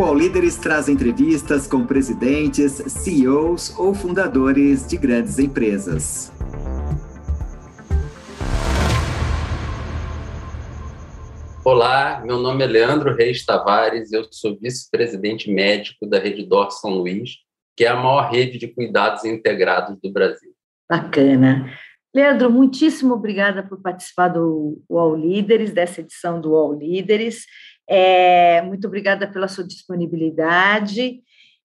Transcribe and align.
O 0.00 0.02
All 0.02 0.14
Líderes 0.14 0.56
traz 0.56 0.88
entrevistas 0.88 1.66
com 1.66 1.84
presidentes, 1.84 2.72
CEOs 2.72 3.78
ou 3.78 3.92
fundadores 3.92 4.88
de 4.88 4.96
grandes 4.96 5.38
empresas. 5.38 6.32
Olá, 11.62 12.22
meu 12.24 12.38
nome 12.38 12.64
é 12.64 12.66
Leandro 12.66 13.14
Reis 13.14 13.44
Tavares, 13.44 14.10
eu 14.10 14.24
sou 14.30 14.58
vice-presidente 14.58 15.52
médico 15.52 16.06
da 16.06 16.18
Rede 16.18 16.46
Dor 16.46 16.70
São 16.70 16.92
Luís, 16.92 17.32
que 17.76 17.84
é 17.84 17.88
a 17.88 17.94
maior 17.94 18.30
rede 18.30 18.56
de 18.56 18.68
cuidados 18.68 19.26
integrados 19.26 19.98
do 20.02 20.10
Brasil. 20.10 20.52
Bacana. 20.88 21.70
Leandro, 22.14 22.50
muitíssimo 22.50 23.14
obrigada 23.14 23.62
por 23.62 23.82
participar 23.82 24.28
do 24.28 24.82
All 24.90 25.14
Líderes, 25.14 25.72
dessa 25.72 26.00
edição 26.00 26.40
do 26.40 26.56
All 26.56 26.72
Líderes. 26.72 27.44
É, 27.92 28.62
muito 28.62 28.86
obrigada 28.86 29.26
pela 29.26 29.48
sua 29.48 29.64
disponibilidade. 29.64 31.20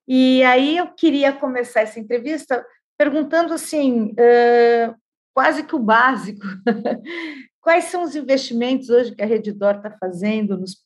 E 0.08 0.44
aí 0.44 0.76
eu 0.76 0.88
queria 0.88 1.32
começar 1.32 1.82
essa 1.82 2.00
entrevista 2.00 2.66
perguntando 2.98 3.54
assim, 3.54 4.14
uh, 4.14 4.96
quase 5.36 5.64
que 5.64 5.76
o 5.76 5.80
básico. 5.80 6.44
Quais 7.62 7.86
são 7.86 8.04
os 8.04 8.16
investimentos 8.16 8.90
hoje 8.90 9.14
que 9.14 9.22
a 9.22 9.26
Redditor 9.26 9.76
está 9.76 9.92
fazendo 10.00 10.58
nos, 10.58 10.78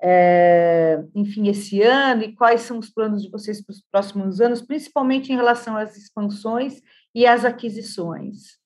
é, 0.00 1.02
enfim, 1.14 1.48
esse 1.48 1.82
ano 1.82 2.22
e 2.22 2.36
quais 2.36 2.60
são 2.60 2.78
os 2.78 2.88
planos 2.88 3.20
de 3.20 3.28
vocês 3.28 3.60
para 3.60 3.72
os 3.72 3.82
próximos 3.90 4.40
anos, 4.40 4.62
principalmente 4.62 5.32
em 5.32 5.34
relação 5.34 5.76
às 5.76 5.96
expansões 5.96 6.80
e 7.12 7.26
às 7.26 7.44
aquisições? 7.44 8.59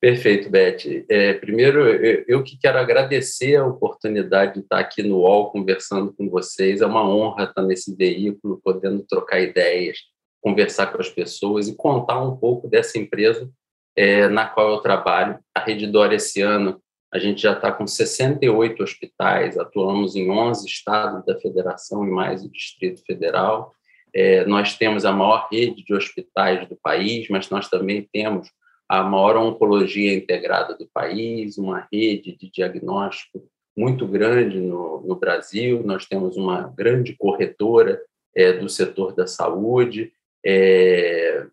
Perfeito, 0.00 0.48
Beth. 0.48 1.04
É, 1.10 1.34
primeiro, 1.34 1.86
eu, 1.86 2.24
eu, 2.26 2.42
que 2.42 2.58
quero 2.58 2.78
agradecer 2.78 3.56
a 3.56 3.66
oportunidade 3.66 4.54
de 4.54 4.60
estar 4.60 4.78
aqui 4.78 5.02
no 5.02 5.18
UOL 5.18 5.50
conversando 5.50 6.14
com 6.14 6.30
vocês. 6.30 6.80
É 6.80 6.86
uma 6.86 7.06
honra 7.06 7.44
estar 7.44 7.62
nesse 7.62 7.94
veículo, 7.94 8.58
podendo 8.64 9.04
trocar 9.06 9.40
ideias, 9.40 9.98
conversar 10.40 10.86
com 10.86 10.98
as 11.02 11.10
pessoas 11.10 11.68
e 11.68 11.76
contar 11.76 12.18
um 12.22 12.34
pouco 12.34 12.66
dessa 12.66 12.98
empresa 12.98 13.50
é, 13.94 14.26
na 14.26 14.46
qual 14.46 14.70
eu 14.70 14.78
trabalho. 14.78 15.38
A 15.54 15.60
Redditor, 15.60 16.14
esse 16.14 16.40
ano, 16.40 16.80
a 17.12 17.18
gente 17.18 17.42
já 17.42 17.52
está 17.52 17.70
com 17.70 17.86
68 17.86 18.82
hospitais, 18.82 19.58
atuamos 19.58 20.16
em 20.16 20.30
11 20.30 20.66
estados 20.66 21.26
da 21.26 21.38
federação 21.38 22.06
e 22.06 22.10
mais 22.10 22.42
o 22.42 22.50
Distrito 22.50 23.02
Federal. 23.04 23.74
É, 24.14 24.46
nós 24.46 24.78
temos 24.78 25.04
a 25.04 25.12
maior 25.12 25.46
rede 25.52 25.84
de 25.84 25.92
hospitais 25.92 26.66
do 26.66 26.76
país, 26.82 27.28
mas 27.28 27.50
nós 27.50 27.68
também 27.68 28.08
temos 28.10 28.48
a 28.90 29.04
maior 29.04 29.36
oncologia 29.36 30.12
integrada 30.12 30.76
do 30.76 30.84
país, 30.92 31.56
uma 31.56 31.86
rede 31.92 32.36
de 32.36 32.50
diagnóstico 32.50 33.40
muito 33.78 34.04
grande 34.04 34.58
no, 34.58 35.00
no 35.06 35.14
Brasil, 35.14 35.80
nós 35.84 36.06
temos 36.06 36.36
uma 36.36 36.74
grande 36.76 37.14
corretora 37.16 38.02
é, 38.34 38.52
do 38.52 38.68
setor 38.68 39.14
da 39.14 39.28
saúde. 39.28 40.12
É, 40.44 41.46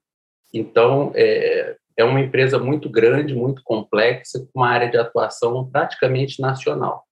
então, 0.51 1.11
é, 1.13 1.77
é 1.95 2.03
uma 2.03 2.21
empresa 2.21 2.57
muito 2.57 2.89
grande, 2.89 3.35
muito 3.35 3.61
complexa, 3.63 4.39
com 4.39 4.59
uma 4.59 4.69
área 4.69 4.89
de 4.89 4.97
atuação 4.97 5.69
praticamente 5.69 6.41
nacional. 6.41 7.03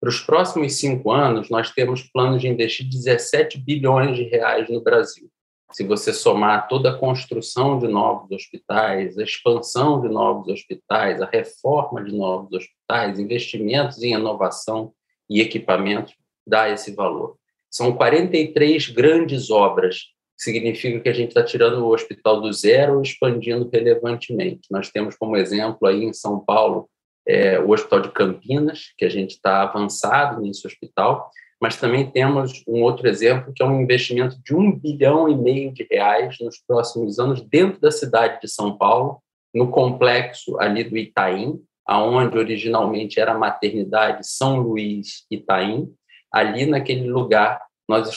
Para 0.00 0.08
os 0.08 0.18
próximos 0.18 0.76
cinco 0.80 1.12
anos, 1.12 1.50
nós 1.50 1.70
temos 1.70 2.02
planos 2.04 2.40
de 2.40 2.48
investir 2.48 2.88
17 2.88 3.58
bilhões 3.58 4.16
de 4.16 4.22
reais 4.22 4.66
no 4.70 4.82
Brasil 4.82 5.28
se 5.74 5.82
você 5.82 6.12
somar 6.12 6.68
toda 6.68 6.90
a 6.90 6.96
construção 6.96 7.80
de 7.80 7.88
novos 7.88 8.30
hospitais, 8.30 9.18
a 9.18 9.24
expansão 9.24 10.00
de 10.00 10.08
novos 10.08 10.46
hospitais, 10.46 11.20
a 11.20 11.26
reforma 11.26 12.04
de 12.04 12.14
novos 12.14 12.52
hospitais, 12.52 13.18
investimentos 13.18 14.00
em 14.00 14.12
inovação 14.12 14.92
e 15.28 15.40
equipamentos, 15.40 16.14
dá 16.46 16.68
esse 16.68 16.94
valor. 16.94 17.36
São 17.68 17.92
43 17.92 18.90
grandes 18.90 19.50
obras, 19.50 20.02
significa 20.36 21.00
que 21.00 21.08
a 21.08 21.12
gente 21.12 21.30
está 21.30 21.42
tirando 21.42 21.84
o 21.84 21.92
hospital 21.92 22.40
do 22.40 22.52
zero 22.52 23.02
expandindo 23.02 23.68
relevantemente. 23.68 24.68
Nós 24.70 24.90
temos 24.90 25.16
como 25.16 25.36
exemplo 25.36 25.88
aí 25.88 26.04
em 26.04 26.12
São 26.12 26.38
Paulo 26.38 26.88
é, 27.26 27.58
o 27.58 27.72
Hospital 27.72 28.00
de 28.00 28.12
Campinas, 28.12 28.92
que 28.96 29.04
a 29.04 29.08
gente 29.08 29.32
está 29.32 29.62
avançado 29.62 30.40
nesse 30.40 30.64
hospital, 30.64 31.28
mas 31.64 31.78
também 31.78 32.10
temos 32.10 32.62
um 32.68 32.82
outro 32.82 33.08
exemplo, 33.08 33.50
que 33.56 33.62
é 33.62 33.66
um 33.66 33.80
investimento 33.80 34.36
de 34.44 34.54
um 34.54 34.70
bilhão 34.70 35.30
e 35.30 35.34
meio 35.34 35.72
de 35.72 35.88
reais 35.90 36.36
nos 36.38 36.58
próximos 36.58 37.18
anos 37.18 37.40
dentro 37.40 37.80
da 37.80 37.90
cidade 37.90 38.38
de 38.42 38.48
São 38.48 38.76
Paulo, 38.76 39.22
no 39.54 39.70
complexo 39.70 40.60
ali 40.60 40.84
do 40.84 40.94
Itaim, 40.94 41.58
aonde 41.86 42.36
originalmente 42.36 43.18
era 43.18 43.32
a 43.32 43.38
maternidade 43.38 44.28
São 44.28 44.60
Luís 44.60 45.24
Itaim. 45.30 45.90
Ali 46.30 46.66
naquele 46.66 47.08
lugar, 47.08 47.62
nós 47.88 48.10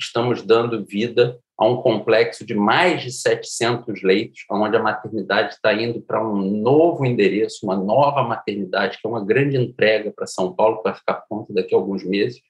estamos 0.00 0.42
dando 0.42 0.86
vida 0.86 1.40
a 1.58 1.66
um 1.66 1.78
complexo 1.78 2.46
de 2.46 2.54
mais 2.54 3.02
de 3.02 3.10
700 3.10 4.00
leitos, 4.04 4.44
onde 4.48 4.76
a 4.76 4.82
maternidade 4.82 5.54
está 5.54 5.74
indo 5.74 6.00
para 6.00 6.24
um 6.24 6.40
novo 6.40 7.04
endereço, 7.04 7.66
uma 7.66 7.74
nova 7.74 8.22
maternidade, 8.22 8.98
que 9.00 9.08
é 9.08 9.10
uma 9.10 9.24
grande 9.24 9.56
entrega 9.56 10.12
para 10.14 10.24
São 10.24 10.54
Paulo, 10.54 10.76
que 10.76 10.84
vai 10.84 10.94
ficar 10.94 11.14
pronta 11.28 11.52
daqui 11.52 11.74
a 11.74 11.78
alguns 11.78 12.04
meses 12.04 12.40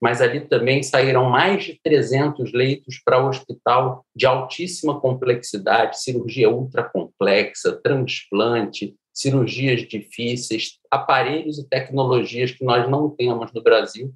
mas 0.00 0.22
ali 0.22 0.40
também 0.40 0.82
saíram 0.82 1.28
mais 1.28 1.64
de 1.64 1.80
300 1.82 2.52
leitos 2.52 3.00
para 3.04 3.24
hospital 3.24 4.04
de 4.16 4.26
altíssima 4.26 4.98
complexidade, 4.98 6.00
cirurgia 6.00 6.48
ultra 6.48 6.82
complexa, 6.82 7.78
transplante, 7.82 8.96
cirurgias 9.12 9.86
difíceis, 9.86 10.78
aparelhos 10.90 11.58
e 11.58 11.68
tecnologias 11.68 12.50
que 12.50 12.64
nós 12.64 12.88
não 12.88 13.10
temos 13.10 13.52
no 13.52 13.62
Brasil 13.62 14.14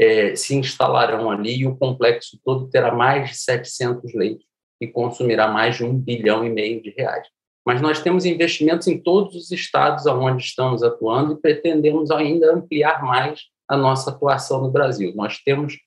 é, 0.00 0.34
se 0.34 0.56
instalarão 0.56 1.30
ali 1.30 1.58
e 1.58 1.66
o 1.66 1.76
complexo 1.76 2.40
todo 2.42 2.70
terá 2.70 2.90
mais 2.90 3.30
de 3.30 3.36
700 3.36 4.14
leitos 4.14 4.46
e 4.80 4.86
consumirá 4.86 5.46
mais 5.46 5.76
de 5.76 5.84
um 5.84 5.94
bilhão 5.94 6.44
e 6.44 6.48
meio 6.48 6.82
de 6.82 6.90
reais. 6.90 7.28
Mas 7.66 7.82
nós 7.82 8.02
temos 8.02 8.24
investimentos 8.24 8.86
em 8.88 8.98
todos 8.98 9.34
os 9.34 9.50
estados 9.50 10.06
onde 10.06 10.42
estamos 10.42 10.82
atuando 10.82 11.34
e 11.34 11.40
pretendemos 11.40 12.10
ainda 12.10 12.54
ampliar 12.54 13.02
mais 13.02 13.42
a 13.70 13.76
nossa 13.76 14.10
atuação 14.10 14.60
no 14.60 14.70
Brasil. 14.70 15.12
Nós 15.14 15.38
temos 15.38 15.78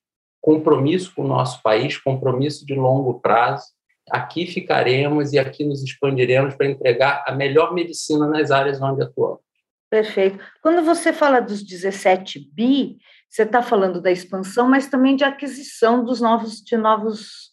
compromisso 0.42 1.14
com 1.14 1.24
o 1.24 1.28
nosso 1.28 1.62
país, 1.62 1.98
compromisso 1.98 2.66
de 2.66 2.74
longo 2.74 3.20
prazo. 3.20 3.66
Aqui 4.10 4.46
ficaremos 4.46 5.34
e 5.34 5.40
aqui 5.40 5.66
nos 5.66 5.84
expandiremos 5.84 6.56
para 6.56 6.68
entregar 6.68 7.26
a 7.28 7.34
melhor 7.34 7.74
medicina 7.74 8.26
nas 8.26 8.52
áreas 8.52 8.82
onde 8.82 9.04
atuamos. 9.04 9.42
Perfeito. 9.90 10.40
Quando 10.62 10.82
você 10.84 11.12
fala 11.12 11.42
dos 11.42 11.62
17 11.62 12.50
bi, 12.54 12.98
você 13.30 13.44
está 13.44 13.62
falando 13.62 14.02
da 14.02 14.12
expansão, 14.12 14.68
mas 14.68 14.88
também 14.88 15.18
de 15.18 15.26
aquisição 15.26 16.04
dos 16.06 16.22
novos, 16.22 16.62
de 16.62 16.78
novos, 16.78 17.50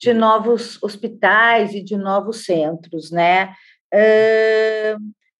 de 0.00 0.12
novos 0.12 0.82
hospitais 0.82 1.72
e 1.72 1.82
de 1.82 1.96
novos 1.96 2.44
centros, 2.44 3.12
né? 3.12 3.54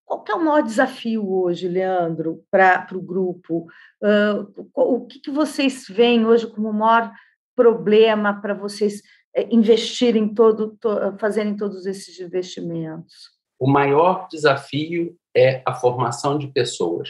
Qual 0.09 0.25
é 0.27 0.33
o 0.33 0.43
maior 0.43 0.63
desafio 0.63 1.31
hoje, 1.31 1.67
Leandro, 1.67 2.43
para 2.49 2.87
o 2.93 3.01
grupo? 3.01 3.67
Uh, 4.01 4.67
o 4.73 5.05
que, 5.05 5.19
que, 5.19 5.29
vocês 5.29 5.85
veem 5.87 6.25
hoje 6.25 6.47
como 6.47 6.69
o 6.69 6.73
maior 6.73 7.11
problema 7.55 8.41
para 8.41 8.55
vocês 8.55 9.03
eh, 9.35 9.47
investirem 9.51 10.33
todo, 10.33 10.75
to, 10.79 10.89
fazerem 11.19 11.55
todos 11.55 11.85
esses 11.85 12.19
investimentos? 12.19 13.29
O 13.59 13.69
maior 13.69 14.27
desafio 14.31 15.15
é 15.35 15.61
a 15.63 15.75
formação 15.75 16.39
de 16.39 16.47
pessoas. 16.47 17.09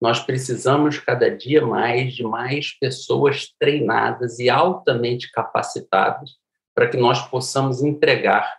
Nós 0.00 0.18
precisamos 0.18 0.98
cada 0.98 1.30
dia 1.30 1.64
mais 1.64 2.14
de 2.14 2.24
mais 2.24 2.76
pessoas 2.80 3.54
treinadas 3.60 4.40
e 4.40 4.50
altamente 4.50 5.30
capacitadas 5.30 6.30
para 6.74 6.88
que 6.88 6.96
nós 6.96 7.22
possamos 7.28 7.82
entregar 7.82 8.58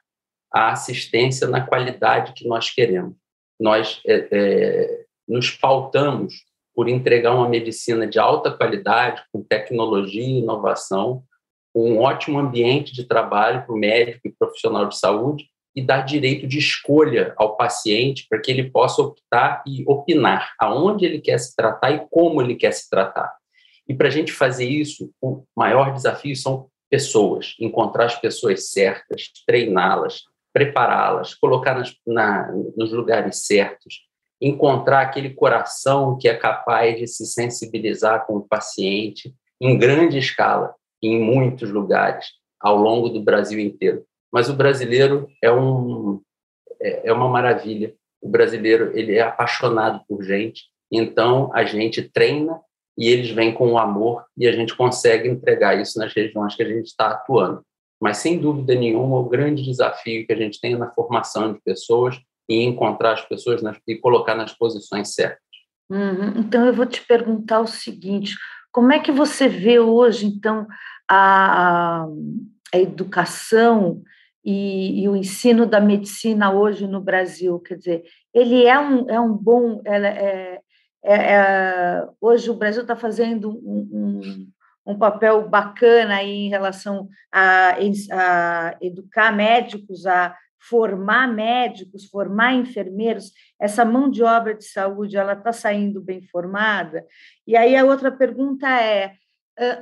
a 0.54 0.72
assistência 0.72 1.48
na 1.48 1.66
qualidade 1.66 2.34
que 2.34 2.48
nós 2.48 2.70
queremos 2.70 3.21
nós 3.62 4.02
é, 4.08 4.28
é, 4.32 5.06
nos 5.28 5.52
pautamos 5.52 6.34
por 6.74 6.90
entregar 6.90 7.36
uma 7.36 7.48
medicina 7.48 8.08
de 8.08 8.18
alta 8.18 8.50
qualidade, 8.50 9.22
com 9.32 9.44
tecnologia 9.44 10.24
e 10.24 10.40
inovação, 10.40 11.24
um 11.76 12.00
ótimo 12.00 12.40
ambiente 12.40 12.92
de 12.94 13.06
trabalho 13.06 13.64
para 13.64 13.74
o 13.74 13.78
médico 13.78 14.28
e 14.28 14.34
profissional 14.38 14.88
de 14.88 14.98
saúde 14.98 15.46
e 15.76 15.82
dar 15.82 16.02
direito 16.02 16.48
de 16.48 16.58
escolha 16.58 17.34
ao 17.38 17.56
paciente 17.56 18.26
para 18.28 18.40
que 18.40 18.52
ele 18.52 18.70
possa 18.70 19.02
optar 19.02 19.64
e 19.66 19.84
opinar 19.88 20.54
aonde 20.60 21.06
ele 21.06 21.22
quer 21.22 21.38
se 21.38 21.56
tratar 21.56 21.92
e 21.92 22.06
como 22.10 22.42
ele 22.42 22.56
quer 22.56 22.72
se 22.72 22.90
tratar. 22.90 23.32
E 23.88 23.94
para 23.94 24.08
a 24.08 24.12
gente 24.12 24.32
fazer 24.32 24.68
isso, 24.68 25.12
o 25.22 25.44
maior 25.56 25.94
desafio 25.94 26.36
são 26.36 26.68
pessoas, 26.90 27.56
encontrar 27.60 28.06
as 28.06 28.20
pessoas 28.20 28.70
certas, 28.72 29.32
treiná-las, 29.46 30.24
prepará-las, 30.54 31.38
na, 32.06 32.52
nos 32.76 32.92
lugares 32.92 33.46
certos, 33.46 34.02
encontrar 34.42 35.02
aquele 35.02 35.30
coração 35.32 36.18
que 36.18 36.28
é 36.28 36.36
capaz 36.36 36.98
de 36.98 37.08
se 37.08 37.26
sensibilizar 37.26 38.26
com 38.26 38.38
o 38.38 38.48
paciente 38.48 39.34
em 39.62 39.78
grande 39.78 40.18
escala, 40.18 40.74
em 41.02 41.20
muitos 41.20 41.70
lugares, 41.70 42.28
ao 42.60 42.76
longo 42.76 43.10
do 43.10 43.22
Brasil 43.22 43.60
inteiro. 43.60 44.04
Mas 44.32 44.50
o 44.50 44.56
brasileiro 44.56 45.28
é, 45.44 45.52
um, 45.52 46.22
é, 46.82 47.10
é 47.10 47.14
uma 47.14 47.30
maravilha. 47.30 47.94
O 48.22 48.30
brasileiro 48.30 48.98
ele 48.98 49.16
é 49.16 49.22
apaixonado 49.22 50.02
por 50.08 50.24
gente, 50.24 50.64
então 50.92 51.52
a 51.54 51.64
gente 51.64 52.02
treina 52.02 52.60
e 52.98 53.08
eles 53.08 53.30
vêm 53.32 53.54
com 53.54 53.72
o 53.72 53.78
amor 53.78 54.26
e 54.38 54.48
a 54.48 54.52
gente 54.52 54.76
consegue 54.76 55.28
entregar 55.28 55.80
isso 55.80 55.98
nas 56.00 56.14
regiões 56.14 56.56
que 56.56 56.64
a 56.64 56.68
gente 56.68 56.88
está 56.88 57.12
atuando. 57.12 57.64
Mas, 58.02 58.18
sem 58.18 58.40
dúvida 58.40 58.74
nenhuma, 58.74 59.20
o 59.20 59.30
grande 59.30 59.62
desafio 59.62 60.26
que 60.26 60.34
a 60.34 60.36
gente 60.36 60.60
tem 60.60 60.74
é 60.74 60.78
na 60.78 60.90
formação 60.90 61.54
de 61.54 61.62
pessoas 61.62 62.20
e 62.50 62.64
encontrar 62.64 63.14
as 63.14 63.22
pessoas 63.22 63.62
nas, 63.62 63.78
e 63.88 63.96
colocar 63.96 64.34
nas 64.34 64.54
posições 64.54 65.14
certas. 65.14 65.40
Uhum. 65.88 66.40
Então, 66.40 66.66
eu 66.66 66.74
vou 66.74 66.88
te 66.88 67.06
perguntar 67.06 67.60
o 67.60 67.68
seguinte: 67.68 68.36
como 68.72 68.92
é 68.92 69.00
que 69.00 69.12
você 69.12 69.48
vê 69.48 69.80
hoje, 69.80 70.26
então, 70.26 70.66
a, 71.08 72.08
a 72.74 72.80
educação 72.80 74.02
e, 74.44 75.04
e, 75.04 75.08
o 75.08 75.16
ensino 75.16 75.68
da 75.68 75.80
medicina 75.80 76.52
hoje 76.52 76.88
no 76.88 77.02
Brasil? 77.02 77.60
Quer 77.60 77.78
dizer, 77.78 78.04
ele 78.34 78.66
é 78.66 78.80
um, 78.80 79.10
é 79.12 79.20
um 79.20 79.32
bom. 79.32 79.80
É, 79.86 80.60
é, 81.04 81.14
é, 81.14 82.08
hoje 82.20 82.50
o 82.50 82.56
Brasil 82.56 82.82
está 82.82 82.96
fazendo 82.96 83.52
um, 83.52 83.90
um 83.92 84.48
um 84.86 84.98
papel 84.98 85.48
bacana 85.48 86.16
aí 86.16 86.48
em 86.48 86.50
relação 86.50 87.08
a, 87.32 87.76
a 88.12 88.78
educar 88.82 89.32
médicos, 89.32 90.06
a 90.06 90.36
formar 90.60 91.28
médicos, 91.28 92.06
formar 92.06 92.54
enfermeiros, 92.54 93.32
essa 93.60 93.84
mão 93.84 94.10
de 94.10 94.22
obra 94.22 94.54
de 94.54 94.66
saúde, 94.66 95.18
ela 95.18 95.34
está 95.34 95.52
saindo 95.52 96.02
bem 96.02 96.22
formada? 96.22 97.04
E 97.48 97.56
aí 97.56 97.76
a 97.76 97.84
outra 97.84 98.12
pergunta 98.12 98.68
é, 98.70 99.14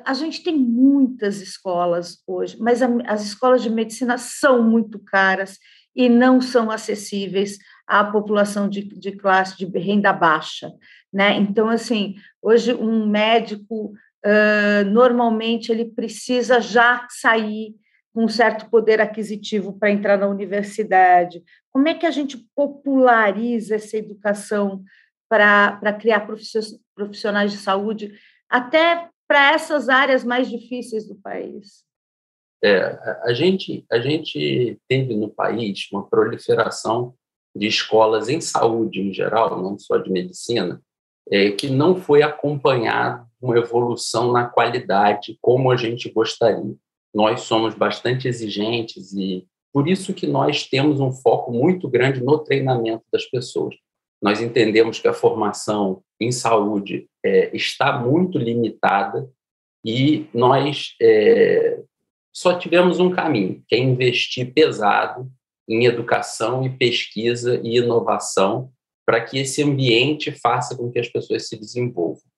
a 0.06 0.13
gente 0.13 0.42
tem 0.42 0.57
muitas 0.57 1.42
escolas 1.42 2.22
hoje, 2.25 2.57
mas 2.60 2.81
as 3.06 3.24
escolas 3.24 3.62
de 3.62 3.69
medicina 3.69 4.18
são 4.18 4.63
muito 4.63 5.00
caras 5.00 5.57
e 5.96 6.07
não 6.07 6.40
são 6.40 6.72
acessíveis 6.72 7.57
à 7.88 8.04
população 8.04 8.69
de, 8.69 8.84
de 8.84 9.12
classe 9.13 9.57
de 9.57 9.66
renda 9.78 10.13
baixa, 10.13 10.72
né? 11.12 11.36
Então, 11.38 11.68
assim, 11.68 12.16
hoje 12.42 12.74
um 12.74 13.07
médico 13.07 13.94
uh, 14.25 14.89
normalmente 14.89 15.71
ele 15.71 15.86
precisa 15.86 16.60
já 16.60 17.07
sair 17.10 17.75
com 18.13 18.25
um 18.25 18.27
certo 18.27 18.69
poder 18.69 19.00
aquisitivo 19.00 19.77
para 19.77 19.92
entrar 19.92 20.18
na 20.18 20.27
universidade. 20.27 21.44
Como 21.71 21.88
é 21.88 21.94
que 21.94 22.06
a 22.06 22.12
gente 22.12 22.38
populariza 22.56 23.75
essa 23.75 23.98
educação 23.98 24.83
para 25.30 25.94
criar 25.94 26.27
profissionais 26.95 27.51
de 27.51 27.57
saúde, 27.57 28.13
até 28.50 29.10
para 29.27 29.54
essas 29.54 29.89
áreas 29.89 30.24
mais 30.24 30.50
difíceis 30.50 31.07
do 31.07 31.15
país? 31.15 31.83
É, 32.63 32.81
a 33.24 33.31
gente 33.31 33.86
a 33.89 34.00
gente 34.00 34.77
teve 34.88 35.15
no 35.15 35.30
país 35.30 35.88
uma 35.94 36.06
proliferação 36.10 37.13
de 37.56 37.68
escolas 37.68 38.27
em 38.27 38.42
saúde 38.42 39.00
em 39.00 39.13
geral, 39.13 39.62
não 39.62 39.77
só 39.77 39.98
de 39.98 40.12
medicina, 40.12 40.81
é, 41.31 41.51
que 41.51 41.69
não 41.69 41.95
foi 41.95 42.22
acompanhado 42.22 43.28
uma 43.41 43.57
evolução 43.57 44.31
na 44.31 44.45
qualidade 44.45 45.38
como 45.41 45.71
a 45.71 45.77
gente 45.77 46.12
gostaria. 46.12 46.75
Nós 47.13 47.41
somos 47.41 47.74
bastante 47.74 48.27
exigentes 48.27 49.13
e 49.13 49.47
por 49.71 49.88
isso 49.88 50.13
que 50.13 50.27
nós 50.27 50.68
temos 50.68 51.00
um 51.00 51.12
foco 51.12 51.51
muito 51.51 51.88
grande 51.88 52.21
no 52.21 52.39
treinamento 52.39 53.03
das 53.12 53.25
pessoas. 53.25 53.75
Nós 54.21 54.41
entendemos 54.41 55.00
que 55.00 55.07
a 55.07 55.13
formação 55.13 56.03
em 56.19 56.31
saúde 56.31 57.07
é, 57.24 57.56
está 57.56 57.97
muito 57.97 58.38
limitada 58.38 59.30
e 59.86 60.27
nós 60.33 60.95
é, 61.01 61.81
só 62.33 62.57
tivemos 62.57 63.00
um 63.00 63.09
caminho, 63.09 63.63
que 63.68 63.75
é 63.75 63.80
investir 63.80 64.53
pesado 64.53 65.31
em 65.68 65.86
educação 65.86 66.65
e 66.65 66.69
pesquisa 66.69 67.62
e 67.63 67.77
inovação 67.77 68.71
para 69.06 69.24
que 69.24 69.39
esse 69.39 69.63
ambiente 69.63 70.31
faça 70.31 70.75
com 70.75 70.91
que 70.91 71.00
as 71.00 71.07
pessoas 71.07 71.47
se 71.47 71.57
desenvolvam. 71.57 72.28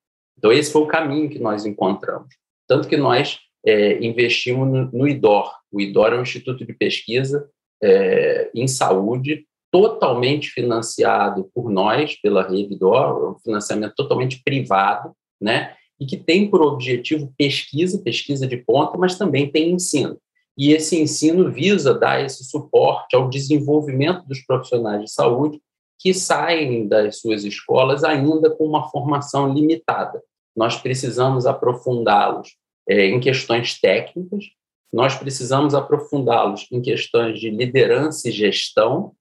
Então, 0.41 0.51
esse 0.51 0.71
foi 0.71 0.81
o 0.81 0.87
caminho 0.87 1.29
que 1.29 1.37
nós 1.37 1.67
encontramos. 1.67 2.33
Tanto 2.67 2.87
que 2.87 2.97
nós 2.97 3.37
é, 3.63 4.03
investimos 4.03 4.91
no, 4.91 5.07
IDOR. 5.07 5.53
O 5.71 5.79
IDOR 5.79 6.13
é 6.13 6.17
um 6.17 6.23
instituto 6.23 6.65
de 6.65 6.73
pesquisa 6.73 7.47
é, 7.79 8.49
em 8.55 8.67
saúde, 8.67 9.45
totalmente 9.71 10.49
financiado 10.49 11.47
por 11.53 11.69
nós, 11.69 12.15
pela 12.19 12.41
rede 12.41 12.73
IDOR, 12.73 13.33
um 13.33 13.39
financiamento 13.39 13.93
totalmente 13.95 14.41
privado, 14.43 15.11
né? 15.39 15.75
e 15.99 16.07
que 16.07 16.17
tem 16.17 16.49
por 16.49 16.63
objetivo 16.63 17.31
pesquisa, 17.37 18.01
pesquisa 18.01 18.47
de 18.47 18.57
ponta, 18.57 18.97
mas 18.97 19.19
também 19.19 19.51
tem 19.51 19.69
ensino. 19.69 20.17
E 20.57 20.73
esse 20.73 20.99
ensino 20.99 21.51
visa 21.51 21.93
dar 21.93 22.25
esse 22.25 22.43
suporte 22.45 23.15
ao 23.15 23.29
desenvolvimento 23.29 24.25
dos 24.25 24.39
profissionais 24.43 25.03
de 25.03 25.11
saúde 25.11 25.61
que 25.99 26.15
saem 26.15 26.87
das 26.87 27.17
suas 27.17 27.43
escolas 27.43 28.03
ainda 28.03 28.49
com 28.49 28.65
uma 28.65 28.89
formação 28.89 29.53
limitada 29.53 30.19
nós 30.55 30.77
precisamos 30.77 31.45
aprofundá-los 31.45 32.55
é, 32.87 33.05
em 33.05 33.19
questões 33.19 33.79
técnicas, 33.79 34.45
nós 34.91 35.15
precisamos 35.15 35.73
aprofundá-los 35.73 36.67
em 36.71 36.81
questões 36.81 37.39
de 37.39 37.49
liderança 37.49 38.27
e 38.27 38.31
gestão, 38.31 39.13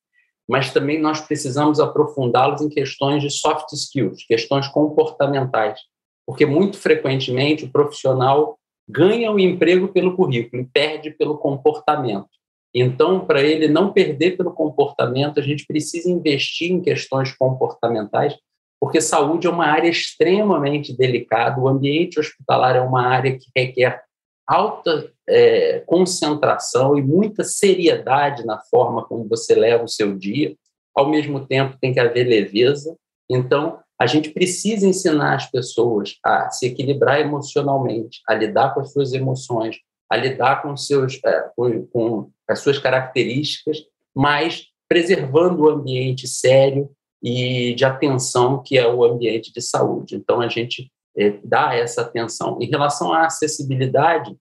mas 0.49 0.73
também 0.73 1.01
nós 1.01 1.21
precisamos 1.21 1.79
aprofundá-los 1.79 2.61
em 2.61 2.69
questões 2.69 3.23
de 3.23 3.31
soft 3.31 3.73
skills, 3.73 4.25
questões 4.27 4.67
comportamentais, 4.67 5.79
porque 6.27 6.45
muito 6.45 6.77
frequentemente 6.77 7.65
o 7.65 7.71
profissional 7.71 8.59
ganha 8.89 9.31
o 9.31 9.39
emprego 9.39 9.89
pelo 9.89 10.17
currículo 10.17 10.63
e 10.63 10.67
perde 10.67 11.11
pelo 11.11 11.39
comportamento. 11.39 12.29
Então, 12.75 13.25
para 13.25 13.43
ele 13.43 13.69
não 13.69 13.93
perder 13.93 14.37
pelo 14.37 14.53
comportamento, 14.53 15.39
a 15.39 15.43
gente 15.43 15.65
precisa 15.67 16.11
investir 16.11 16.73
em 16.73 16.81
questões 16.81 17.33
comportamentais 17.37 18.37
porque 18.81 19.01
saúde 19.01 19.47
é 19.47 19.51
uma 19.51 19.67
área 19.67 19.91
extremamente 19.91 20.97
delicada, 20.97 21.61
o 21.61 21.69
ambiente 21.69 22.19
hospitalar 22.19 22.75
é 22.75 22.81
uma 22.81 23.07
área 23.07 23.37
que 23.39 23.47
requer 23.55 24.03
alta 24.47 25.13
é, 25.29 25.81
concentração 25.87 26.97
e 26.99 27.03
muita 27.03 27.45
seriedade 27.45 28.45
na 28.45 28.59
forma 28.59 29.05
como 29.05 29.29
você 29.29 29.55
leva 29.55 29.85
o 29.85 29.89
seu 29.89 30.17
dia, 30.17 30.57
ao 30.97 31.09
mesmo 31.09 31.47
tempo 31.47 31.77
tem 31.81 31.93
que 31.93 32.01
haver 32.01 32.27
leveza, 32.27 32.97
então 33.29 33.79
a 34.01 34.07
gente 34.07 34.31
precisa 34.31 34.87
ensinar 34.87 35.35
as 35.35 35.51
pessoas 35.51 36.17
a 36.25 36.51
se 36.51 36.67
equilibrar 36.67 37.21
emocionalmente, 37.21 38.23
a 38.27 38.35
lidar 38.35 38.73
com 38.73 38.81
as 38.81 38.93
suas 38.93 39.13
emoções, 39.13 39.77
a 40.11 40.17
lidar 40.17 40.63
com, 40.63 40.75
seus, 40.75 41.21
é, 41.25 41.51
com, 41.55 41.87
com 41.87 42.31
as 42.49 42.61
suas 42.61 42.79
características, 42.79 43.79
mas 44.17 44.65
preservando 44.89 45.63
o 45.63 45.69
ambiente 45.69 46.27
sério, 46.27 46.91
e 47.23 47.75
de 47.75 47.85
atenção 47.85 48.63
que 48.63 48.79
é 48.79 48.87
o 48.87 49.05
ambiente 49.05 49.53
de 49.53 49.61
saúde. 49.61 50.17
Então, 50.17 50.41
a 50.41 50.49
gente 50.49 50.91
é, 51.17 51.39
dá 51.45 51.75
essa 51.75 52.03
atenção. 52.03 52.59
Em 52.61 52.67
relação 52.67 53.13
à 53.13 53.27
acessibilidade 53.27 54.35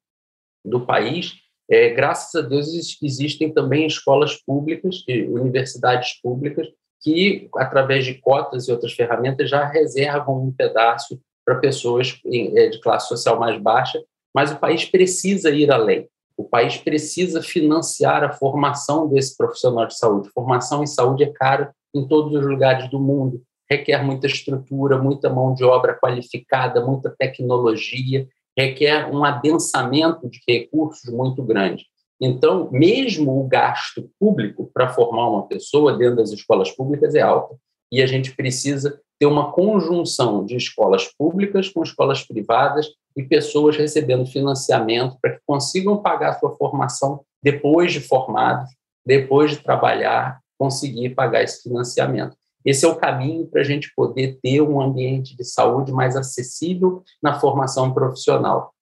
do 0.63 0.85
país, 0.85 1.33
é, 1.69 1.89
graças 1.89 2.33
a 2.35 2.47
Deus 2.47 2.67
existem 3.01 3.53
também 3.53 3.85
escolas 3.85 4.35
públicas, 4.35 5.03
universidades 5.07 6.19
públicas, 6.21 6.67
que, 7.01 7.49
através 7.55 8.05
de 8.05 8.15
cotas 8.15 8.67
e 8.67 8.71
outras 8.71 8.93
ferramentas, 8.93 9.49
já 9.49 9.65
reservam 9.65 10.43
um 10.43 10.51
pedaço 10.51 11.19
para 11.45 11.59
pessoas 11.59 12.19
é, 12.25 12.69
de 12.69 12.79
classe 12.81 13.07
social 13.07 13.39
mais 13.39 13.59
baixa, 13.61 14.01
mas 14.33 14.51
o 14.51 14.59
país 14.59 14.85
precisa 14.85 15.49
ir 15.49 15.71
além. 15.71 16.07
O 16.37 16.43
país 16.43 16.77
precisa 16.77 17.41
financiar 17.41 18.23
a 18.23 18.31
formação 18.31 19.07
desse 19.07 19.35
profissional 19.35 19.85
de 19.85 19.97
saúde. 19.97 20.29
Formação 20.29 20.83
em 20.83 20.87
saúde 20.87 21.23
é 21.23 21.31
cara 21.33 21.73
em 21.93 22.07
todos 22.07 22.33
os 22.33 22.45
lugares 22.45 22.89
do 22.89 22.99
mundo. 22.99 23.41
Requer 23.69 24.03
muita 24.03 24.27
estrutura, 24.27 24.97
muita 24.97 25.29
mão 25.29 25.53
de 25.53 25.63
obra 25.63 25.93
qualificada, 25.93 26.85
muita 26.85 27.13
tecnologia, 27.17 28.27
requer 28.57 29.13
um 29.13 29.23
adensamento 29.23 30.29
de 30.29 30.39
recursos 30.47 31.11
muito 31.13 31.43
grande. 31.43 31.85
Então, 32.21 32.69
mesmo 32.71 33.39
o 33.39 33.47
gasto 33.47 34.09
público 34.19 34.69
para 34.73 34.89
formar 34.89 35.29
uma 35.29 35.47
pessoa 35.47 35.95
dentro 35.95 36.17
das 36.17 36.31
escolas 36.31 36.69
públicas 36.71 37.15
é 37.15 37.21
alto. 37.21 37.57
E 37.91 38.01
a 38.01 38.05
gente 38.05 38.35
precisa 38.35 38.99
ter 39.17 39.25
uma 39.25 39.51
conjunção 39.51 40.45
de 40.45 40.55
escolas 40.55 41.05
públicas 41.17 41.69
com 41.69 41.83
escolas 41.83 42.25
privadas 42.25 42.87
e 43.15 43.23
pessoas 43.23 43.77
recebendo 43.77 44.25
financiamento 44.25 45.17
para 45.21 45.35
que 45.35 45.41
consigam 45.45 46.01
pagar 46.01 46.39
sua 46.39 46.55
formação 46.55 47.21
depois 47.41 47.91
de 47.91 47.99
formados, 47.99 48.69
depois 49.05 49.51
de 49.51 49.57
trabalhar 49.57 50.39
conseguir 50.59 51.11
pagar 51.11 51.41
esse 51.41 51.63
financiamento. 51.63 52.35
Esse 52.65 52.85
é 52.85 52.87
o 52.89 52.97
caminho 52.97 53.47
para 53.47 53.61
a 53.61 53.63
gente 53.63 53.91
poder 53.95 54.37
ter 54.43 54.61
um 54.61 54.81
ambiente 54.81 55.35
de 55.35 55.45
saúde 55.45 55.93
mais 55.93 56.17
acessível 56.17 57.01
na 57.23 57.39
formação 57.39 57.93
profissional. 57.93 58.73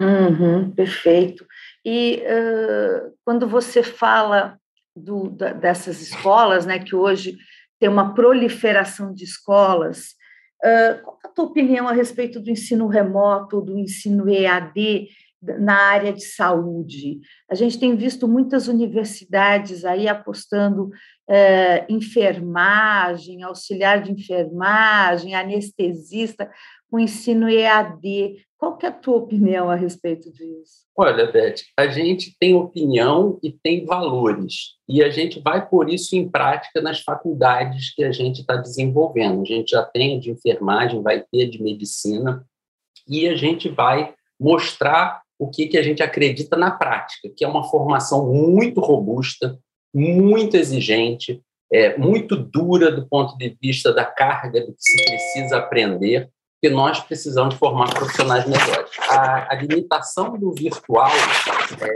Uhum, 0.00 0.70
perfeito. 0.70 1.44
E 1.84 2.22
uh, 2.22 3.12
quando 3.24 3.48
você 3.48 3.82
fala 3.82 4.56
do, 4.94 5.28
da, 5.30 5.52
dessas 5.52 6.00
escolas, 6.00 6.64
né, 6.64 6.78
que 6.78 6.94
hoje 6.94 7.36
tem 7.80 7.88
uma 7.88 8.14
proliferação 8.14 9.12
de 9.12 9.24
escolas, 9.24 10.10
uh, 10.64 11.02
qual 11.02 11.18
é 11.24 11.28
a 11.28 11.30
tua 11.30 11.44
opinião 11.46 11.88
a 11.88 11.92
respeito 11.92 12.40
do 12.40 12.50
ensino 12.50 12.86
remoto, 12.86 13.60
do 13.60 13.76
ensino 13.76 14.28
EAD? 14.28 15.08
Na 15.42 15.74
área 15.74 16.12
de 16.12 16.22
saúde. 16.22 17.20
A 17.50 17.54
gente 17.54 17.78
tem 17.78 17.96
visto 17.96 18.28
muitas 18.28 18.68
universidades 18.68 19.84
aí 19.84 20.06
apostando 20.06 20.90
é, 21.28 21.84
enfermagem, 21.92 23.42
auxiliar 23.42 24.02
de 24.02 24.12
enfermagem, 24.12 25.34
anestesista, 25.34 26.50
o 26.90 26.98
ensino 26.98 27.48
EAD. 27.48 28.36
Qual 28.56 28.76
que 28.76 28.86
é 28.86 28.90
a 28.90 28.92
tua 28.92 29.16
opinião 29.16 29.68
a 29.68 29.74
respeito 29.74 30.30
disso? 30.30 30.82
Olha, 30.96 31.32
Beth, 31.32 31.62
a 31.76 31.88
gente 31.88 32.36
tem 32.38 32.54
opinião 32.54 33.38
e 33.42 33.50
tem 33.50 33.84
valores, 33.84 34.74
e 34.86 35.02
a 35.02 35.08
gente 35.08 35.40
vai 35.40 35.66
pôr 35.66 35.88
isso 35.88 36.14
em 36.14 36.28
prática 36.28 36.82
nas 36.82 37.00
faculdades 37.00 37.94
que 37.94 38.04
a 38.04 38.12
gente 38.12 38.42
está 38.42 38.56
desenvolvendo. 38.56 39.40
A 39.40 39.44
gente 39.44 39.70
já 39.70 39.82
tem 39.82 40.20
de 40.20 40.30
enfermagem, 40.30 41.02
vai 41.02 41.24
ter 41.32 41.48
de 41.48 41.62
medicina, 41.62 42.46
e 43.08 43.26
a 43.26 43.34
gente 43.34 43.70
vai 43.70 44.14
mostrar 44.38 45.21
o 45.42 45.50
que, 45.50 45.66
que 45.66 45.76
a 45.76 45.82
gente 45.82 46.02
acredita 46.02 46.56
na 46.56 46.70
prática, 46.70 47.28
que 47.36 47.44
é 47.44 47.48
uma 47.48 47.64
formação 47.64 48.32
muito 48.32 48.80
robusta, 48.80 49.58
muito 49.92 50.56
exigente, 50.56 51.42
é, 51.72 51.98
muito 51.98 52.36
dura 52.36 52.92
do 52.92 53.08
ponto 53.08 53.36
de 53.36 53.56
vista 53.60 53.92
da 53.92 54.04
carga 54.04 54.60
do 54.60 54.72
que 54.72 54.80
se 54.82 55.04
precisa 55.04 55.56
aprender, 55.56 56.30
que 56.62 56.70
nós 56.70 57.00
precisamos 57.00 57.56
formar 57.56 57.92
profissionais 57.92 58.46
melhores. 58.46 58.92
A, 59.10 59.52
a 59.52 59.56
limitação 59.56 60.38
do 60.38 60.54
virtual 60.54 61.10
é, 61.10 61.90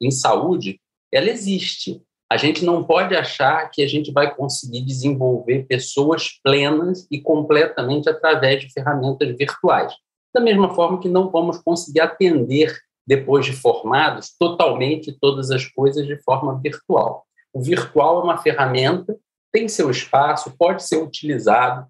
em 0.00 0.12
saúde, 0.12 0.80
ela 1.12 1.28
existe. 1.28 2.00
A 2.30 2.36
gente 2.36 2.64
não 2.64 2.84
pode 2.84 3.16
achar 3.16 3.68
que 3.70 3.82
a 3.82 3.88
gente 3.88 4.12
vai 4.12 4.32
conseguir 4.32 4.82
desenvolver 4.82 5.66
pessoas 5.66 6.28
plenas 6.44 7.08
e 7.10 7.20
completamente 7.20 8.08
através 8.08 8.60
de 8.60 8.72
ferramentas 8.72 9.36
virtuais 9.36 9.92
da 10.38 10.44
mesma 10.44 10.72
forma 10.72 11.00
que 11.00 11.08
não 11.08 11.28
vamos 11.30 11.58
conseguir 11.58 12.00
atender, 12.00 12.78
depois 13.04 13.44
de 13.44 13.52
formados, 13.52 14.32
totalmente 14.38 15.16
todas 15.20 15.50
as 15.50 15.66
coisas 15.66 16.06
de 16.06 16.16
forma 16.22 16.60
virtual. 16.62 17.26
O 17.52 17.60
virtual 17.60 18.20
é 18.20 18.24
uma 18.24 18.38
ferramenta, 18.38 19.16
tem 19.52 19.66
seu 19.66 19.90
espaço, 19.90 20.54
pode 20.56 20.84
ser 20.84 21.02
utilizado. 21.02 21.86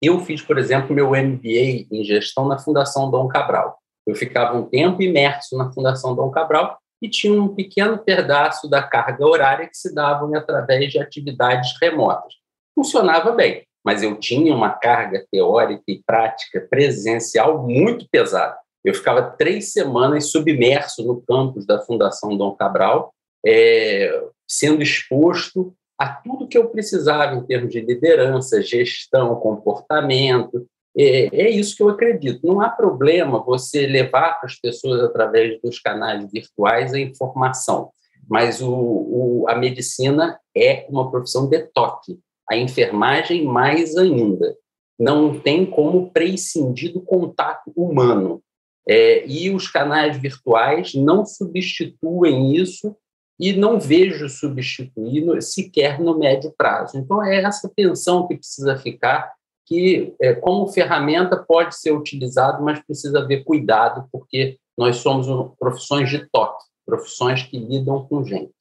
Eu 0.00 0.20
fiz, 0.20 0.40
por 0.40 0.56
exemplo, 0.56 0.94
meu 0.94 1.10
MBA 1.10 1.86
em 1.90 2.04
gestão 2.04 2.46
na 2.46 2.58
Fundação 2.58 3.10
Dom 3.10 3.28
Cabral. 3.28 3.78
Eu 4.06 4.14
ficava 4.14 4.56
um 4.56 4.64
tempo 4.64 5.02
imerso 5.02 5.58
na 5.58 5.70
Fundação 5.72 6.14
Dom 6.14 6.30
Cabral 6.30 6.78
e 7.02 7.10
tinha 7.10 7.42
um 7.42 7.54
pequeno 7.54 7.98
pedaço 7.98 8.70
da 8.70 8.82
carga 8.82 9.26
horária 9.26 9.66
que 9.66 9.76
se 9.76 9.94
dava 9.94 10.26
através 10.38 10.92
de 10.92 10.98
atividades 10.98 11.74
remotas. 11.80 12.34
Funcionava 12.74 13.32
bem 13.32 13.65
mas 13.86 14.02
eu 14.02 14.16
tinha 14.16 14.52
uma 14.52 14.70
carga 14.70 15.24
teórica 15.30 15.84
e 15.86 16.02
prática 16.04 16.60
presencial 16.68 17.62
muito 17.62 18.04
pesada. 18.10 18.58
Eu 18.84 18.92
ficava 18.92 19.22
três 19.22 19.72
semanas 19.72 20.32
submerso 20.32 21.04
no 21.06 21.20
campus 21.20 21.64
da 21.64 21.80
Fundação 21.80 22.36
Dom 22.36 22.50
Cabral, 22.56 23.14
é, 23.46 24.24
sendo 24.44 24.82
exposto 24.82 25.72
a 25.96 26.08
tudo 26.08 26.48
que 26.48 26.58
eu 26.58 26.68
precisava 26.68 27.36
em 27.36 27.46
termos 27.46 27.70
de 27.70 27.80
liderança, 27.80 28.60
gestão, 28.60 29.36
comportamento. 29.36 30.66
É, 30.98 31.44
é 31.44 31.48
isso 31.48 31.76
que 31.76 31.82
eu 31.84 31.88
acredito. 31.88 32.44
Não 32.44 32.60
há 32.60 32.68
problema 32.68 33.38
você 33.38 33.86
levar 33.86 34.40
para 34.40 34.46
as 34.46 34.56
pessoas, 34.56 35.00
através 35.00 35.60
dos 35.62 35.78
canais 35.78 36.28
virtuais, 36.32 36.92
a 36.92 36.98
informação, 36.98 37.90
mas 38.28 38.60
o, 38.60 38.68
o, 38.68 39.44
a 39.48 39.54
medicina 39.54 40.40
é 40.56 40.86
uma 40.90 41.08
profissão 41.08 41.48
de 41.48 41.60
toque 41.72 42.18
a 42.50 42.56
enfermagem 42.56 43.44
mais 43.44 43.96
ainda. 43.96 44.56
Não 44.98 45.38
tem 45.38 45.66
como 45.66 46.10
prescindir 46.10 46.92
do 46.92 47.00
contato 47.00 47.70
humano. 47.76 48.42
É, 48.88 49.26
e 49.26 49.50
os 49.50 49.68
canais 49.68 50.16
virtuais 50.16 50.94
não 50.94 51.26
substituem 51.26 52.54
isso 52.54 52.96
e 53.38 53.52
não 53.52 53.78
vejo 53.78 54.28
substituir 54.28 55.42
sequer 55.42 56.00
no 56.00 56.18
médio 56.18 56.54
prazo. 56.56 56.96
Então, 56.96 57.22
é 57.22 57.42
essa 57.42 57.70
tensão 57.74 58.26
que 58.26 58.36
precisa 58.36 58.76
ficar, 58.76 59.32
que 59.66 60.14
é, 60.20 60.34
como 60.34 60.68
ferramenta 60.68 61.36
pode 61.36 61.76
ser 61.76 61.92
utilizado, 61.92 62.62
mas 62.62 62.78
precisa 62.80 63.18
haver 63.18 63.44
cuidado, 63.44 64.08
porque 64.10 64.56
nós 64.78 64.96
somos 64.96 65.26
profissões 65.58 66.08
de 66.08 66.26
toque, 66.30 66.64
profissões 66.86 67.42
que 67.42 67.58
lidam 67.58 68.06
com 68.06 68.24
gente. 68.24 68.52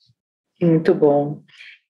Muito 0.62 0.94
bom. 0.94 1.42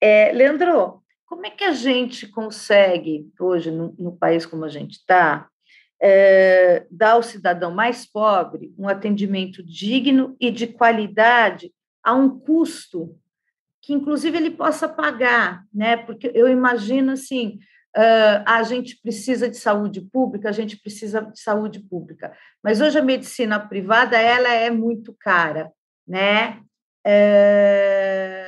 É, 0.01 0.31
Leandro, 0.31 1.01
como 1.35 1.47
é 1.47 1.49
que 1.49 1.65
a 1.65 1.73
gente 1.73 2.27
consegue, 2.27 3.29
hoje, 3.37 3.69
no, 3.69 3.93
no 3.99 4.15
país 4.15 4.45
como 4.45 4.63
a 4.63 4.69
gente 4.69 4.93
está, 4.93 5.49
é, 6.01 6.87
dar 6.89 7.11
ao 7.11 7.23
cidadão 7.23 7.71
mais 7.71 8.05
pobre 8.05 8.73
um 8.77 8.87
atendimento 8.87 9.61
digno 9.61 10.33
e 10.39 10.49
de 10.49 10.65
qualidade 10.65 11.73
a 12.01 12.13
um 12.13 12.39
custo 12.39 13.19
que, 13.81 13.91
inclusive, 13.91 14.37
ele 14.37 14.51
possa 14.51 14.87
pagar, 14.87 15.65
né? 15.73 15.97
Porque 15.97 16.31
eu 16.33 16.47
imagino 16.47 17.11
assim. 17.11 17.59
Uh, 17.97 18.43
a 18.45 18.61
gente 18.63 18.99
precisa 19.01 19.49
de 19.49 19.55
saúde 19.55 20.01
pública, 20.01 20.49
a 20.49 20.51
gente 20.51 20.75
precisa 20.77 21.21
de 21.21 21.39
saúde 21.39 21.79
pública. 21.79 22.35
Mas 22.61 22.81
hoje 22.81 22.99
a 22.99 23.01
medicina 23.01 23.57
privada 23.57 24.17
ela 24.17 24.49
é 24.49 24.69
muito 24.69 25.15
cara, 25.17 25.71
né? 26.05 26.61
É, 27.05 28.44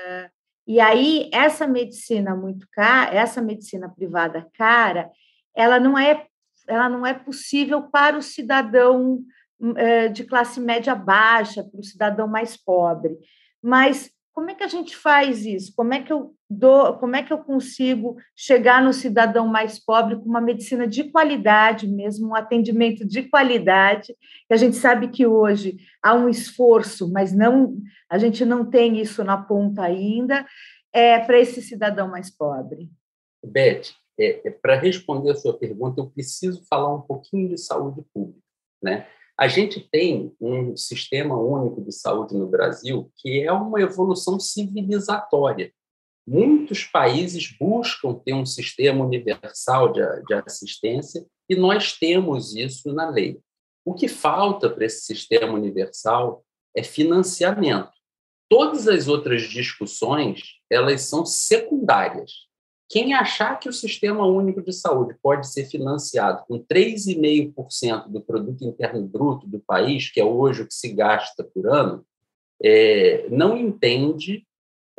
e 0.67 0.81
aí, 0.81 1.29
essa 1.31 1.65
medicina 1.65 2.35
muito 2.35 2.67
cara, 2.71 3.15
essa 3.15 3.41
medicina 3.41 3.87
privada 3.89 4.45
cara, 4.57 5.09
ela 5.55 5.79
não 5.79 5.97
é, 5.97 6.27
ela 6.67 6.89
não 6.89 7.05
é 7.05 7.13
possível 7.13 7.83
para 7.83 8.17
o 8.17 8.21
cidadão 8.21 9.19
eh, 9.77 10.09
de 10.09 10.25
classe 10.25 10.59
média 10.59 10.93
baixa, 10.93 11.63
para 11.63 11.79
o 11.79 11.83
cidadão 11.83 12.27
mais 12.27 12.57
pobre. 12.57 13.17
Mas 13.63 14.11
como 14.37 14.51
é 14.51 14.53
que 14.53 14.63
a 14.63 14.67
gente 14.67 14.95
faz 14.95 15.47
isso? 15.47 15.73
Como 15.75 15.95
é 15.95 16.03
que 16.03 16.13
eu 16.13 16.35
dou, 16.47 16.93
como 16.99 17.15
é 17.15 17.23
que 17.23 17.33
eu 17.33 17.39
consigo 17.39 18.17
chegar 18.35 18.83
no 18.83 18.93
cidadão 18.93 19.47
mais 19.47 19.83
pobre 19.83 20.15
com 20.15 20.25
uma 20.25 20.39
medicina 20.39 20.87
de 20.87 21.05
qualidade 21.05 21.87
mesmo, 21.87 22.27
um 22.27 22.35
atendimento 22.35 23.03
de 23.03 23.23
qualidade? 23.23 24.15
Que 24.47 24.53
a 24.53 24.55
gente 24.55 24.75
sabe 24.75 25.07
que 25.07 25.25
hoje 25.25 25.77
há 26.03 26.13
um 26.13 26.29
esforço, 26.29 27.11
mas 27.11 27.33
não 27.33 27.79
a 28.07 28.19
gente 28.19 28.45
não 28.45 28.63
tem 28.63 29.01
isso 29.01 29.23
na 29.23 29.41
ponta 29.41 29.81
ainda, 29.81 30.45
é 30.93 31.17
para 31.17 31.39
esse 31.39 31.59
cidadão 31.59 32.07
mais 32.07 32.29
pobre. 32.29 32.91
Beth, 33.43 33.89
é, 34.19 34.47
é, 34.47 34.51
para 34.51 34.75
responder 34.75 35.31
a 35.31 35.35
sua 35.35 35.57
pergunta, 35.57 35.99
eu 35.99 36.11
preciso 36.11 36.63
falar 36.69 36.93
um 36.93 37.01
pouquinho 37.01 37.49
de 37.49 37.57
saúde 37.57 38.03
pública, 38.13 38.39
né? 38.83 39.07
A 39.39 39.47
gente 39.47 39.79
tem 39.79 40.35
um 40.41 40.75
sistema 40.75 41.39
único 41.39 41.79
de 41.81 41.91
saúde 41.91 42.35
no 42.35 42.47
Brasil 42.47 43.11
que 43.17 43.43
é 43.43 43.51
uma 43.51 43.79
evolução 43.79 44.39
civilizatória. 44.39 45.71
Muitos 46.27 46.83
países 46.83 47.55
buscam 47.57 48.15
ter 48.15 48.33
um 48.33 48.45
sistema 48.45 49.05
universal 49.05 49.93
de, 49.93 50.01
de 50.23 50.33
assistência 50.33 51.23
e 51.47 51.55
nós 51.55 51.93
temos 51.93 52.55
isso 52.55 52.91
na 52.91 53.09
lei. 53.09 53.39
O 53.85 53.93
que 53.93 54.07
falta 54.07 54.69
para 54.69 54.85
esse 54.85 55.05
sistema 55.05 55.53
universal 55.53 56.43
é 56.75 56.81
financiamento. 56.81 57.91
Todas 58.49 58.87
as 58.87 59.07
outras 59.07 59.43
discussões, 59.43 60.41
elas 60.69 61.01
são 61.01 61.25
secundárias. 61.25 62.46
Quem 62.89 63.13
achar 63.13 63.59
que 63.59 63.67
o 63.67 63.73
Sistema 63.73 64.25
Único 64.25 64.61
de 64.61 64.71
Saúde 64.71 65.15
pode 65.21 65.51
ser 65.51 65.65
financiado 65.65 66.45
com 66.47 66.57
3,5% 66.59 68.07
do 68.07 68.21
produto 68.21 68.63
interno 68.63 69.05
bruto 69.05 69.45
do 69.45 69.59
país, 69.59 70.09
que 70.09 70.21
é 70.21 70.23
hoje 70.23 70.61
o 70.61 70.67
que 70.67 70.73
se 70.73 70.93
gasta 70.93 71.43
por 71.43 71.67
ano, 71.67 72.05
é, 72.63 73.27
não 73.29 73.57
entende 73.57 74.47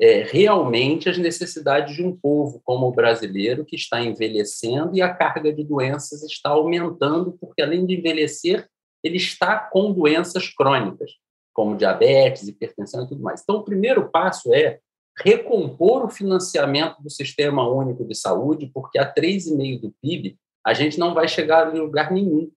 é, 0.01 0.23
realmente 0.23 1.09
as 1.09 1.19
necessidades 1.19 1.97
de 1.97 2.05
um 2.05 2.15
povo 2.15 2.61
como 2.63 2.87
o 2.87 2.93
brasileiro, 2.93 3.65
que 3.65 3.75
está 3.75 4.01
envelhecendo 4.01 4.95
e 4.95 5.03
a 5.03 5.13
carga 5.13 5.53
de 5.53 5.65
doenças 5.65 6.23
está 6.23 6.51
aumentando, 6.51 7.37
porque 7.41 7.63
além 7.63 7.87
de 7.87 7.97
envelhecer, 7.97 8.69
ele 9.03 9.17
está 9.17 9.59
com 9.59 9.93
doenças 9.93 10.49
crônicas, 10.49 11.13
como 11.55 11.77
diabetes, 11.77 12.47
hipertensão 12.47 13.05
e 13.05 13.09
tudo 13.09 13.23
mais. 13.23 13.41
Então, 13.43 13.57
o 13.57 13.65
primeiro 13.65 14.11
passo 14.11 14.55
é 14.55 14.79
recompor 15.25 16.05
o 16.05 16.11
financiamento 16.11 17.03
do 17.03 17.11
Sistema 17.11 17.69
Único 17.69 18.05
de 18.05 18.15
Saúde, 18.15 18.71
porque 18.73 18.99
a 18.99 19.13
3,5% 19.13 19.81
do 19.81 19.95
PIB 20.03 20.37
a 20.65 20.75
gente 20.75 20.99
não 20.99 21.15
vai 21.15 21.27
chegar 21.29 21.75
em 21.75 21.79
lugar 21.79 22.11
nenhum. 22.13 22.51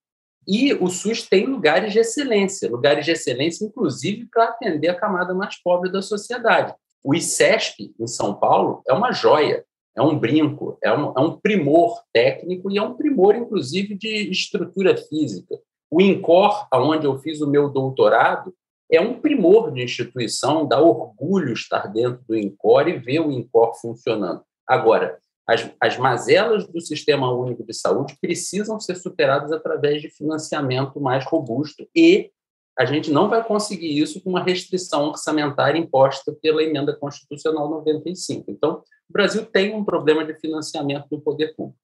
E 0.47 0.73
o 0.73 0.87
SUS 0.87 1.27
tem 1.27 1.45
lugares 1.45 1.93
de 1.93 1.99
excelência, 1.99 2.69
lugares 2.69 3.05
de 3.05 3.11
excelência, 3.11 3.63
inclusive, 3.65 4.27
para 4.31 4.45
atender 4.45 4.89
a 4.89 4.95
camada 4.95 5.33
mais 5.33 5.61
pobre 5.61 5.91
da 5.91 6.01
sociedade. 6.01 6.73
O 7.03 7.13
ICESP, 7.13 7.93
em 7.99 8.07
São 8.07 8.33
Paulo, 8.33 8.81
é 8.87 8.93
uma 8.93 9.11
joia, 9.11 9.63
é 9.95 10.01
um 10.01 10.17
brinco, 10.17 10.77
é 10.83 10.91
um, 10.91 11.13
é 11.15 11.19
um 11.19 11.39
primor 11.39 12.01
técnico 12.13 12.71
e 12.71 12.77
é 12.77 12.81
um 12.81 12.95
primor, 12.95 13.35
inclusive, 13.35 13.95
de 13.95 14.29
estrutura 14.29 14.97
física. 14.97 15.55
O 15.89 16.01
INCOR, 16.01 16.67
onde 16.73 17.05
eu 17.05 17.19
fiz 17.19 17.41
o 17.41 17.49
meu 17.49 17.69
doutorado, 17.69 18.53
é 18.91 18.99
um 18.99 19.19
primor 19.19 19.71
de 19.71 19.81
instituição, 19.81 20.67
dá 20.67 20.81
orgulho 20.81 21.53
estar 21.53 21.87
dentro 21.87 22.21
do 22.27 22.35
INCOR 22.35 22.89
e 22.89 22.99
ver 22.99 23.19
o 23.21 23.31
INCOR 23.31 23.73
funcionando. 23.79 24.43
Agora, 24.67 25.17
as, 25.47 25.71
as 25.79 25.97
mazelas 25.97 26.67
do 26.67 26.81
Sistema 26.81 27.31
Único 27.31 27.65
de 27.65 27.73
Saúde 27.73 28.17
precisam 28.19 28.79
ser 28.79 28.95
superadas 28.95 29.51
através 29.51 30.01
de 30.01 30.09
financiamento 30.09 30.99
mais 30.99 31.25
robusto 31.25 31.87
e 31.95 32.31
a 32.77 32.85
gente 32.85 33.11
não 33.11 33.29
vai 33.29 33.43
conseguir 33.43 33.97
isso 33.97 34.21
com 34.21 34.29
uma 34.29 34.43
restrição 34.43 35.09
orçamentária 35.09 35.77
imposta 35.77 36.35
pela 36.41 36.63
emenda 36.63 36.95
constitucional 36.95 37.69
95. 37.69 38.49
Então, 38.49 38.81
o 39.09 39.13
Brasil 39.13 39.45
tem 39.45 39.75
um 39.75 39.83
problema 39.83 40.25
de 40.25 40.33
financiamento 40.35 41.05
do 41.09 41.19
poder 41.19 41.53
público. 41.55 41.77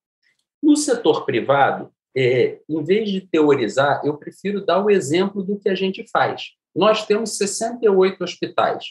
No 0.62 0.76
setor 0.76 1.26
privado, 1.26 1.92
é, 2.16 2.60
em 2.68 2.84
vez 2.84 3.10
de 3.10 3.22
teorizar, 3.22 4.02
eu 4.04 4.18
prefiro 4.18 4.66
dar 4.66 4.84
o 4.84 4.90
exemplo 4.90 5.44
do 5.44 5.60
que 5.60 5.70
a 5.70 5.76
gente 5.76 6.06
faz. 6.10 6.54
Nós 6.78 7.08
temos 7.08 7.38
68 7.38 8.24
hospitais. 8.24 8.86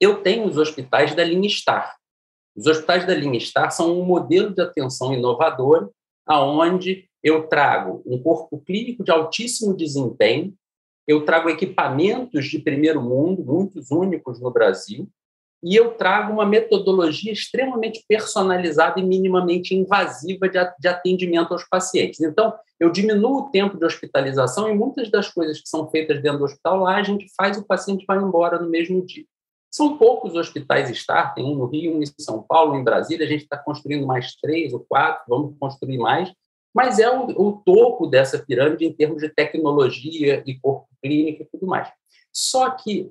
Eu 0.00 0.22
tenho 0.22 0.46
os 0.46 0.56
hospitais 0.56 1.14
da 1.14 1.22
linha 1.22 1.50
STAR. 1.50 1.94
Os 2.56 2.66
hospitais 2.66 3.06
da 3.06 3.14
linha 3.14 3.38
STAR 3.38 3.70
são 3.70 4.00
um 4.00 4.06
modelo 4.06 4.54
de 4.54 4.62
atenção 4.62 5.12
inovador, 5.12 5.90
aonde 6.24 7.06
eu 7.22 7.46
trago 7.46 8.02
um 8.06 8.18
corpo 8.22 8.58
clínico 8.58 9.04
de 9.04 9.10
altíssimo 9.10 9.76
desempenho, 9.76 10.54
eu 11.06 11.26
trago 11.26 11.50
equipamentos 11.50 12.46
de 12.46 12.58
primeiro 12.58 13.02
mundo, 13.02 13.44
muitos 13.44 13.90
únicos 13.90 14.40
no 14.40 14.50
Brasil, 14.50 15.06
e 15.64 15.74
eu 15.74 15.94
trago 15.94 16.30
uma 16.30 16.44
metodologia 16.44 17.32
extremamente 17.32 18.04
personalizada 18.06 19.00
e 19.00 19.02
minimamente 19.02 19.74
invasiva 19.74 20.46
de 20.46 20.86
atendimento 20.86 21.52
aos 21.52 21.66
pacientes. 21.66 22.20
Então, 22.20 22.52
eu 22.78 22.92
diminuo 22.92 23.38
o 23.38 23.50
tempo 23.50 23.78
de 23.78 23.84
hospitalização 23.86 24.68
e 24.68 24.74
muitas 24.74 25.10
das 25.10 25.32
coisas 25.32 25.58
que 25.62 25.66
são 25.66 25.88
feitas 25.88 26.20
dentro 26.20 26.40
do 26.40 26.44
hospital 26.44 26.80
lá, 26.80 26.96
a 26.96 27.02
gente 27.02 27.32
faz 27.34 27.56
o 27.56 27.64
paciente 27.64 28.04
vai 28.06 28.18
embora 28.18 28.60
no 28.60 28.68
mesmo 28.68 29.04
dia. 29.06 29.24
São 29.70 29.96
poucos 29.96 30.34
hospitais 30.34 30.94
STAR, 30.98 31.34
tem 31.34 31.42
um 31.42 31.54
no 31.54 31.64
Rio, 31.64 31.96
um 31.96 32.02
em 32.02 32.06
São 32.20 32.42
Paulo, 32.42 32.74
um 32.74 32.80
em 32.80 32.84
Brasília, 32.84 33.24
a 33.24 33.28
gente 33.28 33.44
está 33.44 33.56
construindo 33.56 34.06
mais 34.06 34.36
três 34.36 34.74
ou 34.74 34.84
quatro, 34.86 35.24
vamos 35.26 35.56
construir 35.58 35.96
mais, 35.96 36.30
mas 36.74 36.98
é 36.98 37.10
o, 37.10 37.24
o 37.40 37.52
topo 37.64 38.06
dessa 38.06 38.38
pirâmide 38.38 38.84
em 38.84 38.92
termos 38.92 39.22
de 39.22 39.30
tecnologia 39.30 40.42
e 40.46 40.60
corpo 40.60 40.86
clínico 41.02 41.42
e 41.42 41.46
tudo 41.46 41.66
mais. 41.66 41.90
Só 42.30 42.68
que 42.70 43.10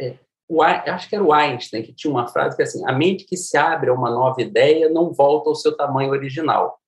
é, 0.00 0.14
o, 0.48 0.62
acho 0.62 1.08
que 1.08 1.14
era 1.14 1.24
o 1.24 1.32
Einstein 1.32 1.82
que 1.82 1.92
tinha 1.92 2.10
uma 2.10 2.26
frase 2.26 2.56
que 2.56 2.62
é 2.62 2.64
assim: 2.64 2.82
a 2.86 2.92
mente 2.92 3.24
que 3.24 3.36
se 3.36 3.56
abre 3.56 3.90
a 3.90 3.94
uma 3.94 4.10
nova 4.10 4.40
ideia 4.40 4.88
não 4.88 5.12
volta 5.12 5.50
ao 5.50 5.54
seu 5.54 5.76
tamanho 5.76 6.10
original. 6.10 6.78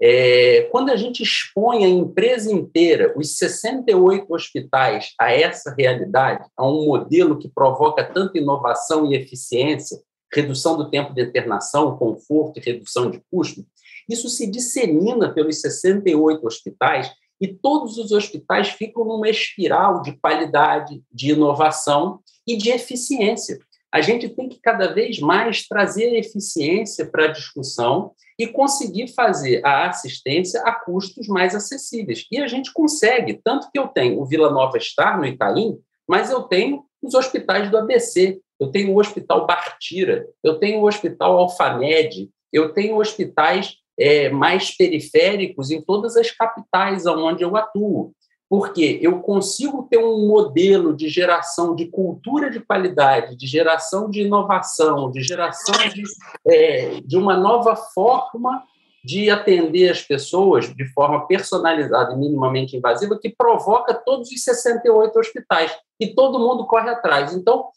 É, 0.00 0.62
quando 0.72 0.90
a 0.90 0.96
gente 0.96 1.22
expõe 1.22 1.84
a 1.84 1.88
empresa 1.88 2.52
inteira, 2.52 3.12
os 3.16 3.36
68 3.38 4.32
hospitais, 4.34 5.14
a 5.20 5.32
essa 5.32 5.72
realidade, 5.76 6.44
a 6.56 6.66
um 6.66 6.86
modelo 6.86 7.38
que 7.38 7.48
provoca 7.48 8.02
tanta 8.02 8.38
inovação 8.38 9.06
e 9.06 9.14
eficiência, 9.14 9.98
redução 10.32 10.76
do 10.76 10.90
tempo 10.90 11.14
de 11.14 11.22
internação, 11.22 11.96
conforto 11.96 12.58
e 12.58 12.62
redução 12.62 13.10
de 13.10 13.22
custo, 13.30 13.64
isso 14.08 14.28
se 14.28 14.50
dissemina 14.50 15.32
pelos 15.32 15.60
68 15.60 16.44
hospitais 16.44 17.12
e 17.40 17.48
todos 17.48 17.96
os 17.98 18.12
hospitais 18.12 18.70
ficam 18.70 19.04
numa 19.04 19.28
espiral 19.28 20.02
de 20.02 20.12
qualidade, 20.12 21.02
de 21.12 21.30
inovação 21.30 22.20
e 22.46 22.56
de 22.56 22.70
eficiência. 22.70 23.58
A 23.92 24.00
gente 24.00 24.28
tem 24.28 24.48
que 24.48 24.58
cada 24.60 24.92
vez 24.92 25.20
mais 25.20 25.66
trazer 25.68 26.14
eficiência 26.14 27.04
para 27.04 27.26
a 27.26 27.32
discussão 27.32 28.12
e 28.38 28.46
conseguir 28.46 29.08
fazer 29.08 29.64
a 29.64 29.88
assistência 29.88 30.62
a 30.62 30.72
custos 30.72 31.28
mais 31.28 31.54
acessíveis. 31.54 32.26
E 32.32 32.38
a 32.38 32.46
gente 32.46 32.72
consegue, 32.72 33.40
tanto 33.44 33.70
que 33.70 33.78
eu 33.78 33.88
tenho 33.88 34.20
o 34.20 34.24
Vila 34.24 34.50
Nova 34.50 34.80
Star, 34.80 35.18
no 35.18 35.26
Itaim, 35.26 35.78
mas 36.08 36.30
eu 36.30 36.42
tenho 36.44 36.84
os 37.02 37.14
hospitais 37.14 37.70
do 37.70 37.76
ABC, 37.76 38.40
eu 38.58 38.70
tenho 38.70 38.92
o 38.92 38.98
Hospital 38.98 39.46
Bartira, 39.46 40.26
eu 40.42 40.58
tenho 40.58 40.80
o 40.80 40.86
Hospital 40.86 41.36
Alfamed, 41.36 42.30
eu 42.52 42.72
tenho 42.72 42.98
hospitais 42.98 43.76
é, 43.98 44.30
mais 44.30 44.70
periféricos 44.74 45.70
em 45.70 45.82
todas 45.82 46.16
as 46.16 46.30
capitais 46.30 47.04
onde 47.06 47.42
eu 47.42 47.56
atuo 47.56 48.14
porque 48.52 48.98
eu 49.00 49.22
consigo 49.22 49.84
ter 49.90 49.96
um 49.96 50.28
modelo 50.28 50.94
de 50.94 51.08
geração 51.08 51.74
de 51.74 51.86
cultura 51.86 52.50
de 52.50 52.60
qualidade, 52.60 53.34
de 53.34 53.46
geração 53.46 54.10
de 54.10 54.20
inovação, 54.20 55.10
de 55.10 55.22
geração 55.22 55.74
de, 55.88 56.02
é, 56.46 57.00
de 57.00 57.16
uma 57.16 57.34
nova 57.34 57.74
forma 57.74 58.62
de 59.02 59.30
atender 59.30 59.90
as 59.90 60.02
pessoas 60.02 60.66
de 60.66 60.84
forma 60.92 61.26
personalizada 61.26 62.12
e 62.12 62.18
minimamente 62.18 62.76
invasiva, 62.76 63.18
que 63.18 63.34
provoca 63.34 63.94
todos 63.94 64.30
os 64.30 64.44
68 64.44 65.18
hospitais, 65.18 65.74
e 65.98 66.08
todo 66.08 66.38
mundo 66.38 66.66
corre 66.66 66.90
atrás. 66.90 67.34
Então, 67.34 67.70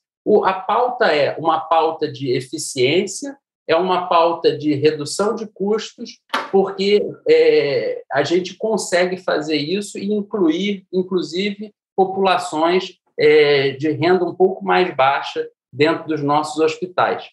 a 0.43 0.51
pauta 0.55 1.05
é 1.05 1.37
uma 1.39 1.61
pauta 1.61 2.11
de 2.11 2.35
eficiência, 2.35 3.37
é 3.67 3.75
uma 3.75 4.07
pauta 4.07 4.57
de 4.57 4.73
redução 4.75 5.35
de 5.35 5.47
custos, 5.47 6.19
porque 6.51 7.01
é, 7.27 8.03
a 8.11 8.23
gente 8.23 8.55
consegue 8.55 9.17
fazer 9.17 9.57
isso 9.57 9.97
e 9.97 10.11
incluir, 10.11 10.85
inclusive, 10.93 11.73
populações 11.95 12.99
é, 13.17 13.71
de 13.71 13.89
renda 13.91 14.25
um 14.25 14.35
pouco 14.35 14.63
mais 14.63 14.93
baixa 14.95 15.47
dentro 15.71 16.07
dos 16.07 16.21
nossos 16.21 16.59
hospitais. 16.59 17.27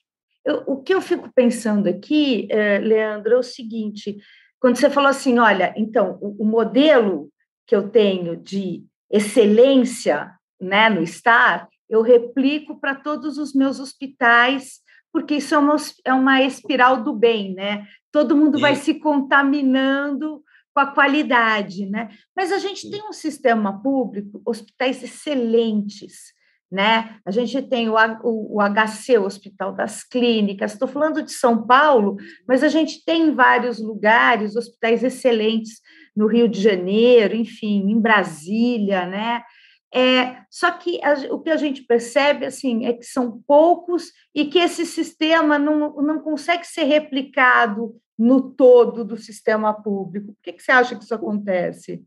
Eu, 0.44 0.62
o 0.66 0.82
que 0.82 0.94
eu 0.94 1.00
fico 1.00 1.30
pensando 1.34 1.88
aqui, 1.88 2.48
é, 2.50 2.78
Leandro, 2.78 3.34
é 3.34 3.38
o 3.38 3.42
seguinte: 3.42 4.16
quando 4.58 4.76
você 4.76 4.90
falou 4.90 5.10
assim, 5.10 5.38
olha, 5.38 5.72
então, 5.76 6.18
o, 6.20 6.42
o 6.42 6.44
modelo 6.44 7.28
que 7.66 7.76
eu 7.76 7.88
tenho 7.88 8.36
de 8.36 8.84
excelência 9.10 10.32
né, 10.60 10.88
no 10.88 11.06
STAR, 11.06 11.68
eu 11.88 12.00
replico 12.00 12.80
para 12.80 12.94
todos 12.94 13.38
os 13.38 13.54
meus 13.54 13.78
hospitais 13.78 14.81
porque 15.12 15.36
isso 15.36 15.54
é 15.54 15.58
uma, 15.58 15.76
é 16.04 16.12
uma 16.12 16.42
espiral 16.42 17.02
do 17.02 17.12
bem, 17.12 17.54
né? 17.54 17.86
Todo 18.10 18.36
mundo 18.36 18.58
vai 18.58 18.74
se 18.74 18.94
contaminando 18.94 20.42
com 20.74 20.80
a 20.80 20.86
qualidade, 20.86 21.86
né? 21.86 22.08
Mas 22.34 22.50
a 22.50 22.58
gente 22.58 22.90
tem 22.90 23.02
um 23.06 23.12
sistema 23.12 23.82
público, 23.82 24.40
hospitais 24.44 25.02
excelentes, 25.02 26.32
né? 26.70 27.16
A 27.26 27.30
gente 27.30 27.60
tem 27.60 27.90
o, 27.90 27.94
o, 28.22 28.56
o 28.56 28.60
HC, 28.62 29.18
o 29.18 29.26
Hospital 29.26 29.74
das 29.74 30.02
Clínicas. 30.02 30.72
Estou 30.72 30.88
falando 30.88 31.22
de 31.22 31.32
São 31.32 31.66
Paulo, 31.66 32.16
mas 32.48 32.64
a 32.64 32.68
gente 32.68 33.04
tem 33.04 33.28
em 33.28 33.34
vários 33.34 33.78
lugares 33.78 34.56
hospitais 34.56 35.04
excelentes 35.04 35.80
no 36.16 36.26
Rio 36.26 36.48
de 36.48 36.60
Janeiro, 36.60 37.36
enfim, 37.36 37.90
em 37.90 38.00
Brasília, 38.00 39.04
né? 39.04 39.42
É, 39.94 40.38
só 40.50 40.70
que 40.70 40.98
a, 41.04 41.34
o 41.34 41.40
que 41.40 41.50
a 41.50 41.56
gente 41.56 41.82
percebe 41.82 42.46
assim 42.46 42.86
é 42.86 42.94
que 42.94 43.04
são 43.04 43.42
poucos 43.46 44.10
e 44.34 44.46
que 44.46 44.58
esse 44.58 44.86
sistema 44.86 45.58
não, 45.58 45.94
não 45.96 46.18
consegue 46.20 46.66
ser 46.66 46.84
replicado 46.84 47.94
no 48.18 48.40
todo 48.52 49.04
do 49.04 49.16
sistema 49.16 49.74
público. 49.74 50.28
Por 50.28 50.42
que, 50.42 50.52
que 50.54 50.62
você 50.62 50.72
acha 50.72 50.96
que 50.96 51.04
isso 51.04 51.14
acontece? 51.14 52.02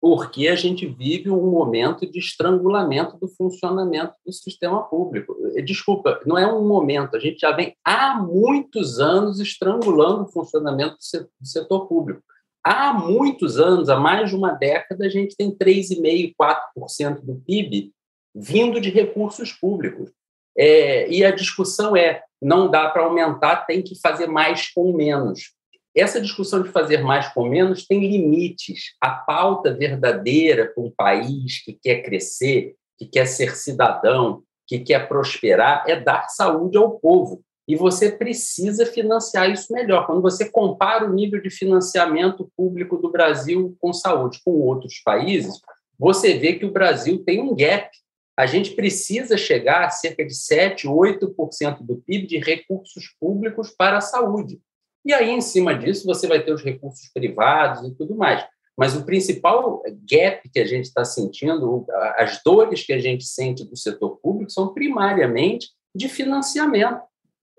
Porque 0.00 0.46
a 0.48 0.54
gente 0.54 0.86
vive 0.86 1.30
um 1.30 1.50
momento 1.50 2.10
de 2.10 2.18
estrangulamento 2.18 3.18
do 3.18 3.28
funcionamento 3.28 4.14
do 4.24 4.32
sistema 4.32 4.82
público. 4.84 5.34
Desculpa, 5.64 6.20
não 6.24 6.38
é 6.38 6.46
um 6.50 6.66
momento, 6.66 7.16
a 7.16 7.20
gente 7.20 7.40
já 7.40 7.50
vem 7.52 7.74
há 7.84 8.14
muitos 8.14 9.00
anos 9.00 9.40
estrangulando 9.40 10.22
o 10.24 10.28
funcionamento 10.28 10.96
do 11.40 11.46
setor 11.46 11.86
público. 11.86 12.22
Há 12.68 12.92
muitos 12.92 13.60
anos, 13.60 13.88
há 13.88 13.96
mais 13.96 14.30
de 14.30 14.34
uma 14.34 14.50
década, 14.50 15.06
a 15.06 15.08
gente 15.08 15.36
tem 15.36 15.56
3,5%, 15.56 16.34
4% 16.76 17.20
do 17.20 17.36
PIB 17.36 17.92
vindo 18.34 18.80
de 18.80 18.90
recursos 18.90 19.52
públicos. 19.52 20.10
É, 20.58 21.08
e 21.08 21.24
a 21.24 21.30
discussão 21.30 21.96
é: 21.96 22.24
não 22.42 22.68
dá 22.68 22.90
para 22.90 23.04
aumentar, 23.04 23.66
tem 23.66 23.82
que 23.82 23.94
fazer 24.00 24.26
mais 24.26 24.68
com 24.72 24.92
menos. 24.92 25.52
Essa 25.96 26.20
discussão 26.20 26.60
de 26.60 26.70
fazer 26.70 27.04
mais 27.04 27.28
com 27.28 27.48
menos 27.48 27.86
tem 27.86 28.00
limites. 28.00 28.96
A 29.00 29.10
pauta 29.10 29.72
verdadeira 29.72 30.66
para 30.74 30.82
um 30.82 30.90
país 30.90 31.62
que 31.62 31.72
quer 31.72 32.02
crescer, 32.02 32.74
que 32.98 33.06
quer 33.06 33.26
ser 33.26 33.54
cidadão, 33.54 34.42
que 34.66 34.80
quer 34.80 35.06
prosperar, 35.06 35.84
é 35.86 36.00
dar 36.00 36.28
saúde 36.30 36.76
ao 36.76 36.98
povo 36.98 37.44
e 37.68 37.74
você 37.74 38.12
precisa 38.12 38.86
financiar 38.86 39.50
isso 39.50 39.72
melhor. 39.72 40.06
Quando 40.06 40.22
você 40.22 40.48
compara 40.48 41.04
o 41.04 41.12
nível 41.12 41.40
de 41.40 41.50
financiamento 41.50 42.50
público 42.56 42.96
do 42.96 43.10
Brasil 43.10 43.76
com 43.80 43.92
saúde 43.92 44.40
com 44.44 44.52
outros 44.52 45.00
países, 45.04 45.60
você 45.98 46.38
vê 46.38 46.54
que 46.54 46.64
o 46.64 46.70
Brasil 46.70 47.24
tem 47.24 47.40
um 47.40 47.56
gap. 47.56 47.90
A 48.36 48.46
gente 48.46 48.72
precisa 48.72 49.36
chegar 49.36 49.84
a 49.84 49.90
cerca 49.90 50.24
de 50.24 50.34
7, 50.34 50.86
8% 50.86 51.78
do 51.80 51.96
PIB 51.96 52.26
de 52.26 52.38
recursos 52.38 53.14
públicos 53.18 53.74
para 53.76 53.98
a 53.98 54.02
saúde. 54.02 54.60
E 55.04 55.12
aí, 55.12 55.30
em 55.30 55.40
cima 55.40 55.74
disso, 55.74 56.04
você 56.04 56.26
vai 56.26 56.42
ter 56.42 56.52
os 56.52 56.62
recursos 56.62 57.10
privados 57.12 57.88
e 57.88 57.94
tudo 57.94 58.14
mais. 58.14 58.44
Mas 58.76 58.94
o 58.94 59.04
principal 59.04 59.82
gap 60.08 60.48
que 60.50 60.58
a 60.60 60.66
gente 60.66 60.84
está 60.84 61.04
sentindo, 61.04 61.86
as 62.16 62.42
dores 62.44 62.84
que 62.84 62.92
a 62.92 62.98
gente 62.98 63.24
sente 63.24 63.64
do 63.64 63.76
setor 63.76 64.18
público, 64.22 64.52
são 64.52 64.74
primariamente 64.74 65.70
de 65.94 66.08
financiamento 66.08 67.00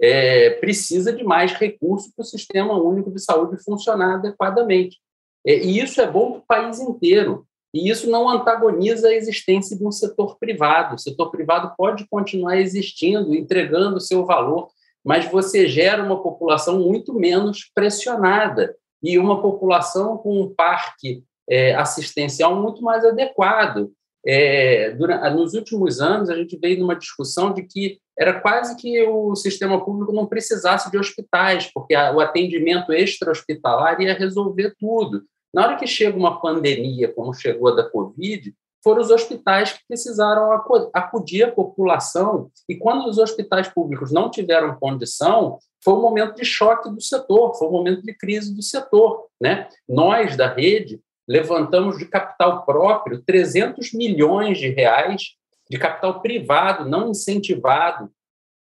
é, 0.02 0.52
precisa 0.52 1.12
de 1.12 1.24
mais 1.24 1.54
recursos 1.54 2.12
para 2.14 2.24
o 2.24 2.26
sistema 2.26 2.82
único 2.82 3.12
de 3.12 3.22
saúde 3.22 3.62
funcionar 3.64 4.16
adequadamente. 4.16 4.98
É, 5.46 5.58
e 5.58 5.80
isso 5.80 6.02
é 6.02 6.10
bom 6.10 6.32
para 6.32 6.40
o 6.40 6.46
país 6.48 6.80
inteiro. 6.80 7.46
E 7.74 7.90
isso 7.90 8.10
não 8.10 8.30
antagoniza 8.30 9.10
a 9.10 9.14
existência 9.14 9.78
de 9.78 9.86
um 9.86 9.92
setor 9.92 10.38
privado. 10.40 10.96
O 10.96 11.00
setor 11.00 11.30
privado 11.30 11.74
pode 11.78 12.08
continuar 12.10 12.58
existindo, 12.58 13.36
entregando 13.36 14.00
seu 14.00 14.26
valor, 14.26 14.70
mas 15.04 15.30
você 15.30 15.68
gera 15.68 16.04
uma 16.04 16.22
população 16.22 16.80
muito 16.80 17.14
menos 17.14 17.70
pressionada 17.74 18.76
e 19.02 19.18
uma 19.18 19.42
população 19.42 20.18
com 20.18 20.42
um 20.42 20.54
parque 20.54 21.24
é, 21.50 21.76
assistencial 21.76 22.62
muito 22.62 22.82
mais 22.82 23.06
adequado. 23.06 23.92
É, 24.28 24.92
durante, 24.92 25.30
nos 25.30 25.54
últimos 25.54 26.02
anos, 26.02 26.30
a 26.30 26.36
gente 26.36 26.58
veio 26.58 26.80
numa 26.80 26.96
discussão 26.96 27.54
de 27.54 27.63
que 27.63 27.98
era 28.20 28.42
quase 28.42 28.76
que 28.76 29.02
o 29.04 29.34
sistema 29.36 29.84
público 29.84 30.12
não 30.12 30.26
precisasse 30.26 30.92
de 30.92 30.98
hospitais, 30.98 31.72
porque 31.74 31.96
a, 31.96 32.12
o 32.13 32.20
atendimento 32.20 32.92
extra-hospitalar 32.92 34.02
ia 34.02 34.13
resolver 34.13 34.76
tudo. 34.78 35.24
Na 35.54 35.63
hora 35.66 35.78
que 35.78 35.88
chega 35.88 36.18
uma 36.18 36.42
pandemia, 36.42 37.13
como 37.13 37.34
chegou 37.34 37.70
a 37.70 37.76
da 37.76 37.90
Covid, 37.90 38.54
foram 38.84 39.02
os 39.02 39.12
hospitais 39.12 39.74
que 39.74 39.80
precisaram 39.88 40.52
acudir 40.94 41.44
a 41.44 41.52
população, 41.52 42.50
e 42.68 42.76
quando 42.76 43.08
os 43.08 43.18
hospitais 43.18 43.70
públicos 43.70 44.12
não 44.12 44.30
tiveram 44.30 44.76
condição, 44.76 45.58
foi 45.84 45.94
um 45.94 46.02
momento 46.02 46.36
de 46.36 46.44
choque 46.44 46.90
do 46.90 47.02
setor, 47.02 47.56
foi 47.56 47.68
um 47.70 47.72
momento 47.72 48.02
de 48.02 48.13
crise 48.13 48.54
do 48.54 48.62
setor. 48.62 49.26
Né? 49.40 49.70
Nós, 49.88 50.36
da 50.36 50.54
rede, 50.54 51.00
levantamos 51.28 51.98
de 51.98 52.06
capital 52.06 52.66
próprio 52.66 53.22
300 53.22 53.94
milhões 53.94 54.58
de 54.58 54.70
reais 54.70 55.36
de 55.70 55.78
capital 55.78 56.22
privado, 56.22 56.90
não 56.90 57.10
incentivado, 57.10 58.10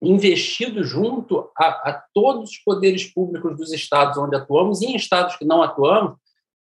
investido 0.00 0.82
junto 0.82 1.50
a, 1.56 1.90
a, 1.90 2.02
todos 2.14 2.50
os 2.50 2.58
poderes 2.58 3.04
públicos 3.04 3.56
dos 3.56 3.72
estados 3.72 4.16
onde 4.16 4.36
atuamos 4.36 4.80
e 4.80 4.86
em 4.86 4.96
estados 4.96 5.36
que 5.36 5.44
não 5.44 5.62
atuamos, 5.62 6.16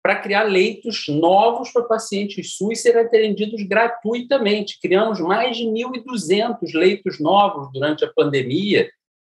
para 0.03 0.17
criar 0.21 0.45
leitos 0.45 1.05
novos 1.09 1.71
para 1.71 1.83
pacientes 1.83 2.57
SUS 2.57 2.81
serem 2.81 3.03
atendidos 3.03 3.63
gratuitamente. 3.63 4.79
Criamos 4.81 5.21
mais 5.21 5.57
de 5.57 5.65
1.200 5.65 6.73
leitos 6.73 7.21
novos 7.21 7.71
durante 7.73 8.05
a 8.05 8.13
pandemia, 8.15 8.89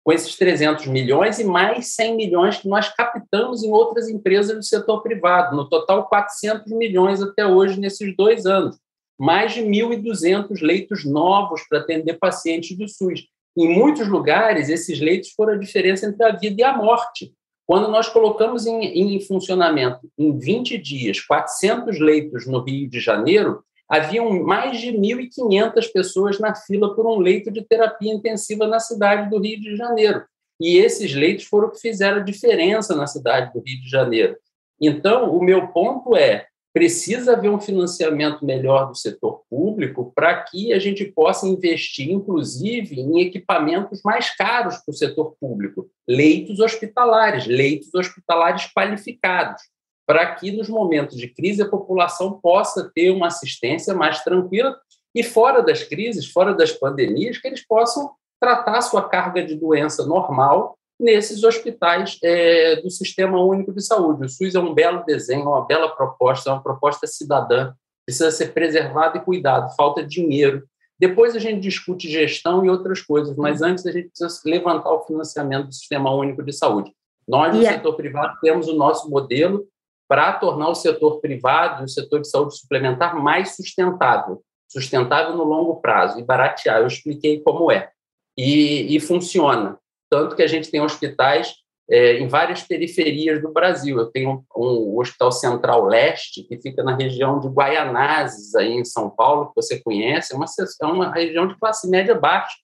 com 0.04 0.12
esses 0.12 0.36
300 0.36 0.86
milhões 0.86 1.38
e 1.38 1.44
mais 1.44 1.94
100 1.94 2.14
milhões 2.14 2.58
que 2.58 2.68
nós 2.68 2.94
captamos 2.94 3.64
em 3.64 3.72
outras 3.72 4.08
empresas 4.08 4.54
do 4.54 4.62
setor 4.62 5.02
privado. 5.02 5.56
No 5.56 5.66
total, 5.66 6.06
400 6.08 6.70
milhões 6.72 7.22
até 7.22 7.46
hoje 7.46 7.80
nesses 7.80 8.14
dois 8.14 8.44
anos. 8.44 8.76
Mais 9.18 9.54
de 9.54 9.62
1.200 9.62 10.60
leitos 10.60 11.06
novos 11.06 11.62
para 11.66 11.78
atender 11.78 12.18
pacientes 12.18 12.76
do 12.76 12.86
SUS. 12.86 13.26
Em 13.56 13.68
muitos 13.68 14.06
lugares, 14.06 14.68
esses 14.68 15.00
leitos 15.00 15.30
foram 15.30 15.54
a 15.54 15.58
diferença 15.58 16.06
entre 16.06 16.22
a 16.22 16.32
vida 16.32 16.60
e 16.60 16.64
a 16.64 16.76
morte. 16.76 17.32
Quando 17.66 17.88
nós 17.88 18.08
colocamos 18.08 18.66
em, 18.66 19.14
em 19.16 19.20
funcionamento, 19.20 20.00
em 20.18 20.38
20 20.38 20.76
dias, 20.76 21.20
400 21.20 21.98
leitos 21.98 22.46
no 22.46 22.58
Rio 22.58 22.90
de 22.90 23.00
Janeiro, 23.00 23.64
haviam 23.88 24.42
mais 24.42 24.80
de 24.80 24.92
1.500 24.92 25.92
pessoas 25.92 26.38
na 26.38 26.54
fila 26.54 26.94
por 26.94 27.06
um 27.06 27.18
leito 27.18 27.50
de 27.50 27.62
terapia 27.62 28.12
intensiva 28.12 28.66
na 28.66 28.80
cidade 28.80 29.30
do 29.30 29.38
Rio 29.38 29.60
de 29.60 29.76
Janeiro. 29.76 30.24
E 30.60 30.78
esses 30.78 31.14
leitos 31.14 31.44
foram 31.44 31.70
que 31.70 31.80
fizeram 31.80 32.18
a 32.18 32.24
diferença 32.24 32.94
na 32.94 33.06
cidade 33.06 33.52
do 33.52 33.62
Rio 33.64 33.80
de 33.80 33.88
Janeiro. 33.88 34.36
Então, 34.80 35.36
o 35.36 35.42
meu 35.42 35.68
ponto 35.68 36.16
é: 36.16 36.46
precisa 36.72 37.32
haver 37.32 37.50
um 37.50 37.60
financiamento 37.60 38.44
melhor 38.44 38.88
do 38.88 38.96
setor 38.96 39.42
público 39.50 40.12
para 40.14 40.42
que 40.42 40.72
a 40.72 40.78
gente 40.78 41.04
possa 41.04 41.46
investir, 41.46 42.10
inclusive, 42.10 43.00
em 43.00 43.20
equipamentos 43.20 44.00
mais 44.04 44.34
caros 44.34 44.76
para 44.78 44.92
o 44.92 44.96
setor 44.96 45.36
público, 45.40 45.88
leitos 46.08 46.60
hospitalares, 46.60 47.46
leitos 47.46 47.94
hospitalares 47.94 48.72
qualificados 48.72 49.62
para 50.06 50.34
que 50.34 50.52
nos 50.52 50.68
momentos 50.68 51.16
de 51.16 51.28
crise 51.28 51.62
a 51.62 51.68
população 51.68 52.38
possa 52.40 52.90
ter 52.94 53.10
uma 53.10 53.28
assistência 53.28 53.94
mais 53.94 54.22
tranquila 54.22 54.76
e 55.14 55.22
fora 55.22 55.62
das 55.62 55.82
crises, 55.82 56.26
fora 56.26 56.54
das 56.54 56.72
pandemias, 56.72 57.38
que 57.38 57.46
eles 57.46 57.66
possam 57.66 58.10
tratar 58.40 58.82
sua 58.82 59.08
carga 59.08 59.44
de 59.44 59.54
doença 59.54 60.04
normal 60.04 60.76
nesses 61.00 61.42
hospitais 61.42 62.18
é, 62.22 62.76
do 62.76 62.90
Sistema 62.90 63.42
Único 63.42 63.72
de 63.72 63.82
Saúde. 63.82 64.24
O 64.24 64.28
SUS 64.28 64.54
é 64.54 64.60
um 64.60 64.74
belo 64.74 65.04
desenho, 65.04 65.48
uma 65.48 65.64
bela 65.64 65.88
proposta, 65.88 66.50
é 66.50 66.52
uma 66.52 66.62
proposta 66.62 67.06
cidadã, 67.06 67.72
precisa 68.06 68.30
ser 68.30 68.52
preservado 68.52 69.18
e 69.18 69.20
cuidado, 69.20 69.74
falta 69.76 70.04
dinheiro. 70.04 70.64
Depois 70.98 71.34
a 71.34 71.38
gente 71.38 71.60
discute 71.60 72.10
gestão 72.10 72.64
e 72.64 72.70
outras 72.70 73.00
coisas, 73.00 73.36
mas 73.36 73.62
antes 73.62 73.84
a 73.86 73.92
gente 73.92 74.08
precisa 74.08 74.40
levantar 74.44 74.92
o 74.92 75.04
financiamento 75.04 75.66
do 75.68 75.74
Sistema 75.74 76.14
Único 76.14 76.42
de 76.42 76.52
Saúde. 76.52 76.92
Nós, 77.26 77.54
no 77.54 77.60
yeah. 77.60 77.78
setor 77.78 77.94
privado, 77.96 78.38
temos 78.40 78.68
o 78.68 78.76
nosso 78.76 79.10
modelo 79.10 79.66
para 80.08 80.32
tornar 80.34 80.68
o 80.68 80.74
setor 80.74 81.20
privado 81.20 81.82
e 81.82 81.84
o 81.84 81.88
setor 81.88 82.20
de 82.20 82.28
saúde 82.28 82.58
suplementar 82.58 83.16
mais 83.16 83.56
sustentável, 83.56 84.42
sustentável 84.68 85.36
no 85.36 85.44
longo 85.44 85.80
prazo 85.80 86.18
e 86.18 86.24
baratear. 86.24 86.80
Eu 86.80 86.86
expliquei 86.86 87.40
como 87.40 87.70
é. 87.70 87.90
E, 88.36 88.94
e 88.94 89.00
funciona. 89.00 89.78
Tanto 90.10 90.36
que 90.36 90.42
a 90.42 90.46
gente 90.46 90.70
tem 90.70 90.80
hospitais 90.80 91.54
é, 91.88 92.18
em 92.18 92.28
várias 92.28 92.62
periferias 92.62 93.40
do 93.40 93.52
Brasil. 93.52 93.98
Eu 93.98 94.06
tenho 94.06 94.44
um, 94.56 94.62
um, 94.62 94.98
Hospital 94.98 95.32
Central 95.32 95.84
Leste, 95.84 96.42
que 96.42 96.60
fica 96.60 96.82
na 96.82 96.96
região 96.96 97.38
de 97.38 97.48
Guaianazes, 97.48 98.54
aí 98.54 98.72
em 98.72 98.84
São 98.84 99.10
Paulo, 99.10 99.48
que 99.48 99.52
você 99.56 99.80
conhece, 99.80 100.32
é 100.32 100.36
uma, 100.36 100.46
é 100.46 100.86
uma 100.86 101.12
região 101.12 101.46
de 101.46 101.58
classe 101.58 101.88
média 101.88 102.14
baixa. 102.14 102.56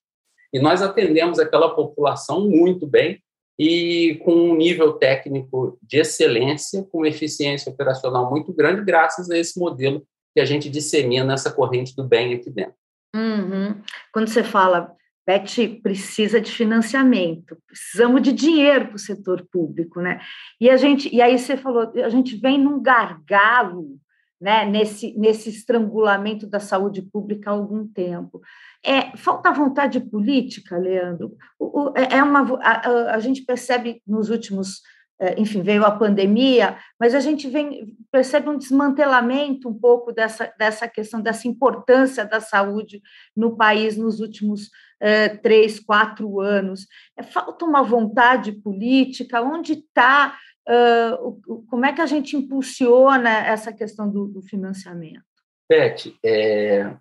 E 0.53 0.59
nós 0.59 0.83
atendemos 0.83 1.38
aquela 1.38 1.74
população 1.74 2.48
muito 2.48 2.87
bem, 2.87 3.22
e 3.62 4.14
com 4.25 4.33
um 4.33 4.57
nível 4.57 4.94
técnico 4.94 5.79
de 5.83 5.99
excelência, 5.99 6.83
com 6.90 7.05
eficiência 7.05 7.70
operacional 7.70 8.31
muito 8.31 8.55
grande, 8.55 8.83
graças 8.83 9.31
a 9.31 9.37
esse 9.37 9.61
modelo 9.61 10.03
que 10.35 10.40
a 10.40 10.46
gente 10.46 10.70
dissemina 10.70 11.27
nessa 11.27 11.53
corrente 11.53 11.94
do 11.94 12.03
bem 12.03 12.33
aqui 12.33 12.49
dentro. 12.49 12.73
Uhum. 13.14 13.79
Quando 14.14 14.29
você 14.29 14.42
fala, 14.42 14.96
Beth, 15.27 15.79
precisa 15.83 16.40
de 16.40 16.51
financiamento, 16.51 17.55
precisamos 17.66 18.23
de 18.23 18.33
dinheiro 18.33 18.87
para 18.87 18.96
o 18.96 18.99
setor 18.99 19.46
público, 19.53 20.01
né? 20.01 20.23
E 20.59 20.70
a 20.70 20.79
gente, 20.79 21.14
e 21.14 21.20
aí 21.20 21.38
você 21.38 21.55
falou, 21.55 21.92
a 22.03 22.09
gente 22.09 22.37
vem 22.37 22.57
num 22.57 22.83
gargalo, 22.83 23.99
né, 24.40 24.64
nesse, 24.64 25.16
nesse 25.18 25.50
estrangulamento 25.50 26.46
da 26.46 26.59
saúde 26.59 27.03
pública 27.03 27.50
há 27.50 27.53
algum 27.53 27.87
tempo. 27.87 28.40
É, 28.83 29.14
falta 29.16 29.53
vontade 29.53 30.00
política, 30.00 30.79
Leandro. 30.79 31.37
O, 31.59 31.83
o, 31.83 31.92
é, 31.94 32.16
é 32.16 32.22
uma, 32.22 32.59
a, 32.62 33.14
a, 33.14 33.18
gente 33.20 33.42
percebe 33.42 34.03
nos 34.07 34.31
últimos, 34.31 34.81
é, 35.20 35.38
enfim, 35.38 35.61
veio 35.61 35.85
a 35.85 35.90
pandemia, 35.90 36.79
mas 36.98 37.14
a 37.14 37.20
gente 37.20 37.48
vem, 37.48 37.94
percebe 38.11 38.48
um 38.48 38.57
desmantelamento 38.57 39.68
um 39.68 39.79
pouco 39.79 40.11
dessa, 40.11 40.50
dessa 40.59 40.88
questão, 40.88 41.20
dessa 41.20 41.46
importância 41.46 42.24
da 42.24 42.40
saúde 42.40 43.03
no 43.37 43.55
país 43.57 43.98
nos 43.98 44.20
últimos 44.20 44.70
é, 44.98 45.29
três, 45.29 45.79
quatro 45.79 46.40
anos. 46.40 46.87
É, 47.14 47.22
falta 47.22 47.66
uma 47.66 47.83
vontade 47.83 48.53
política, 48.53 49.42
onde 49.42 49.72
está, 49.72 50.35
uh, 50.70 51.64
como 51.68 51.85
é 51.85 51.92
que 51.92 52.00
a 52.00 52.06
gente 52.06 52.37
impulsiona 52.37 53.30
essa 53.46 53.72
questão 53.72 54.09
do, 54.09 54.26
do 54.26 54.42
financiamento? 54.42 55.24
Beth, 55.68 56.12
é, 56.24 56.96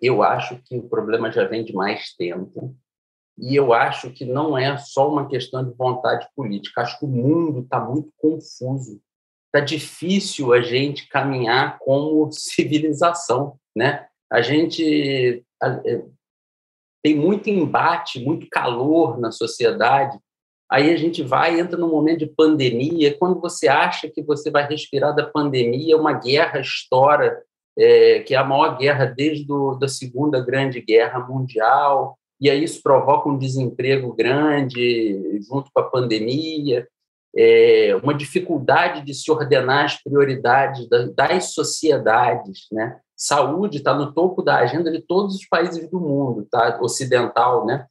eu 0.00 0.22
acho 0.22 0.56
que 0.62 0.76
o 0.76 0.88
problema 0.88 1.30
já 1.30 1.46
vem 1.46 1.64
de 1.64 1.74
mais 1.74 2.14
tempo 2.14 2.76
e 3.38 3.56
eu 3.56 3.72
acho 3.72 4.10
que 4.10 4.24
não 4.24 4.56
é 4.56 4.76
só 4.76 5.10
uma 5.10 5.26
questão 5.26 5.64
de 5.64 5.74
vontade 5.76 6.28
política. 6.36 6.82
Acho 6.82 6.98
que 6.98 7.04
o 7.04 7.08
mundo 7.08 7.60
está 7.60 7.80
muito 7.80 8.12
confuso. 8.18 9.00
Está 9.46 9.64
difícil 9.64 10.52
a 10.52 10.60
gente 10.60 11.08
caminhar 11.08 11.78
como 11.78 12.30
civilização, 12.32 13.58
né? 13.74 14.06
A 14.30 14.42
gente 14.42 15.44
é, 15.62 16.04
tem 17.02 17.16
muito 17.16 17.48
embate, 17.48 18.22
muito 18.22 18.46
calor 18.50 19.18
na 19.18 19.32
sociedade. 19.32 20.18
Aí 20.70 20.92
a 20.92 20.96
gente 20.96 21.22
vai, 21.22 21.58
entra 21.58 21.76
num 21.76 21.90
momento 21.90 22.20
de 22.20 22.26
pandemia. 22.26 23.16
Quando 23.18 23.40
você 23.40 23.66
acha 23.66 24.08
que 24.08 24.22
você 24.22 24.50
vai 24.50 24.66
respirar 24.68 25.14
da 25.14 25.26
pandemia, 25.26 25.96
uma 25.96 26.12
guerra 26.12 26.60
estoura 26.60 27.42
é, 27.76 28.20
que 28.20 28.34
é 28.34 28.36
a 28.36 28.44
maior 28.44 28.76
guerra 28.76 29.06
desde 29.06 29.46
da 29.78 29.88
Segunda 29.88 30.40
Grande 30.40 30.80
Guerra 30.80 31.20
Mundial, 31.20 32.18
e 32.40 32.48
aí 32.48 32.62
isso 32.62 32.82
provoca 32.82 33.28
um 33.28 33.38
desemprego 33.38 34.14
grande 34.14 35.40
junto 35.46 35.70
com 35.72 35.80
a 35.80 35.90
pandemia, 35.90 36.86
é, 37.36 37.96
uma 38.02 38.14
dificuldade 38.14 39.04
de 39.04 39.14
se 39.14 39.30
ordenar 39.30 39.84
as 39.84 40.02
prioridades 40.02 40.88
das, 40.88 41.14
das 41.14 41.52
sociedades, 41.52 42.66
né? 42.72 42.98
Saúde 43.16 43.78
está 43.78 43.94
no 43.94 44.12
topo 44.12 44.42
da 44.42 44.56
agenda 44.56 44.90
de 44.90 45.00
todos 45.02 45.36
os 45.36 45.46
países 45.46 45.88
do 45.90 46.00
mundo, 46.00 46.46
tá? 46.50 46.78
Ocidental, 46.80 47.66
né? 47.66 47.86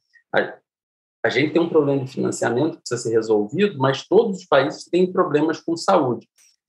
A, 1.22 1.28
gente 1.28 1.52
tem 1.52 1.60
um 1.60 1.68
problema 1.68 2.04
de 2.04 2.12
financiamento 2.12 2.76
que 2.76 2.82
precisa 2.82 3.02
ser 3.02 3.14
resolvido, 3.14 3.78
mas 3.78 4.06
todos 4.06 4.38
os 4.38 4.46
países 4.46 4.84
têm 4.84 5.12
problemas 5.12 5.60
com 5.60 5.76
saúde. 5.76 6.28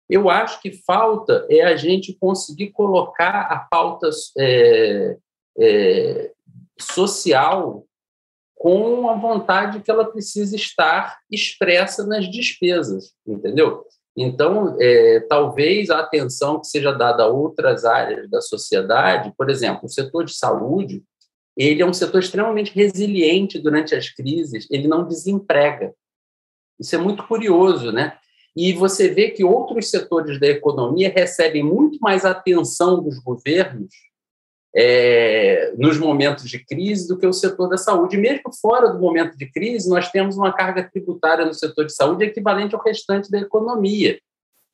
Eu 0.09 0.31
acho 0.31 0.61
que 0.63 0.73
falta 0.73 1.47
é 1.51 1.63
a 1.63 1.77
gente 1.77 2.17
conseguir 2.19 2.71
colocar 2.71 3.41
a 3.43 3.59
pauta 3.59 4.09
é, 4.39 5.17
é, 5.59 6.33
social 6.81 7.85
com 8.55 9.09
a 9.09 9.15
vontade 9.15 9.81
que 9.81 9.91
ela 9.91 10.11
precisa 10.11 10.57
estar 10.57 11.19
expressa 11.31 12.07
nas 12.07 12.29
despesas, 12.29 13.13
entendeu? 13.27 13.85
Então, 14.17 14.77
é, 14.81 15.21
talvez 15.29 15.91
a 15.91 16.01
atenção 16.01 16.59
que 16.61 16.67
seja 16.67 16.91
dada 16.91 17.23
a 17.23 17.29
outras 17.29 17.85
áreas 17.85 18.29
da 18.29 18.41
sociedade, 18.41 19.33
por 19.39 19.49
exemplo, 19.49 19.83
o 19.85 19.89
setor 19.89 20.25
de 20.25 20.35
saúde, 20.35 21.05
ele 21.59 21.83
é 21.83 21.87
um 21.87 21.93
setor 21.93 22.21
extremamente 22.21 22.73
resiliente 22.73 23.59
durante 23.59 23.95
as 23.95 24.09
crises, 24.09 24.67
ele 24.71 24.87
não 24.87 25.07
desemprega. 25.07 25.93
Isso 26.79 26.95
é 26.95 26.99
muito 26.99 27.27
curioso, 27.27 27.91
né? 27.91 28.17
E 28.57 28.73
você 28.73 29.09
vê 29.09 29.31
que 29.31 29.45
outros 29.45 29.91
setores 29.91 30.39
da 30.39 30.47
economia 30.47 31.13
recebem 31.15 31.63
muito 31.63 31.99
mais 32.01 32.25
atenção 32.25 33.03
dos 33.03 33.19
governos 33.19 33.93
é, 34.75 35.73
nos 35.77 35.99
momentos 35.99 36.49
de 36.49 36.65
crise 36.65 37.09
do 37.09 37.19
que 37.19 37.27
o 37.27 37.33
setor 37.33 37.69
da 37.69 37.77
saúde. 37.77 38.17
Mesmo 38.17 38.53
fora 38.61 38.89
do 38.89 39.01
momento 39.01 39.37
de 39.37 39.51
crise, 39.51 39.89
nós 39.89 40.11
temos 40.11 40.37
uma 40.37 40.53
carga 40.53 40.89
tributária 40.89 41.45
no 41.45 41.55
setor 41.55 41.87
de 41.87 41.95
saúde 41.95 42.25
equivalente 42.25 42.75
ao 42.75 42.83
restante 42.83 43.31
da 43.31 43.39
economia. 43.39 44.19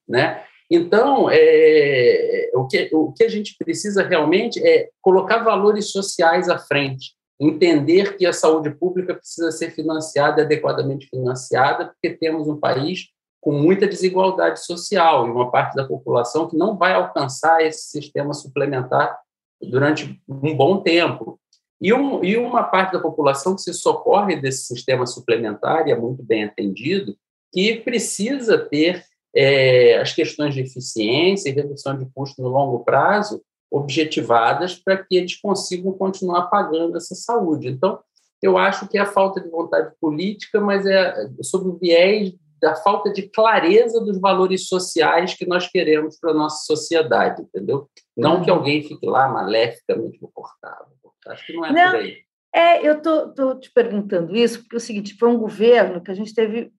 Né? 0.07 0.45
Então, 0.75 1.29
é, 1.31 2.51
o, 2.53 2.67
que, 2.67 2.91
o 2.93 3.13
que 3.13 3.23
a 3.23 3.29
gente 3.29 3.55
precisa 3.57 4.03
realmente 4.03 4.61
é 4.67 4.89
colocar 5.01 5.39
valores 5.39 5.93
sociais 5.93 6.49
à 6.49 6.59
frente, 6.59 7.13
entender 7.39 8.17
que 8.17 8.27
a 8.27 8.33
saúde 8.33 8.71
pública 8.71 9.15
precisa 9.15 9.53
ser 9.53 9.71
financiada, 9.71 10.43
adequadamente 10.43 11.07
financiada, 11.07 11.87
porque 11.87 12.17
temos 12.17 12.49
um 12.49 12.59
país 12.59 13.05
com 13.41 13.53
muita 13.53 13.87
desigualdade 13.87 14.65
social 14.65 15.29
e 15.29 15.31
uma 15.31 15.49
parte 15.49 15.77
da 15.77 15.87
população 15.87 16.49
que 16.49 16.57
não 16.57 16.77
vai 16.77 16.93
alcançar 16.93 17.65
esse 17.65 17.91
sistema 17.91 18.35
suplementar 18.35 19.17
durante 19.63 20.21
um 20.29 20.57
bom 20.57 20.83
tempo. 20.83 21.39
E, 21.81 21.95
um, 21.95 22.25
e 22.25 22.37
uma 22.37 22.65
parte 22.65 22.95
da 22.95 23.01
população 23.01 23.55
que 23.55 23.63
se 23.63 23.75
socorre 23.75 24.35
desse 24.35 24.65
sistema 24.65 25.07
suplementar, 25.07 25.87
e 25.87 25.93
é 25.93 25.97
muito 25.97 26.21
bem 26.25 26.45
atendido, 26.45 27.17
que 27.53 27.77
precisa 27.77 28.59
ter 28.59 29.05
é, 29.35 29.99
as 29.99 30.13
questões 30.13 30.55
de 30.55 30.61
eficiência 30.61 31.49
e 31.49 31.53
redução 31.53 31.99
de 31.99 32.07
custo 32.15 32.41
no 32.41 32.49
longo 32.49 32.85
prazo 32.85 33.43
objetivadas 33.71 34.77
para 34.77 34.97
que 34.97 35.17
eles 35.17 35.37
consigam 35.41 35.93
continuar 35.93 36.43
pagando 36.43 36.97
essa 36.97 37.15
saúde. 37.15 37.69
Então, 37.69 37.99
eu 38.41 38.57
acho 38.57 38.87
que 38.89 38.97
é 38.97 39.01
a 39.01 39.07
falta 39.07 39.41
de 39.41 39.49
vontade 39.49 39.93
política, 40.01 40.61
mas 40.61 40.87
é 40.87 41.29
sob 41.43 41.69
o 41.69 41.79
viés 41.79 42.33
da 42.61 42.77
falta 42.77 43.13
de 43.13 43.23
clareza 43.23 44.01
dos 44.01 44.19
valores 44.19 44.69
sociais 44.69 45.35
que 45.35 45.47
nós 45.47 45.69
queremos 45.69 46.19
para 46.19 46.31
a 46.31 46.35
nossa 46.35 46.65
sociedade, 46.65 47.43
entendeu? 47.43 47.89
Não 48.17 48.43
que 48.43 48.51
uhum. 48.51 48.59
alguém 48.59 48.83
fique 48.83 49.07
lá 49.07 49.29
maléficamente 49.29 50.19
cortar, 50.33 50.87
Acho 51.27 51.47
que 51.47 51.55
não 51.55 51.65
é 51.65 51.73
não, 51.73 51.91
por 51.91 52.01
aí. 52.01 52.19
É, 52.55 52.87
eu 52.87 52.99
estou 52.99 53.59
te 53.59 53.73
perguntando 53.73 54.37
isso 54.37 54.61
porque 54.61 54.77
é 54.77 54.79
o 54.79 54.81
seguinte, 54.81 55.17
foi 55.19 55.29
um 55.29 55.39
governo 55.39 56.03
que 56.03 56.11
a 56.11 56.15
gente 56.15 56.35
teve 56.35 56.71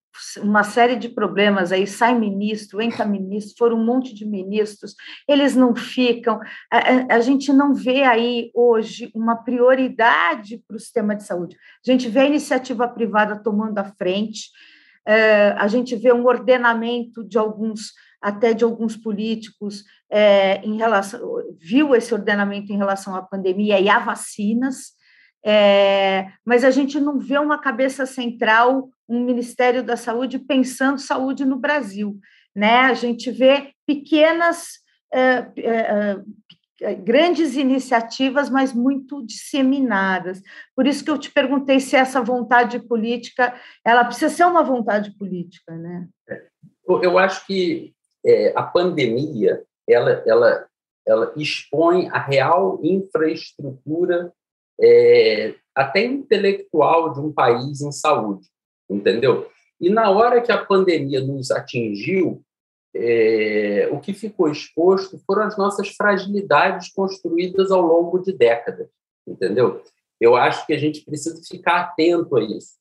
uma 0.42 0.64
série 0.64 0.96
de 0.96 1.10
problemas 1.10 1.72
aí, 1.72 1.86
sai 1.86 2.18
ministro, 2.18 2.82
entra 2.82 3.06
ministro, 3.06 3.56
foram 3.58 3.78
um 3.78 3.86
monte 3.86 4.14
de 4.14 4.26
ministros, 4.26 4.96
eles 5.28 5.56
não 5.56 5.76
ficam, 5.76 6.40
a, 6.72 7.16
a 7.16 7.20
gente 7.20 7.52
não 7.52 7.74
vê 7.74 8.04
aí 8.04 8.52
hoje 8.54 9.12
uma 9.14 9.36
prioridade 9.36 10.64
para 10.68 10.78
o 10.78 10.80
sistema 10.80 11.16
de 11.16 11.24
saúde, 11.24 11.58
a 11.86 11.92
gente 11.92 12.08
vê 12.10 12.22
a 12.22 12.28
iniciativa 12.28 12.88
privada 12.88 13.42
tomando 13.42 13.78
a 13.78 13.84
frente, 13.84 14.50
é, 15.06 15.50
a 15.58 15.68
gente 15.68 15.96
vê 15.96 16.12
um 16.12 16.26
ordenamento 16.26 17.24
de 17.24 17.38
alguns, 17.38 17.94
até 18.22 18.54
de 18.54 18.64
alguns 18.64 18.98
políticos, 18.98 19.84
é, 20.10 20.58
em 20.66 20.78
relação, 20.78 21.20
viu 21.60 21.96
esse 21.96 22.14
ordenamento 22.14 22.72
em 22.72 22.78
relação 22.78 23.16
à 23.16 23.22
pandemia 23.22 23.80
e 23.80 23.90
a 23.90 24.00
vacinas, 24.00 24.95
é, 25.46 26.32
mas 26.44 26.64
a 26.64 26.72
gente 26.72 27.00
não 27.00 27.20
vê 27.20 27.38
uma 27.38 27.60
cabeça 27.60 28.08
central, 28.08 28.90
um 29.08 29.24
Ministério 29.24 29.84
da 29.84 29.96
Saúde 29.96 30.40
pensando 30.40 30.98
saúde 30.98 31.46
no 31.46 31.58
Brasil. 31.58 32.18
Né? 32.56 32.80
A 32.80 32.96
gente 32.96 33.30
vê 33.30 33.72
pequenas, 33.86 34.80
é, 35.14 35.48
é, 35.58 36.18
é, 36.82 36.96
grandes 36.96 37.56
iniciativas, 37.56 38.50
mas 38.50 38.74
muito 38.74 39.24
disseminadas. 39.24 40.42
Por 40.76 40.88
isso 40.88 41.06
que 41.06 41.12
eu 41.12 41.18
te 41.18 41.32
perguntei 41.32 41.80
se 41.80 41.96
essa 41.96 42.22
vontade 42.22 42.80
política, 42.80 43.54
ela 43.86 44.04
precisa 44.04 44.30
ser 44.30 44.46
uma 44.46 44.64
vontade 44.64 45.16
política. 45.16 45.76
Né? 45.76 46.08
Eu 46.88 47.20
acho 47.20 47.46
que 47.46 47.94
é, 48.26 48.52
a 48.56 48.64
pandemia 48.64 49.62
ela, 49.88 50.24
ela, 50.26 50.68
ela 51.08 51.34
expõe 51.38 52.10
a 52.10 52.18
real 52.18 52.80
infraestrutura 52.84 54.34
é, 54.80 55.56
até 55.74 56.04
intelectual 56.04 57.14
de 57.14 57.20
um 57.20 57.32
país 57.32 57.82
em 57.82 57.92
saúde, 57.92 58.48
entendeu? 58.90 59.50
E 59.80 59.90
na 59.90 60.10
hora 60.10 60.42
que 60.42 60.52
a 60.52 60.64
pandemia 60.64 61.22
nos 61.22 61.52
atingiu, 61.52 62.42
é, 62.96 63.90
o 63.92 64.00
que 64.00 64.14
ficou 64.14 64.50
exposto 64.50 65.20
foram 65.28 65.44
as 65.44 65.58
nossas 65.58 65.90
fragilidades 65.90 66.90
construídas 66.94 67.72
ao 67.72 67.82
longo 67.82 68.20
de 68.20 68.32
décadas, 68.32 68.88
entendeu? 69.28 69.82
Eu 70.20 70.36
acho 70.36 70.66
que 70.66 70.74
a 70.74 70.78
gente 70.78 71.04
precisa 71.04 71.42
ficar 71.46 71.82
atento 71.82 72.38
a 72.38 72.44
isso. 72.44 72.76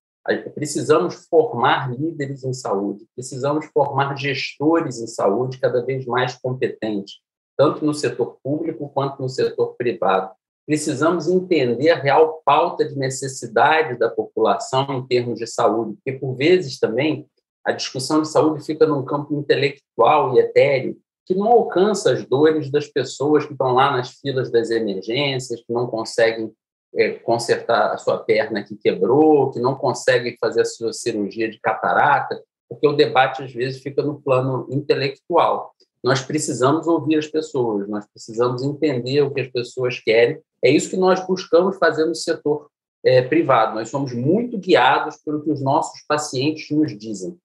Precisamos 0.55 1.27
formar 1.27 1.93
líderes 1.93 2.45
em 2.45 2.55
saúde, 2.55 3.05
precisamos 3.15 3.67
formar 3.67 4.17
gestores 4.17 4.99
em 4.99 5.07
saúde 5.07 5.59
cada 5.59 5.85
vez 5.85 6.07
mais 6.07 6.37
competentes, 6.37 7.17
tanto 7.57 7.85
no 7.85 7.93
setor 7.93 8.39
público 8.43 8.89
quanto 8.89 9.21
no 9.21 9.29
setor 9.29 9.75
privado 9.75 10.31
precisamos 10.67 11.29
entender 11.29 11.91
a 11.91 12.01
real 12.01 12.41
pauta 12.45 12.87
de 12.87 12.97
necessidade 12.97 13.99
da 13.99 14.09
população 14.09 14.87
em 14.95 15.07
termos 15.07 15.39
de 15.39 15.47
saúde, 15.47 15.95
porque, 15.97 16.19
por 16.19 16.35
vezes, 16.35 16.79
também, 16.79 17.27
a 17.65 17.73
discussão 17.73 18.23
de 18.23 18.29
saúde 18.29 18.65
fica 18.65 18.87
num 18.87 19.05
campo 19.05 19.35
intelectual 19.35 20.35
e 20.35 20.41
etéreo, 20.41 20.97
que 21.27 21.35
não 21.35 21.49
alcança 21.49 22.13
as 22.13 22.25
dores 22.25 22.71
das 22.71 22.87
pessoas 22.87 23.47
que 23.47 23.53
estão 23.53 23.73
lá 23.73 23.91
nas 23.93 24.11
filas 24.11 24.51
das 24.51 24.71
emergências, 24.71 25.61
que 25.61 25.73
não 25.73 25.87
conseguem 25.87 26.53
é, 26.95 27.15
consertar 27.15 27.93
a 27.93 27.97
sua 27.97 28.19
perna 28.19 28.63
que 28.63 28.77
quebrou, 28.77 29.51
que 29.51 29.59
não 29.59 29.75
conseguem 29.75 30.37
fazer 30.39 30.63
a 30.63 30.67
sua 30.67 30.93
cirurgia 30.93 31.51
de 31.51 31.59
catarata, 31.61 32.43
porque 32.69 32.87
o 32.87 32.93
debate, 32.93 33.43
às 33.43 33.53
vezes, 33.53 33.83
fica 33.83 34.03
no 34.03 34.21
plano 34.21 34.67
intelectual. 34.71 35.75
Nós 36.05 36.21
precisamos 36.21 36.87
ouvir 36.87 37.17
as 37.17 37.27
pessoas, 37.27 37.89
nós 37.89 38.05
precisamos 38.07 38.63
entender 38.63 39.23
o 39.23 39.33
que 39.33 39.41
as 39.41 39.49
pessoas 39.49 39.99
querem. 39.99 40.39
É 40.63 40.69
isso 40.69 40.91
que 40.91 40.99
nós 40.99 41.27
buscamos 41.27 41.79
fazer 41.79 42.05
no 42.05 42.15
setor 42.15 42.69
é, 43.03 43.23
privado. 43.23 43.75
Nós 43.75 43.89
somos 43.89 44.13
muito 44.13 44.59
guiados 44.59 45.17
pelo 45.25 45.43
que 45.43 45.51
os 45.51 45.63
nossos 45.63 46.03
pacientes 46.07 46.71
nos 46.77 46.97
dizem. 46.97 47.39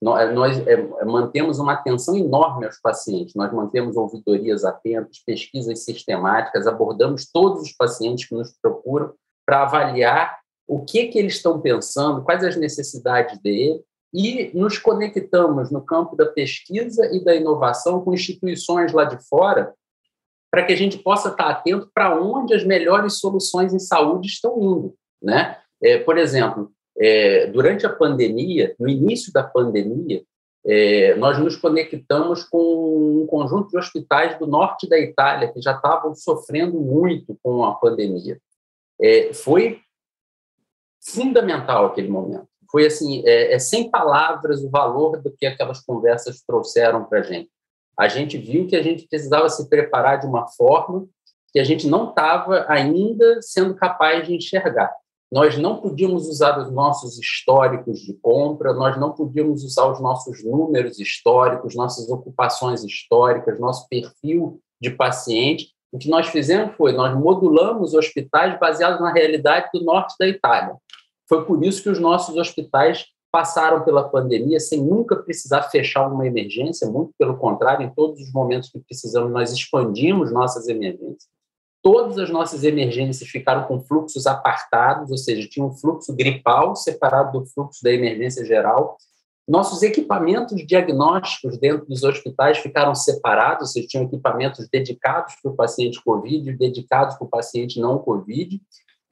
Nós, 0.00 0.34
nós 0.34 0.66
é, 0.66 1.04
mantemos 1.04 1.58
uma 1.58 1.74
atenção 1.74 2.16
enorme 2.16 2.64
aos 2.64 2.80
pacientes, 2.80 3.34
nós 3.34 3.52
mantemos 3.52 3.96
ouvidorias 3.96 4.64
atentas, 4.64 5.22
pesquisas 5.24 5.84
sistemáticas, 5.84 6.66
abordamos 6.66 7.30
todos 7.30 7.62
os 7.62 7.72
pacientes 7.72 8.26
que 8.26 8.34
nos 8.34 8.50
procuram 8.62 9.12
para 9.44 9.62
avaliar 9.62 10.38
o 10.66 10.82
que, 10.84 11.08
que 11.08 11.18
eles 11.18 11.34
estão 11.34 11.60
pensando, 11.60 12.22
quais 12.22 12.42
as 12.42 12.56
necessidades 12.56 13.38
dele 13.40 13.82
e 14.12 14.50
nos 14.54 14.78
conectamos 14.78 15.70
no 15.70 15.82
campo 15.82 16.16
da 16.16 16.26
pesquisa 16.26 17.08
e 17.14 17.22
da 17.22 17.34
inovação 17.34 18.00
com 18.00 18.14
instituições 18.14 18.92
lá 18.92 19.04
de 19.04 19.18
fora 19.28 19.74
para 20.50 20.64
que 20.64 20.72
a 20.72 20.76
gente 20.76 20.98
possa 20.98 21.28
estar 21.28 21.50
atento 21.50 21.90
para 21.92 22.18
onde 22.18 22.54
as 22.54 22.64
melhores 22.64 23.18
soluções 23.18 23.74
em 23.74 23.78
saúde 23.78 24.28
estão 24.28 24.58
indo, 24.62 24.94
né? 25.22 25.58
É, 25.82 25.98
por 25.98 26.16
exemplo, 26.16 26.72
é, 26.98 27.48
durante 27.48 27.84
a 27.84 27.92
pandemia, 27.92 28.74
no 28.78 28.88
início 28.88 29.32
da 29.32 29.42
pandemia, 29.42 30.22
é, 30.64 31.14
nós 31.16 31.38
nos 31.38 31.56
conectamos 31.56 32.42
com 32.42 33.22
um 33.22 33.26
conjunto 33.26 33.68
de 33.68 33.78
hospitais 33.78 34.38
do 34.38 34.46
norte 34.46 34.88
da 34.88 34.98
Itália 34.98 35.52
que 35.52 35.60
já 35.60 35.72
estavam 35.72 36.14
sofrendo 36.14 36.80
muito 36.80 37.38
com 37.42 37.64
a 37.64 37.74
pandemia. 37.74 38.40
É, 39.00 39.32
foi 39.34 39.80
fundamental 41.00 41.86
aquele 41.86 42.08
momento 42.08 42.48
foi 42.70 42.86
assim, 42.86 43.22
é, 43.26 43.54
é, 43.54 43.58
sem 43.58 43.90
palavras 43.90 44.62
o 44.62 44.70
valor 44.70 45.20
do 45.22 45.30
que 45.30 45.46
aquelas 45.46 45.80
conversas 45.80 46.42
trouxeram 46.46 47.04
para 47.04 47.20
a 47.20 47.22
gente. 47.22 47.50
A 47.98 48.08
gente 48.08 48.36
viu 48.36 48.66
que 48.66 48.76
a 48.76 48.82
gente 48.82 49.06
precisava 49.08 49.48
se 49.48 49.68
preparar 49.68 50.20
de 50.20 50.26
uma 50.26 50.46
forma 50.48 51.06
que 51.52 51.58
a 51.58 51.64
gente 51.64 51.86
não 51.86 52.10
estava 52.10 52.66
ainda 52.68 53.40
sendo 53.40 53.74
capaz 53.74 54.26
de 54.26 54.34
enxergar. 54.34 54.92
Nós 55.32 55.58
não 55.58 55.80
podíamos 55.80 56.28
usar 56.28 56.58
os 56.58 56.70
nossos 56.70 57.18
históricos 57.18 57.98
de 58.00 58.14
compra, 58.14 58.72
nós 58.72 58.96
não 58.98 59.12
podíamos 59.12 59.64
usar 59.64 59.90
os 59.90 60.00
nossos 60.00 60.44
números 60.44 61.00
históricos, 61.00 61.74
nossas 61.74 62.08
ocupações 62.08 62.84
históricas, 62.84 63.58
nosso 63.58 63.88
perfil 63.88 64.60
de 64.80 64.90
paciente. 64.90 65.74
O 65.90 65.98
que 65.98 66.08
nós 66.08 66.28
fizemos 66.28 66.76
foi 66.76 66.92
nós 66.92 67.16
modulamos 67.18 67.94
hospitais 67.94 68.58
baseados 68.60 69.00
na 69.00 69.12
realidade 69.12 69.68
do 69.72 69.82
norte 69.82 70.14
da 70.20 70.28
Itália. 70.28 70.76
Foi 71.28 71.44
por 71.44 71.64
isso 71.64 71.82
que 71.82 71.88
os 71.88 71.98
nossos 71.98 72.36
hospitais 72.36 73.06
passaram 73.30 73.84
pela 73.84 74.08
pandemia 74.08 74.58
sem 74.58 74.82
nunca 74.82 75.16
precisar 75.16 75.64
fechar 75.64 76.08
uma 76.08 76.26
emergência, 76.26 76.88
muito 76.88 77.12
pelo 77.18 77.36
contrário, 77.36 77.84
em 77.84 77.90
todos 77.90 78.20
os 78.20 78.32
momentos 78.32 78.70
que 78.70 78.78
precisamos, 78.78 79.30
nós 79.30 79.52
expandimos 79.52 80.32
nossas 80.32 80.68
emergências. 80.68 81.28
Todas 81.82 82.18
as 82.18 82.30
nossas 82.30 82.64
emergências 82.64 83.28
ficaram 83.28 83.64
com 83.64 83.80
fluxos 83.80 84.26
apartados, 84.26 85.10
ou 85.10 85.16
seja, 85.16 85.46
tinha 85.48 85.64
um 85.64 85.72
fluxo 85.72 86.14
gripal 86.14 86.74
separado 86.74 87.38
do 87.38 87.46
fluxo 87.46 87.82
da 87.82 87.92
emergência 87.92 88.44
geral. 88.44 88.96
Nossos 89.46 89.82
equipamentos 89.82 90.66
diagnósticos 90.66 91.58
dentro 91.58 91.86
dos 91.86 92.02
hospitais 92.02 92.58
ficaram 92.58 92.94
separados, 92.94 93.68
ou 93.68 93.72
seja, 93.72 93.86
tinham 93.86 94.06
equipamentos 94.06 94.66
dedicados 94.68 95.34
para 95.40 95.52
o 95.52 95.54
paciente 95.54 96.02
COVID, 96.02 96.52
dedicados 96.54 97.16
para 97.16 97.26
o 97.26 97.30
paciente 97.30 97.78
não 97.78 97.98
COVID, 97.98 98.60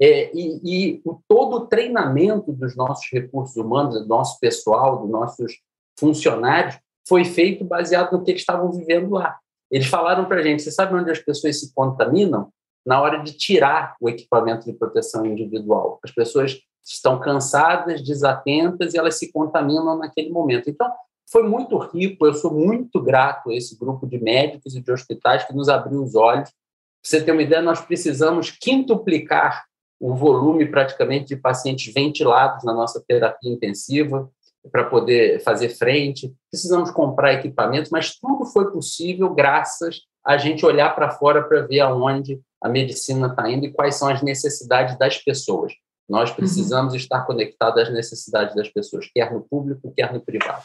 é, 0.00 0.30
e, 0.34 0.60
e 0.64 1.02
o, 1.04 1.20
todo 1.28 1.56
o 1.56 1.66
treinamento 1.66 2.52
dos 2.52 2.76
nossos 2.76 3.06
recursos 3.12 3.56
humanos, 3.56 4.00
do 4.00 4.06
nosso 4.06 4.38
pessoal, 4.40 5.00
dos 5.00 5.10
nossos 5.10 5.60
funcionários, 5.98 6.78
foi 7.06 7.24
feito 7.24 7.64
baseado 7.64 8.12
no 8.12 8.24
que 8.24 8.30
eles 8.30 8.40
estavam 8.40 8.72
vivendo 8.72 9.10
lá. 9.12 9.38
Eles 9.70 9.86
falaram 9.86 10.24
para 10.24 10.40
a 10.40 10.42
gente: 10.42 10.62
você 10.62 10.70
sabe 10.70 10.94
onde 10.94 11.10
as 11.10 11.18
pessoas 11.18 11.60
se 11.60 11.72
contaminam? 11.74 12.50
na 12.84 13.00
hora 13.00 13.22
de 13.22 13.32
tirar 13.32 13.96
o 14.00 14.08
equipamento 14.08 14.66
de 14.66 14.74
proteção 14.74 15.24
individual. 15.24 15.98
As 16.04 16.10
pessoas 16.10 16.58
estão 16.84 17.18
cansadas, 17.18 18.02
desatentas 18.02 18.92
e 18.92 18.98
elas 18.98 19.18
se 19.18 19.32
contaminam 19.32 19.96
naquele 19.96 20.30
momento. 20.30 20.68
Então, 20.68 20.90
foi 21.30 21.42
muito 21.48 21.78
rico, 21.78 22.26
eu 22.26 22.34
sou 22.34 22.52
muito 22.52 23.00
grato 23.02 23.50
a 23.50 23.54
esse 23.54 23.78
grupo 23.78 24.06
de 24.06 24.18
médicos 24.18 24.76
e 24.76 24.82
de 24.82 24.92
hospitais 24.92 25.44
que 25.44 25.54
nos 25.54 25.70
abriu 25.70 26.02
os 26.02 26.14
olhos. 26.14 26.50
Para 26.50 26.54
você 27.02 27.24
ter 27.24 27.32
uma 27.32 27.42
ideia, 27.42 27.62
nós 27.62 27.80
precisamos 27.80 28.50
quintuplicar 28.50 29.64
o 30.00 30.14
volume 30.14 30.66
praticamente 30.66 31.34
de 31.34 31.36
pacientes 31.36 31.92
ventilados 31.92 32.64
na 32.64 32.72
nossa 32.72 33.02
terapia 33.06 33.52
intensiva 33.52 34.28
para 34.70 34.84
poder 34.84 35.40
fazer 35.40 35.70
frente. 35.70 36.32
Precisamos 36.50 36.90
comprar 36.90 37.34
equipamentos, 37.34 37.90
mas 37.90 38.18
tudo 38.18 38.46
foi 38.46 38.70
possível 38.70 39.34
graças 39.34 40.00
a 40.26 40.36
gente 40.38 40.64
olhar 40.64 40.94
para 40.94 41.10
fora 41.10 41.42
para 41.42 41.62
ver 41.62 41.80
aonde 41.80 42.40
a 42.62 42.68
medicina 42.68 43.26
está 43.26 43.50
indo 43.50 43.66
e 43.66 43.72
quais 43.72 43.96
são 43.96 44.08
as 44.08 44.22
necessidades 44.22 44.96
das 44.98 45.18
pessoas. 45.18 45.72
Nós 46.08 46.30
uhum. 46.30 46.36
precisamos 46.36 46.92
uhum. 46.92 46.98
estar 46.98 47.26
conectados 47.26 47.82
às 47.82 47.92
necessidades 47.92 48.54
das 48.54 48.68
pessoas, 48.68 49.06
quer 49.14 49.32
no 49.32 49.42
público, 49.42 49.92
quer 49.94 50.12
no 50.12 50.20
privado. 50.20 50.62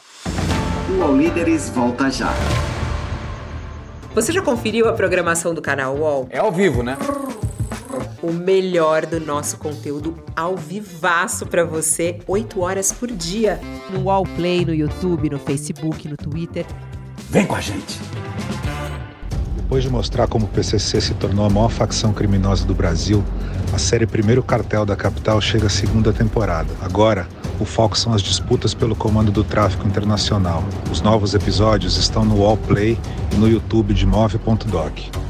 O 0.98 1.02
All 1.02 1.16
Líderes 1.16 1.68
volta 1.68 2.10
já. 2.10 2.32
Você 4.14 4.32
já 4.32 4.42
conferiu 4.42 4.88
a 4.88 4.92
programação 4.92 5.54
do 5.54 5.62
canal 5.62 5.94
UOL? 5.96 6.26
É 6.30 6.38
ao 6.38 6.50
vivo, 6.50 6.82
né? 6.82 6.96
O 8.22 8.32
melhor 8.32 9.06
do 9.06 9.18
nosso 9.18 9.56
conteúdo 9.56 10.14
ao 10.36 10.54
vivaço 10.54 11.46
para 11.46 11.64
você, 11.64 12.18
8 12.26 12.60
horas 12.60 12.92
por 12.92 13.10
dia. 13.10 13.58
No 13.90 14.04
UOL 14.04 14.24
Play, 14.36 14.64
no 14.64 14.74
YouTube, 14.74 15.30
no 15.30 15.38
Facebook, 15.38 16.06
no 16.06 16.16
Twitter. 16.16 16.66
Vem 17.30 17.46
com 17.46 17.54
a 17.54 17.60
gente! 17.60 17.98
Depois 19.56 19.84
de 19.84 19.88
mostrar 19.88 20.26
como 20.26 20.46
o 20.46 20.48
PCC 20.48 21.00
se 21.00 21.14
tornou 21.14 21.46
a 21.46 21.48
maior 21.48 21.70
facção 21.70 22.12
criminosa 22.12 22.66
do 22.66 22.74
Brasil, 22.74 23.24
a 23.72 23.78
série 23.78 24.04
Primeiro 24.04 24.42
Cartel 24.42 24.84
da 24.84 24.96
Capital 24.96 25.40
chega 25.40 25.68
à 25.68 25.70
segunda 25.70 26.12
temporada. 26.12 26.68
Agora, 26.82 27.28
o 27.60 27.64
foco 27.64 27.96
são 27.96 28.12
as 28.12 28.20
disputas 28.20 28.74
pelo 28.74 28.96
comando 28.96 29.30
do 29.30 29.44
tráfico 29.44 29.86
internacional. 29.86 30.64
Os 30.90 31.00
novos 31.00 31.34
episódios 31.34 31.96
estão 31.96 32.24
no 32.24 32.42
Wallplay 32.42 32.98
e 33.32 33.36
no 33.36 33.48
YouTube 33.48 33.94
de 33.94 34.04
Move.doc. 34.04 35.29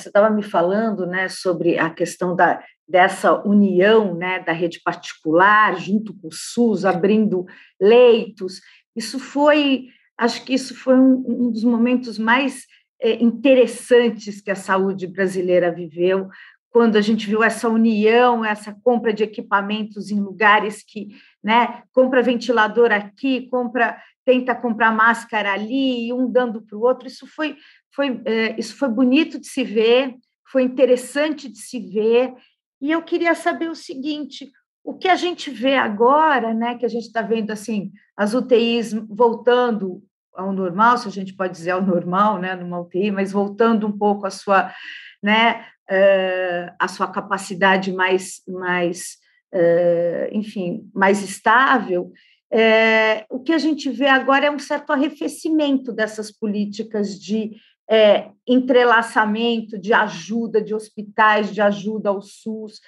Você 0.00 0.08
estava 0.08 0.30
me 0.30 0.42
falando 0.42 1.06
né, 1.06 1.28
sobre 1.28 1.78
a 1.78 1.90
questão 1.90 2.34
da, 2.34 2.62
dessa 2.88 3.34
união 3.46 4.14
né, 4.14 4.40
da 4.40 4.52
rede 4.52 4.80
particular 4.82 5.78
junto 5.78 6.14
com 6.14 6.28
o 6.28 6.32
SUS, 6.32 6.84
abrindo 6.84 7.46
leitos. 7.80 8.60
Isso 8.96 9.18
foi, 9.18 9.88
acho 10.18 10.44
que 10.44 10.54
isso 10.54 10.74
foi 10.74 10.96
um, 10.96 11.24
um 11.26 11.50
dos 11.50 11.64
momentos 11.64 12.18
mais 12.18 12.64
é, 13.00 13.22
interessantes 13.22 14.40
que 14.40 14.50
a 14.50 14.56
saúde 14.56 15.06
brasileira 15.06 15.72
viveu, 15.72 16.28
quando 16.70 16.96
a 16.96 17.00
gente 17.00 17.26
viu 17.26 17.42
essa 17.42 17.68
união, 17.68 18.44
essa 18.44 18.72
compra 18.82 19.12
de 19.12 19.24
equipamentos 19.24 20.10
em 20.10 20.20
lugares 20.20 20.84
que, 20.86 21.08
né, 21.42 21.82
compra 21.92 22.22
ventilador 22.22 22.92
aqui, 22.92 23.48
compra, 23.48 24.00
tenta 24.30 24.54
comprar 24.54 24.92
máscara 24.92 25.52
ali, 25.52 26.12
um 26.12 26.30
dando 26.30 26.62
para 26.62 26.78
o 26.78 26.82
outro. 26.82 27.08
Isso 27.08 27.26
foi, 27.26 27.56
foi, 27.92 28.22
é, 28.24 28.56
isso 28.56 28.76
foi 28.76 28.88
bonito 28.88 29.40
de 29.40 29.48
se 29.48 29.64
ver, 29.64 30.14
foi 30.52 30.62
interessante 30.62 31.48
de 31.48 31.58
se 31.58 31.80
ver. 31.80 32.32
E 32.80 32.92
eu 32.92 33.02
queria 33.02 33.34
saber 33.34 33.68
o 33.68 33.74
seguinte: 33.74 34.48
o 34.84 34.94
que 34.94 35.08
a 35.08 35.16
gente 35.16 35.50
vê 35.50 35.74
agora, 35.74 36.54
né, 36.54 36.76
que 36.76 36.86
a 36.86 36.88
gente 36.88 37.06
está 37.06 37.22
vendo 37.22 37.50
assim 37.50 37.90
as 38.16 38.32
UTIs 38.32 38.92
voltando 38.92 40.00
ao 40.32 40.52
normal, 40.52 40.96
se 40.96 41.08
a 41.08 41.10
gente 41.10 41.34
pode 41.34 41.52
dizer 41.54 41.72
ao 41.72 41.82
normal, 41.82 42.38
né, 42.38 42.54
numa 42.54 42.80
UTI, 42.80 43.10
mas 43.10 43.32
voltando 43.32 43.84
um 43.84 43.98
pouco 43.98 44.26
à 44.26 44.30
sua, 44.30 44.72
né, 45.20 45.64
uh, 45.90 46.72
a 46.78 46.86
sua 46.86 47.08
capacidade 47.08 47.92
mais, 47.92 48.42
mais 48.46 49.16
uh, 49.52 50.28
enfim, 50.30 50.88
mais 50.94 51.20
estável, 51.20 52.12
é, 52.52 53.24
o 53.30 53.40
que 53.40 53.52
a 53.52 53.58
gente 53.58 53.90
vê 53.90 54.06
agora 54.06 54.46
é 54.46 54.50
um 54.50 54.58
certo 54.58 54.92
arrefecimento 54.92 55.92
dessas 55.92 56.32
políticas 56.32 57.18
de 57.18 57.52
é, 57.88 58.30
entrelaçamento, 58.46 59.78
de 59.78 59.92
ajuda, 59.92 60.62
de 60.62 60.74
hospitais, 60.74 61.52
de 61.52 61.60
ajuda 61.60 62.08
ao 62.08 62.20
SUS. 62.20 62.80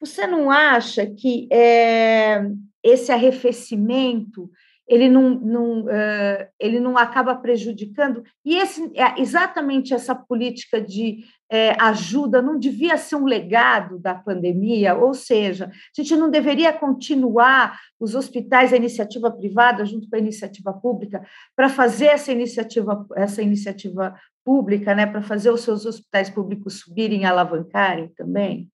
Você 0.00 0.26
não 0.26 0.50
acha 0.50 1.06
que 1.06 1.48
é, 1.52 2.40
esse 2.82 3.10
arrefecimento 3.10 4.50
ele 4.88 5.08
não, 5.08 5.30
não, 5.30 5.80
uh, 5.82 6.48
ele 6.58 6.80
não 6.80 6.96
acaba 6.96 7.34
prejudicando. 7.34 8.24
E 8.44 8.56
esse, 8.56 8.90
é, 8.98 9.20
exatamente 9.20 9.92
essa 9.92 10.14
política 10.14 10.80
de 10.80 11.24
é, 11.50 11.70
ajuda 11.80 12.40
não 12.40 12.58
devia 12.58 12.96
ser 12.96 13.16
um 13.16 13.24
legado 13.24 13.98
da 13.98 14.14
pandemia, 14.14 14.94
ou 14.94 15.12
seja, 15.12 15.66
a 15.66 16.02
gente 16.02 16.16
não 16.16 16.30
deveria 16.30 16.72
continuar 16.72 17.78
os 18.00 18.14
hospitais, 18.14 18.72
a 18.72 18.76
iniciativa 18.76 19.30
privada, 19.30 19.84
junto 19.84 20.08
com 20.08 20.16
a 20.16 20.20
iniciativa 20.20 20.72
pública, 20.72 21.26
para 21.54 21.68
fazer 21.68 22.06
essa 22.06 22.32
iniciativa, 22.32 23.06
essa 23.14 23.42
iniciativa 23.42 24.18
pública, 24.44 24.94
né, 24.94 25.06
para 25.06 25.22
fazer 25.22 25.50
os 25.50 25.60
seus 25.60 25.84
hospitais 25.84 26.30
públicos 26.30 26.80
subirem, 26.80 27.26
alavancarem 27.26 28.08
também? 28.16 28.68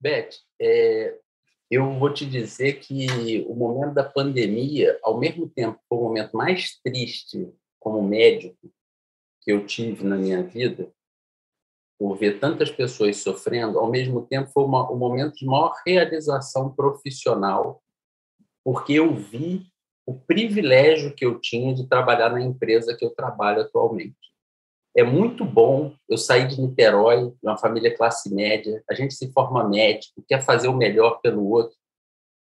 Beth, 0.00 0.30
é, 0.60 1.16
eu 1.72 1.98
vou 1.98 2.12
te 2.12 2.26
dizer 2.26 2.80
que 2.80 3.46
o 3.48 3.54
momento 3.54 3.94
da 3.94 4.04
pandemia, 4.04 4.98
ao 5.02 5.18
mesmo 5.18 5.48
tempo, 5.48 5.80
foi 5.88 5.96
o 5.96 6.02
momento 6.02 6.36
mais 6.36 6.78
triste 6.82 7.50
como 7.80 8.02
médico 8.02 8.70
que 9.40 9.50
eu 9.50 9.64
tive 9.64 10.04
na 10.04 10.18
minha 10.18 10.42
vida, 10.42 10.92
por 11.98 12.14
ver 12.18 12.38
tantas 12.38 12.70
pessoas 12.70 13.16
sofrendo, 13.16 13.78
ao 13.78 13.90
mesmo 13.90 14.26
tempo 14.26 14.50
foi 14.50 14.64
uma, 14.64 14.90
o 14.90 14.98
momento 14.98 15.34
de 15.36 15.46
maior 15.46 15.74
realização 15.86 16.74
profissional, 16.74 17.82
porque 18.62 18.92
eu 18.92 19.14
vi 19.14 19.66
o 20.04 20.12
privilégio 20.12 21.14
que 21.14 21.24
eu 21.24 21.40
tinha 21.40 21.74
de 21.74 21.88
trabalhar 21.88 22.28
na 22.28 22.42
empresa 22.42 22.94
que 22.94 23.04
eu 23.04 23.14
trabalho 23.14 23.62
atualmente. 23.62 24.31
É 24.94 25.02
muito 25.02 25.44
bom. 25.44 25.94
Eu 26.08 26.18
saí 26.18 26.46
de 26.46 26.60
Niterói, 26.60 27.30
de 27.30 27.36
uma 27.42 27.56
família 27.56 27.94
classe 27.96 28.32
média. 28.34 28.82
A 28.88 28.94
gente 28.94 29.14
se 29.14 29.32
forma 29.32 29.68
médico, 29.68 30.22
quer 30.28 30.42
fazer 30.42 30.68
o 30.68 30.76
melhor 30.76 31.20
pelo 31.20 31.48
outro. 31.48 31.76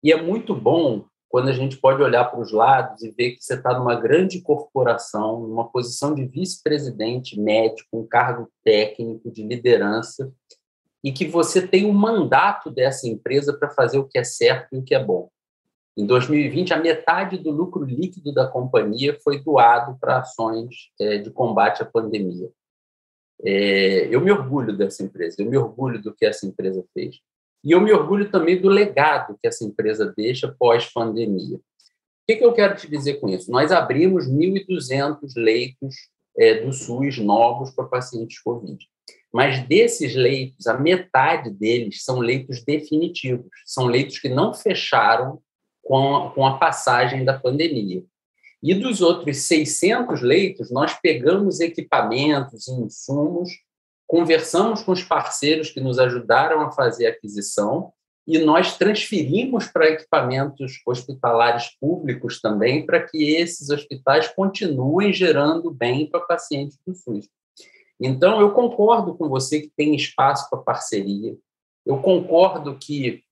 E 0.02 0.12
é 0.12 0.20
muito 0.20 0.54
bom 0.54 1.04
quando 1.28 1.48
a 1.48 1.52
gente 1.52 1.76
pode 1.76 2.02
olhar 2.02 2.24
para 2.24 2.40
os 2.40 2.52
lados 2.52 3.02
e 3.02 3.10
ver 3.10 3.32
que 3.32 3.44
você 3.44 3.54
está 3.54 3.78
numa 3.78 3.94
grande 3.94 4.40
corporação, 4.40 5.40
numa 5.40 5.68
posição 5.70 6.14
de 6.14 6.24
vice-presidente 6.24 7.38
médico, 7.38 7.88
um 7.92 8.06
cargo 8.06 8.50
técnico 8.64 9.30
de 9.30 9.42
liderança, 9.42 10.32
e 11.04 11.12
que 11.12 11.26
você 11.26 11.66
tem 11.66 11.84
um 11.84 11.92
mandato 11.92 12.70
dessa 12.70 13.06
empresa 13.06 13.52
para 13.52 13.70
fazer 13.70 13.98
o 13.98 14.08
que 14.08 14.18
é 14.18 14.24
certo 14.24 14.74
e 14.74 14.78
o 14.78 14.82
que 14.82 14.94
é 14.94 15.04
bom. 15.04 15.28
Em 15.98 16.06
2020, 16.06 16.72
a 16.72 16.78
metade 16.78 17.38
do 17.38 17.50
lucro 17.50 17.84
líquido 17.84 18.32
da 18.32 18.46
companhia 18.46 19.18
foi 19.20 19.42
doado 19.42 19.98
para 20.00 20.18
ações 20.18 20.92
é, 21.00 21.18
de 21.18 21.28
combate 21.28 21.82
à 21.82 21.84
pandemia. 21.84 22.48
É, 23.44 24.06
eu 24.08 24.20
me 24.20 24.30
orgulho 24.30 24.76
dessa 24.76 25.02
empresa, 25.02 25.34
eu 25.40 25.50
me 25.50 25.56
orgulho 25.56 26.00
do 26.00 26.14
que 26.14 26.24
essa 26.24 26.46
empresa 26.46 26.84
fez. 26.94 27.16
E 27.64 27.72
eu 27.72 27.80
me 27.80 27.92
orgulho 27.92 28.30
também 28.30 28.60
do 28.60 28.68
legado 28.68 29.36
que 29.42 29.48
essa 29.48 29.64
empresa 29.64 30.14
deixa 30.16 30.54
pós-pandemia. 30.56 31.56
O 31.56 31.62
que, 32.28 32.36
que, 32.36 32.44
eu 32.44 32.52
quero 32.52 32.76
te 32.76 32.88
dizer 32.88 33.14
com 33.14 33.28
isso? 33.28 33.50
Nós 33.50 33.72
abrimos 33.72 34.28
1.200 34.28 35.32
leitos 35.36 35.96
é, 36.38 36.62
do 36.62 36.72
SUS 36.72 37.18
novos 37.18 37.72
para 37.72 37.86
pacientes 37.86 38.40
Covid. 38.40 38.78
Mas 39.32 39.66
desses 39.66 40.14
leitos, 40.14 40.68
a 40.68 40.78
metade 40.78 41.50
deles 41.50 42.04
são 42.04 42.20
leitos 42.20 42.62
definitivos, 42.62 43.50
são 43.66 43.86
leitos 43.86 44.20
que 44.20 44.28
não 44.28 44.54
fecharam 44.54 45.42
com 45.88 46.16
a, 46.16 46.30
com 46.30 46.46
a 46.46 46.58
passagem 46.58 47.24
da 47.24 47.32
pandemia. 47.32 48.04
E 48.62 48.74
dos 48.74 49.00
outros 49.00 49.38
600 49.38 50.20
leitos, 50.20 50.70
nós 50.70 50.92
pegamos 51.00 51.60
equipamentos 51.60 52.68
e 52.68 52.72
insumos, 52.72 53.50
conversamos 54.06 54.82
com 54.82 54.92
os 54.92 55.02
parceiros 55.02 55.70
que 55.70 55.80
nos 55.80 55.98
ajudaram 55.98 56.60
a 56.60 56.70
fazer 56.72 57.06
a 57.06 57.10
aquisição 57.10 57.92
e 58.26 58.38
nós 58.38 58.76
transferimos 58.76 59.68
para 59.68 59.88
equipamentos 59.88 60.82
hospitalares 60.86 61.70
públicos 61.80 62.38
também, 62.42 62.84
para 62.84 63.02
que 63.02 63.36
esses 63.36 63.70
hospitais 63.70 64.28
continuem 64.28 65.10
gerando 65.14 65.70
bem 65.70 66.06
para 66.10 66.20
pacientes 66.20 66.78
do 66.86 66.94
SUS. 66.94 67.26
Então, 67.98 68.40
eu 68.40 68.52
concordo 68.52 69.14
com 69.16 69.28
você 69.28 69.62
que 69.62 69.72
tem 69.74 69.94
espaço 69.94 70.50
para 70.50 70.58
parceria, 70.58 71.34
Eu 71.86 72.02
concordo 72.02 72.76
que 72.78 73.22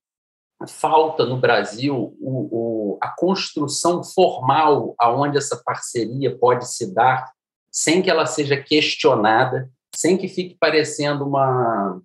falta 0.68 1.26
no 1.26 1.36
Brasil 1.36 2.16
o, 2.20 2.48
o, 2.50 2.98
a 3.02 3.09
construção 3.09 4.02
formal 4.02 4.94
aonde 4.98 5.36
essa 5.36 5.61
parceria 5.64 6.36
pode 6.36 6.66
se 6.68 6.94
dar 6.94 7.30
sem 7.70 8.00
que 8.00 8.09
ela 8.09 8.24
seja 8.24 8.57
questionada, 8.57 9.70
sem 9.94 10.16
que 10.16 10.28
fique 10.28 10.57
parecendo 10.59 11.26
uma, 11.26 12.00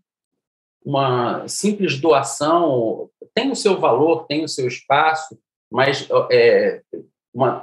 uma 0.85 1.47
simples 1.47 1.97
doação. 1.97 3.09
Tem 3.33 3.49
o 3.49 3.55
seu 3.55 3.79
valor, 3.79 4.25
tem 4.25 4.43
o 4.43 4.49
seu 4.49 4.67
espaço, 4.67 5.39
mas 5.71 6.09
é, 6.29 6.81
uma, 7.33 7.61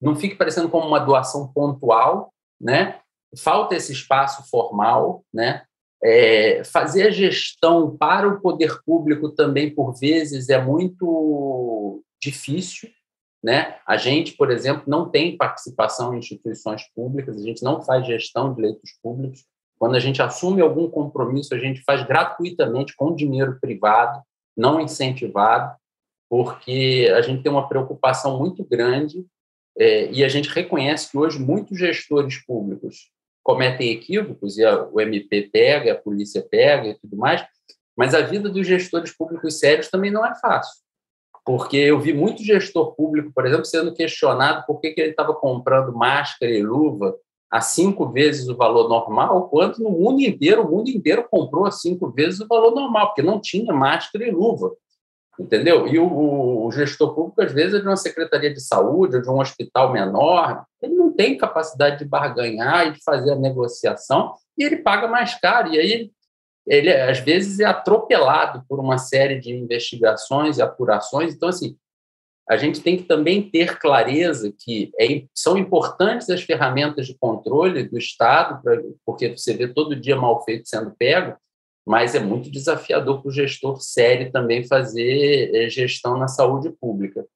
não 0.00 0.14
fique 0.14 0.36
parecendo 0.36 0.68
como 0.68 0.86
uma 0.86 1.00
doação 1.00 1.52
pontual, 1.52 2.32
né? 2.60 3.00
Falta 3.36 3.74
esse 3.74 3.92
espaço 3.92 4.48
formal, 4.48 5.24
né? 5.34 5.64
É, 6.02 6.62
fazer 6.64 7.08
a 7.08 7.10
gestão 7.10 7.96
para 7.96 8.28
o 8.28 8.40
poder 8.40 8.80
público 8.84 9.30
também, 9.30 9.74
por 9.74 9.98
vezes, 9.98 10.48
é 10.48 10.62
muito 10.62 12.02
difícil. 12.22 12.88
Né? 13.42 13.76
A 13.86 13.96
gente, 13.96 14.36
por 14.36 14.50
exemplo, 14.50 14.84
não 14.86 15.08
tem 15.08 15.36
participação 15.36 16.14
em 16.14 16.18
instituições 16.18 16.82
públicas, 16.94 17.36
a 17.36 17.44
gente 17.44 17.62
não 17.62 17.82
faz 17.82 18.06
gestão 18.06 18.52
de 18.52 18.60
leitos 18.60 18.92
públicos. 19.02 19.44
Quando 19.78 19.94
a 19.94 20.00
gente 20.00 20.20
assume 20.20 20.60
algum 20.60 20.90
compromisso, 20.90 21.54
a 21.54 21.58
gente 21.58 21.82
faz 21.82 22.04
gratuitamente 22.04 22.96
com 22.96 23.14
dinheiro 23.14 23.58
privado, 23.60 24.20
não 24.56 24.80
incentivado, 24.80 25.76
porque 26.28 27.10
a 27.16 27.22
gente 27.22 27.42
tem 27.42 27.50
uma 27.50 27.68
preocupação 27.68 28.38
muito 28.38 28.64
grande 28.64 29.24
é, 29.78 30.10
e 30.10 30.24
a 30.24 30.28
gente 30.28 30.48
reconhece 30.48 31.10
que 31.10 31.16
hoje 31.16 31.38
muitos 31.38 31.78
gestores 31.78 32.44
públicos 32.44 33.08
cometem 33.48 33.92
equívocos, 33.92 34.58
e 34.58 34.66
o 34.66 35.00
MP 35.00 35.48
pega, 35.50 35.92
a 35.92 35.96
polícia 35.96 36.46
pega 36.50 36.88
e 36.88 36.98
tudo 36.98 37.16
mais, 37.16 37.42
mas 37.96 38.14
a 38.14 38.20
vida 38.20 38.50
dos 38.50 38.66
gestores 38.66 39.16
públicos 39.16 39.58
sérios 39.58 39.88
também 39.88 40.10
não 40.10 40.22
é 40.22 40.34
fácil. 40.34 40.74
Porque 41.46 41.78
eu 41.78 41.98
vi 41.98 42.12
muito 42.12 42.44
gestor 42.44 42.94
público, 42.94 43.32
por 43.34 43.46
exemplo, 43.46 43.64
sendo 43.64 43.94
questionado 43.94 44.66
por 44.66 44.78
que, 44.82 44.90
que 44.90 45.00
ele 45.00 45.12
estava 45.12 45.32
comprando 45.32 45.96
máscara 45.96 46.52
e 46.52 46.62
luva 46.62 47.16
a 47.50 47.62
cinco 47.62 48.10
vezes 48.10 48.50
o 48.50 48.56
valor 48.56 48.86
normal, 48.86 49.48
quanto 49.48 49.82
no 49.82 49.92
mundo 49.92 50.20
inteiro, 50.20 50.60
o 50.66 50.70
mundo 50.70 50.90
inteiro 50.90 51.26
comprou 51.30 51.64
a 51.64 51.70
cinco 51.70 52.10
vezes 52.10 52.40
o 52.40 52.46
valor 52.46 52.74
normal, 52.74 53.06
porque 53.06 53.22
não 53.22 53.40
tinha 53.40 53.72
máscara 53.72 54.26
e 54.26 54.30
luva 54.30 54.72
entendeu? 55.38 55.86
E 55.86 55.98
o, 55.98 56.66
o, 56.66 56.72
gestor 56.72 57.14
público, 57.14 57.40
às 57.40 57.52
vezes, 57.52 57.74
é 57.74 57.78
de 57.80 57.86
uma 57.86 57.96
secretaria 57.96 58.52
de 58.52 58.60
saúde 58.60 59.16
ou 59.16 59.22
de 59.22 59.30
um 59.30 59.38
hospital 59.38 59.92
menor, 59.92 60.64
ele 60.82 60.96
tem 61.18 61.36
capacidade 61.36 61.98
de 61.98 62.04
barganhar 62.04 62.86
e 62.86 62.92
de 62.92 63.02
fazer 63.02 63.32
a 63.32 63.36
negociação, 63.36 64.36
e 64.56 64.62
ele 64.62 64.76
paga 64.76 65.08
mais 65.08 65.34
caro. 65.34 65.74
E 65.74 65.76
aí, 65.76 66.12
ele, 66.64 66.92
às 66.92 67.18
vezes, 67.18 67.58
é 67.58 67.64
atropelado 67.64 68.64
por 68.68 68.78
uma 68.78 68.98
série 68.98 69.40
de 69.40 69.52
investigações 69.52 70.58
e 70.58 70.62
apurações. 70.62 71.34
Então, 71.34 71.48
assim, 71.48 71.76
a 72.48 72.56
gente 72.56 72.80
tem 72.80 72.96
que 72.96 73.02
também 73.02 73.50
ter 73.50 73.80
clareza 73.80 74.54
que 74.56 74.92
é, 74.96 75.24
são 75.34 75.58
importantes 75.58 76.30
as 76.30 76.42
ferramentas 76.42 77.08
de 77.08 77.18
controle 77.18 77.82
do 77.88 77.98
Estado, 77.98 78.62
pra, 78.62 78.80
porque 79.04 79.36
você 79.36 79.54
vê 79.54 79.66
todo 79.66 79.96
dia 79.96 80.14
mal 80.14 80.44
feito 80.44 80.68
sendo 80.68 80.94
pego, 80.96 81.36
mas 81.84 82.14
é 82.14 82.20
muito 82.20 82.48
desafiador 82.48 83.20
para 83.20 83.28
o 83.28 83.32
gestor 83.32 83.80
sério 83.80 84.30
também 84.30 84.64
fazer 84.64 85.50
eh, 85.52 85.68
gestão 85.68 86.16
na 86.16 86.28
saúde 86.28 86.70
pública. 86.80 87.26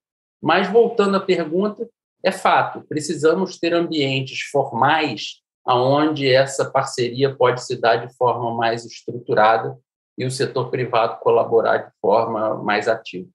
Mas, 0.41 0.70
voltando 0.70 1.16
à 1.16 1.20
pergunta, 1.20 1.89
é 2.25 2.31
fato, 2.31 2.85
precisamos 2.89 3.59
ter 3.59 3.75
ambientes 3.75 4.43
formais 4.51 5.43
onde 5.66 6.33
essa 6.33 6.70
parceria 6.70 7.35
pode 7.35 7.64
se 7.64 7.81
dar 7.81 7.97
de 7.97 8.14
forma 8.16 8.55
mais 8.55 8.85
estruturada 8.85 9.77
e 10.18 10.25
o 10.25 10.31
setor 10.31 10.70
privado 10.70 11.20
colaborar 11.20 11.79
de 11.79 11.91
forma 12.01 12.62
mais 12.62 12.89
ativa. 12.89 13.29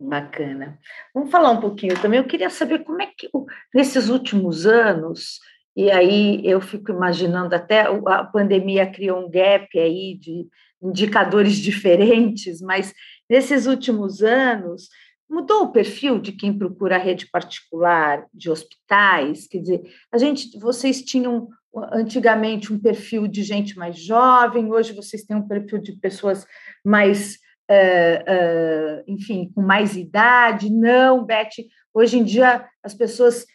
Bacana. 0.00 0.78
Vamos 1.14 1.30
falar 1.30 1.50
um 1.50 1.60
pouquinho 1.60 2.00
também. 2.00 2.18
Eu 2.18 2.26
queria 2.26 2.50
saber 2.50 2.80
como 2.80 3.00
é 3.00 3.06
que, 3.06 3.28
nesses 3.72 4.08
últimos 4.08 4.66
anos, 4.66 5.38
e 5.76 5.90
aí 5.90 6.40
eu 6.44 6.60
fico 6.60 6.90
imaginando 6.90 7.54
até 7.54 7.82
a 7.82 8.24
pandemia 8.24 8.90
criou 8.90 9.24
um 9.24 9.30
gap 9.30 9.78
aí 9.78 10.16
de 10.18 10.48
indicadores 10.82 11.56
diferentes, 11.62 12.60
mas 12.60 12.92
nesses 13.30 13.66
últimos 13.66 14.22
anos 14.22 14.88
mudou 15.32 15.62
o 15.62 15.72
perfil 15.72 16.18
de 16.18 16.30
quem 16.30 16.56
procura 16.56 16.96
a 16.96 16.98
rede 16.98 17.26
particular 17.26 18.26
de 18.34 18.50
hospitais, 18.50 19.48
quer 19.48 19.58
dizer, 19.58 19.82
a 20.12 20.18
gente, 20.18 20.58
vocês 20.58 21.02
tinham 21.02 21.48
antigamente 21.90 22.70
um 22.70 22.78
perfil 22.78 23.26
de 23.26 23.42
gente 23.42 23.76
mais 23.78 23.98
jovem, 23.98 24.70
hoje 24.70 24.92
vocês 24.92 25.24
têm 25.24 25.34
um 25.34 25.48
perfil 25.48 25.78
de 25.78 25.92
pessoas 25.92 26.46
mais, 26.84 27.36
uh, 27.70 29.00
uh, 29.00 29.04
enfim, 29.06 29.50
com 29.54 29.62
mais 29.62 29.96
idade. 29.96 30.70
Não, 30.70 31.24
Beth, 31.24 31.64
hoje 31.94 32.18
em 32.18 32.24
dia 32.24 32.68
as 32.82 32.92
pessoas 32.92 33.46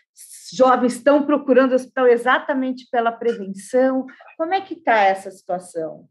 jovens 0.51 0.95
estão 0.95 1.27
procurando 1.27 1.73
o 1.73 1.75
hospital 1.75 2.07
exatamente 2.07 2.87
pela 2.89 3.11
prevenção. 3.11 4.07
Como 4.35 4.51
é 4.51 4.61
que 4.61 4.73
está 4.73 4.99
essa 5.03 5.29
situação? 5.29 6.09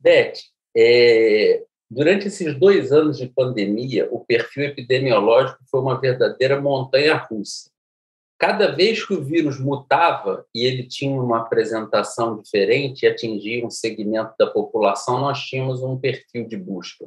Beth, 0.00 0.32
é, 0.76 1.62
durante 1.90 2.28
esses 2.28 2.58
dois 2.58 2.92
anos 2.92 3.18
de 3.18 3.26
pandemia, 3.26 4.08
o 4.10 4.20
perfil 4.20 4.64
epidemiológico 4.64 5.58
foi 5.70 5.80
uma 5.80 6.00
verdadeira 6.00 6.60
montanha 6.60 7.16
russa. 7.16 7.70
Cada 8.38 8.68
vez 8.68 9.04
que 9.04 9.12
o 9.12 9.22
vírus 9.22 9.60
mutava 9.60 10.46
e 10.54 10.64
ele 10.64 10.84
tinha 10.84 11.20
uma 11.20 11.40
apresentação 11.40 12.38
diferente 12.38 13.02
e 13.02 13.08
atingia 13.08 13.66
um 13.66 13.70
segmento 13.70 14.32
da 14.38 14.46
população, 14.46 15.20
nós 15.20 15.40
tínhamos 15.40 15.82
um 15.82 15.98
perfil 15.98 16.46
de 16.46 16.56
busca. 16.56 17.06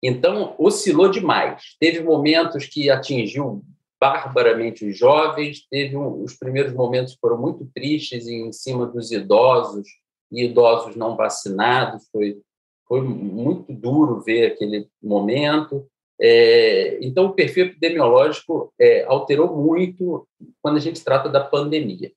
Então, 0.00 0.54
oscilou 0.58 1.08
demais. 1.08 1.76
Teve 1.80 2.00
momentos 2.02 2.66
que 2.66 2.90
atingiu 2.90 3.64
barbaramente 3.98 4.86
os 4.86 4.98
jovens, 4.98 5.66
teve 5.70 5.96
um, 5.96 6.22
os 6.22 6.34
primeiros 6.34 6.74
momentos 6.74 7.16
foram 7.18 7.38
muito 7.38 7.66
tristes 7.74 8.28
em 8.28 8.52
cima 8.52 8.86
dos 8.86 9.10
idosos 9.10 9.88
e 10.30 10.44
idosos 10.44 10.94
não 10.94 11.16
vacinados, 11.16 12.06
foi, 12.12 12.38
foi 12.86 13.00
muito 13.02 13.72
duro 13.72 14.20
ver 14.20 14.52
aquele 14.52 14.88
momento. 15.02 15.86
É, 16.20 16.98
então, 17.00 17.26
o 17.26 17.32
perfil 17.32 17.66
epidemiológico 17.66 18.72
é, 18.78 19.04
alterou 19.04 19.56
muito 19.56 20.28
quando 20.62 20.76
a 20.76 20.80
gente 20.80 21.02
trata 21.02 21.28
da 21.28 21.42
pandemia. 21.42 22.12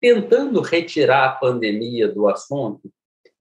Tentando 0.00 0.60
retirar 0.60 1.24
a 1.26 1.32
pandemia 1.32 2.08
do 2.08 2.28
assunto, 2.28 2.90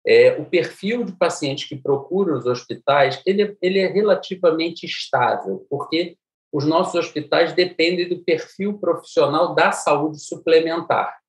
é, 0.05 0.31
o 0.39 0.45
perfil 0.45 1.03
de 1.03 1.11
pacientes 1.13 1.67
que 1.67 1.75
procuram 1.75 2.37
os 2.37 2.45
hospitais 2.45 3.21
ele, 3.25 3.55
ele 3.61 3.79
é 3.79 3.87
relativamente 3.87 4.85
estável, 4.85 5.65
porque 5.69 6.17
os 6.51 6.65
nossos 6.65 6.95
hospitais 6.95 7.53
dependem 7.53 8.09
do 8.09 8.23
perfil 8.23 8.79
profissional 8.79 9.53
da 9.53 9.71
saúde 9.71 10.19
suplementar. 10.19 11.19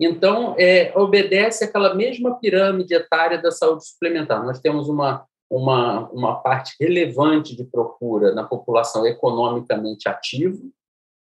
Então, 0.00 0.54
é, 0.58 0.92
obedece 0.98 1.64
àquela 1.64 1.94
mesma 1.94 2.38
pirâmide 2.38 2.94
etária 2.94 3.38
da 3.40 3.50
saúde 3.50 3.86
suplementar. 3.86 4.44
Nós 4.44 4.58
temos 4.58 4.88
uma, 4.88 5.24
uma, 5.48 6.08
uma 6.10 6.36
parte 6.36 6.74
relevante 6.80 7.56
de 7.56 7.64
procura 7.64 8.34
na 8.34 8.44
população 8.44 9.06
economicamente 9.06 10.08
ativa, 10.08 10.58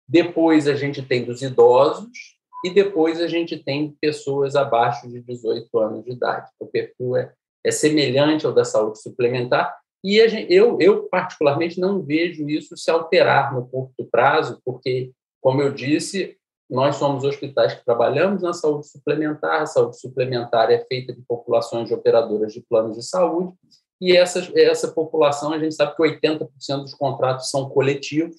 depois 0.08 0.68
a 0.68 0.76
gente 0.76 1.02
tem 1.02 1.26
dos 1.26 1.42
idosos, 1.42 2.38
e 2.66 2.70
depois 2.70 3.20
a 3.20 3.28
gente 3.28 3.58
tem 3.58 3.96
pessoas 4.00 4.56
abaixo 4.56 5.10
de 5.10 5.22
18 5.22 5.78
anos 5.80 6.06
de 6.06 6.12
idade. 6.12 6.50
O 6.58 6.66
perfil 6.66 7.18
é, 7.18 7.34
é 7.66 7.72
semelhante 7.72 8.46
ao 8.46 8.54
da 8.54 8.64
saúde 8.64 9.02
suplementar, 9.02 9.78
e 10.04 10.28
gente, 10.28 10.54
eu, 10.54 10.78
eu, 10.82 11.04
particularmente, 11.04 11.80
não 11.80 12.02
vejo 12.02 12.50
isso 12.50 12.76
se 12.76 12.92
alterar 12.92 13.54
no 13.54 13.66
curto 13.66 14.06
prazo, 14.12 14.60
porque, 14.66 15.12
como 15.42 15.62
eu 15.62 15.74
disse, 15.74 16.38
nós 16.70 16.96
somos 16.96 17.24
hospitais 17.24 17.74
que 17.74 17.86
trabalhamos 17.86 18.42
na 18.42 18.54
saúde 18.54 18.88
suplementar, 18.88 19.62
a 19.62 19.66
saúde 19.66 20.00
suplementar 20.00 20.72
é 20.72 20.84
feita 20.86 21.14
de 21.14 21.22
populações 21.22 21.88
de 21.88 21.94
operadoras 21.94 22.54
de 22.54 22.62
planos 22.62 22.96
de 22.96 23.04
saúde, 23.04 23.54
e 24.02 24.18
essa, 24.18 24.52
essa 24.56 24.92
população, 24.92 25.54
a 25.54 25.60
gente 25.60 25.76
sabe 25.76 25.96
que 25.96 26.04
80% 26.04 26.50
dos 26.82 26.94
contratos 26.94 27.50
são 27.50 27.70
coletivos, 27.70 28.36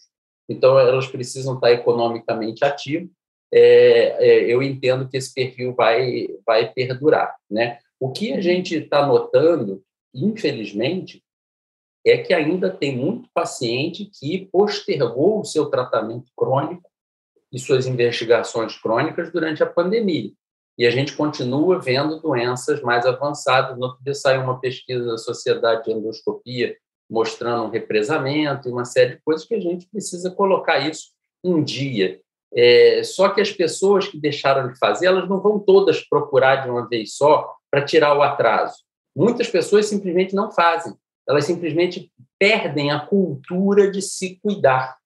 então 0.49 0.79
elas 0.79 1.07
precisam 1.07 1.55
estar 1.55 1.73
economicamente 1.73 2.65
ativas. 2.65 3.09
É, 3.53 4.17
é, 4.19 4.53
eu 4.53 4.63
entendo 4.63 5.09
que 5.09 5.17
esse 5.17 5.33
perfil 5.33 5.75
vai, 5.75 6.27
vai 6.45 6.71
perdurar. 6.73 7.35
Né? 7.51 7.79
O 7.99 8.13
que 8.13 8.33
a 8.33 8.41
gente 8.41 8.75
está 8.75 9.07
notando, 9.07 9.83
infelizmente, 10.13 11.23
é 12.05 12.19
que 12.19 12.35
ainda 12.35 12.69
tem 12.69 12.95
muito 12.97 13.29
paciente 13.33 14.11
que 14.21 14.47
postergou 14.53 15.41
o 15.41 15.45
seu 15.45 15.67
tratamento 15.67 16.31
crônico 16.37 16.91
e 17.55 17.59
suas 17.59 17.87
investigações 17.87 18.77
crônicas 18.77 19.33
durante 19.33 19.63
a 19.63 19.67
pandemia. 19.67 20.31
E 20.77 20.85
a 20.85 20.91
gente 20.91 21.17
continua 21.17 21.79
vendo 21.79 22.21
doenças 22.21 22.83
mais 22.83 23.07
avançadas. 23.07 23.79
No 23.79 23.87
outro 23.87 24.03
dia 24.03 24.13
saiu 24.13 24.43
uma 24.43 24.61
pesquisa 24.61 25.07
da 25.07 25.17
Sociedade 25.17 25.85
de 25.85 25.93
Endoscopia 25.93 26.77
mostrando 27.09 27.65
um 27.65 27.71
represamento 27.71 28.69
e 28.69 28.73
uma 28.73 28.85
série 28.85 29.15
de 29.15 29.23
coisas 29.23 29.47
que 29.47 29.55
a 29.55 29.61
gente 29.61 29.87
precisa 29.89 30.31
colocar 30.31 30.79
isso 30.81 31.11
em 31.45 31.63
dia. 31.63 32.21
É, 32.53 33.03
só 33.05 33.29
que 33.29 33.41
as 33.41 33.53
pessoas 33.53 34.09
que 34.09 34.19
deixaram 34.19 34.73
de 34.73 34.79
fazer, 34.79 35.07
elas 35.07 35.29
não 35.29 35.41
vão 35.41 35.59
todas 35.59 36.01
procurar 36.01 36.57
de 36.57 36.71
uma 36.71 36.89
vez 36.89 37.15
só 37.15 37.55
para 37.71 37.85
tirar 37.85 38.17
o 38.17 38.23
atraso. 38.23 38.79
Muitas 39.15 39.49
pessoas 39.49 39.87
simplesmente 39.87 40.35
não 40.35 40.51
fazem 40.51 40.95
elas 41.29 41.45
simplesmente 41.45 42.13
perdem 42.39 42.91
a 42.91 43.01
cultura 43.01 43.91
de 43.91 44.03
se 44.03 44.39
cuidar, 44.41 44.97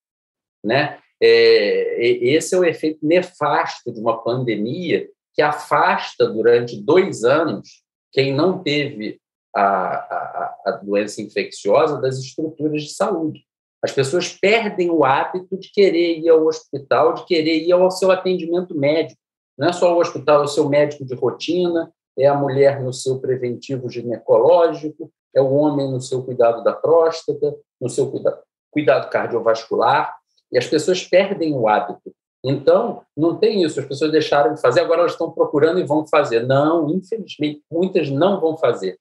né? 0.64 0.98
É, 1.20 1.98
esse 2.00 2.54
é 2.54 2.58
o 2.58 2.64
efeito 2.64 3.00
nefasto 3.02 3.92
de 3.92 4.00
uma 4.00 4.22
pandemia 4.22 5.08
que 5.34 5.42
afasta 5.42 6.28
durante 6.28 6.80
dois 6.80 7.24
anos 7.24 7.82
quem 8.12 8.34
não 8.34 8.62
teve 8.62 9.20
a, 9.54 9.62
a, 9.62 10.56
a 10.66 10.70
doença 10.72 11.20
infecciosa 11.20 12.00
das 12.00 12.18
estruturas 12.18 12.82
de 12.82 12.90
saúde. 12.90 13.44
As 13.82 13.92
pessoas 13.92 14.32
perdem 14.32 14.90
o 14.90 15.04
hábito 15.04 15.56
de 15.56 15.70
querer 15.70 16.18
ir 16.18 16.28
ao 16.28 16.46
hospital, 16.46 17.14
de 17.14 17.24
querer 17.26 17.62
ir 17.62 17.72
ao 17.72 17.90
seu 17.90 18.10
atendimento 18.10 18.76
médico. 18.76 19.20
Não 19.56 19.68
é 19.68 19.72
só 19.72 19.94
o 19.94 20.00
hospital, 20.00 20.42
é 20.42 20.44
o 20.44 20.48
seu 20.48 20.68
médico 20.68 21.04
de 21.04 21.14
rotina, 21.14 21.92
é 22.18 22.26
a 22.26 22.34
mulher 22.34 22.82
no 22.82 22.92
seu 22.92 23.20
preventivo 23.20 23.88
ginecológico, 23.88 25.10
é 25.34 25.40
o 25.40 25.52
homem 25.52 25.90
no 25.90 26.00
seu 26.00 26.22
cuidado 26.22 26.64
da 26.64 26.72
próstata, 26.72 27.54
no 27.80 27.88
seu 27.88 28.10
cuidado, 28.10 28.40
cuidado 28.70 29.10
cardiovascular, 29.10 30.17
e 30.52 30.58
as 30.58 30.66
pessoas 30.66 31.04
perdem 31.04 31.54
o 31.54 31.68
hábito. 31.68 32.12
Então, 32.44 33.02
não 33.16 33.36
tem 33.36 33.62
isso, 33.64 33.80
as 33.80 33.86
pessoas 33.86 34.12
deixaram 34.12 34.54
de 34.54 34.60
fazer, 34.60 34.80
agora 34.80 35.00
elas 35.00 35.12
estão 35.12 35.30
procurando 35.30 35.80
e 35.80 35.84
vão 35.84 36.06
fazer. 36.06 36.46
Não, 36.46 36.88
infelizmente, 36.90 37.62
muitas 37.70 38.08
não 38.10 38.40
vão 38.40 38.56
fazer. 38.56 38.98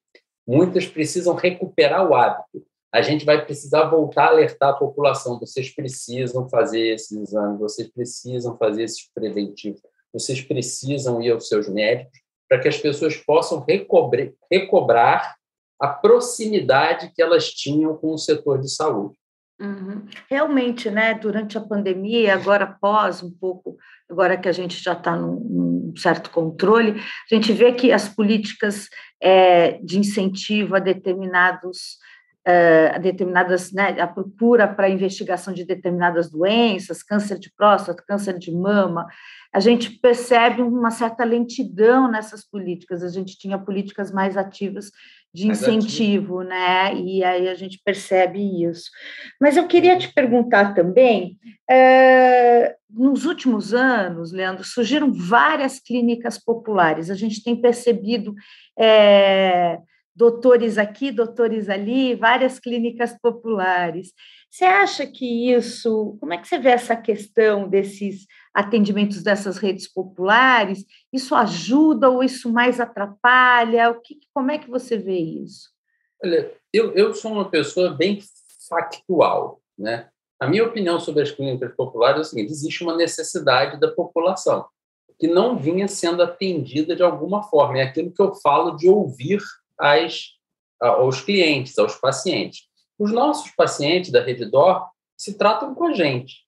Muitas 0.48 0.88
precisam 0.88 1.36
recuperar 1.36 2.10
o 2.10 2.16
hábito. 2.16 2.66
A 2.91 3.02
gente 3.02 3.26
vai 3.26 3.43
precisar 3.43 3.84
voltar 3.86 4.26
a 4.26 4.30
alertar 4.30 4.70
a 4.70 4.78
população: 4.78 5.39
vocês 5.39 5.70
precisam 5.70 6.50
fazer 6.50 6.95
esses 6.95 7.12
exames, 7.12 7.60
vocês 7.60 7.88
precisam 7.89 8.58
fazer 8.58 8.84
esses 8.84 9.10
preventivos, 9.14 9.82
vocês 10.12 10.41
precisam 10.41 11.22
ir 11.22 11.32
aos 11.32 11.48
seus 11.48 11.68
médicos, 11.68 12.20
para 12.50 12.60
que 12.60 12.68
as 12.68 12.78
pessoas 12.78 13.18
possam 13.18 13.60
recobrar, 13.60 14.30
recobrar 14.52 15.36
a 15.80 15.88
proximidade 15.88 17.12
que 17.14 17.22
elas 17.22 17.52
tinham 17.52 17.95
com 17.95 18.14
o 18.14 18.18
setor 18.18 18.60
de 18.60 18.70
saúde. 18.70 19.16
Uhum. 19.60 20.05
Realmente, 20.30 20.89
né, 20.91 21.16
durante 21.16 21.58
a 21.58 21.62
pandemia, 21.62 22.36
agora 22.36 22.66
após 22.66 23.24
um 23.24 23.32
pouco, 23.32 23.76
agora 24.10 24.38
que 24.38 24.47
a 24.47 24.51
gente 24.51 24.82
já 24.82 24.93
está 24.93 25.16
num, 25.16 25.39
num, 25.39 25.93
certo 25.97 26.30
controle, 26.30 26.91
a 26.91 27.36
gente 27.36 27.51
vê 27.51 27.72
que 27.72 27.91
as 27.91 28.08
políticas 28.08 28.88
é, 29.20 29.80
de 29.84 29.97
incentivo 29.97 30.76
a 30.76 30.80
determinados 30.80 31.97
uh, 32.47 32.95
a 32.95 32.97
determinadas, 32.97 33.74
né, 33.74 33.99
a 33.99 34.08
procura 34.08 34.68
para 34.68 34.89
investigação 34.89 35.53
de 35.53 35.66
determinadas 35.66 36.32
doenças, 36.32 37.03
câncer 37.03 37.38
de 37.38 37.51
próstata, 37.53 38.03
câncer 38.08 38.39
de 38.39 38.51
mama, 38.51 39.05
a 39.53 39.60
gente 39.60 39.89
percebe 39.99 40.62
uma 40.62 40.91
certa 40.91 41.24
lentidão 41.24 42.10
nessas 42.10 42.47
políticas. 42.47 43.03
A 43.03 43.10
gente 43.10 43.38
tinha 43.38 43.58
políticas 43.58 44.12
mais 44.12 44.38
ativas 44.38 44.91
de 45.38 45.47
incentivo, 45.47 46.41
né? 46.41 46.95
E 46.95 47.23
aí 47.23 47.47
a 47.47 47.53
gente 47.53 47.79
percebe 47.85 48.39
isso. 48.63 48.89
Mas 49.39 49.55
eu 49.55 49.67
queria 49.67 49.95
te 49.95 50.11
perguntar 50.11 50.73
também, 50.73 51.38
é, 51.69 52.75
nos 52.89 53.23
últimos 53.25 53.71
anos, 53.71 54.31
Leandro, 54.31 54.63
surgiram 54.63 55.13
várias 55.13 55.79
clínicas 55.79 56.43
populares. 56.43 57.11
A 57.11 57.13
gente 57.13 57.43
tem 57.43 57.55
percebido 57.55 58.33
é, 58.79 59.77
doutores 60.15 60.79
aqui, 60.79 61.11
doutores 61.11 61.69
ali, 61.69 62.15
várias 62.15 62.59
clínicas 62.59 63.15
populares. 63.21 64.13
Você 64.49 64.65
acha 64.65 65.05
que 65.05 65.51
isso, 65.51 66.17
como 66.19 66.33
é 66.33 66.38
que 66.39 66.47
você 66.47 66.57
vê 66.57 66.69
essa 66.69 66.95
questão 66.95 67.69
desses 67.69 68.25
atendimentos 68.58 69.22
dessas 69.22 69.60
redes 69.60 69.88
populares? 69.88 70.84
Isso 71.14 71.36
ajuda 71.36 72.10
ou 72.10 72.24
isso 72.24 72.51
mais 72.51 72.80
atrapalha? 72.80 73.91
O 73.91 74.01
que, 74.01 74.20
como 74.34 74.49
é 74.49 74.58
que 74.58 74.68
você 74.68 74.97
vê 74.97 75.20
isso? 75.20 75.70
Olha, 76.24 76.51
eu, 76.74 76.91
eu 76.93 77.14
sou 77.14 77.34
uma 77.34 77.47
pessoa 77.47 77.91
bem 77.91 78.20
factual, 78.68 79.62
né? 79.78 80.10
A 80.39 80.47
minha 80.47 80.66
opinião 80.66 80.99
sobre 80.99 81.22
as 81.22 81.32
clínicas 81.32 81.72
populares 81.76 82.18
é 82.18 82.22
o 82.22 82.24
seguinte: 82.24 82.51
existe 82.51 82.84
uma 82.84 82.95
necessidade 82.95 83.80
da 83.80 83.91
população 83.91 84.66
que 85.20 85.28
não 85.28 85.58
vinha 85.58 85.88
sendo 85.88 86.24
atendida 86.24 86.95
de 86.95 87.03
alguma 87.03 87.43
forma. 87.43 87.78
É 87.78 87.84
aquilo 87.84 88.12
que 88.12 88.22
eu 88.22 88.34
falo 88.34 88.76
de 88.76 88.89
ouvir 88.89 89.39
às, 89.80 90.32
aos 90.82 91.22
clientes, 91.22 91.78
aos 91.78 91.95
pacientes. 91.95 92.62
Os 92.97 93.12
nossos 93.12 93.51
pacientes 93.51 94.12
da 94.12 94.22
Reddor 94.22 94.84
se 95.16 95.38
tratam 95.38 95.76
com 95.76 95.86
a 95.86 95.93
gente. 95.93 96.47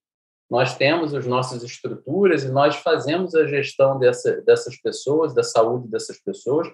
Nós 0.50 0.76
temos 0.76 1.14
as 1.14 1.26
nossas 1.26 1.64
estruturas 1.64 2.44
e 2.44 2.50
nós 2.50 2.76
fazemos 2.78 3.36
a 3.36 3.46
gestão 3.46 4.00
dessa, 4.00 4.42
dessas 4.42 4.76
pessoas, 4.82 5.34
da 5.34 5.44
saúde 5.44 5.88
dessas 5.88 6.20
pessoas, 6.20 6.68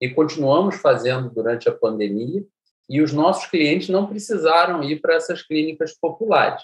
e 0.00 0.10
continuamos 0.10 0.76
fazendo 0.76 1.30
durante 1.30 1.68
a 1.68 1.72
pandemia. 1.72 2.44
E 2.90 3.00
os 3.00 3.12
nossos 3.12 3.46
clientes 3.46 3.88
não 3.88 4.06
precisaram 4.06 4.82
ir 4.82 5.00
para 5.00 5.14
essas 5.14 5.42
clínicas 5.42 5.96
populares. 5.98 6.62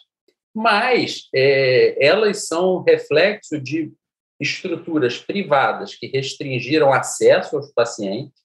Mas 0.54 1.28
é, 1.34 2.04
elas 2.04 2.46
são 2.46 2.82
reflexo 2.82 3.58
de 3.58 3.92
estruturas 4.40 5.18
privadas 5.18 5.94
que 5.94 6.06
restringiram 6.06 6.92
acesso 6.92 7.56
aos 7.56 7.72
pacientes, 7.72 8.42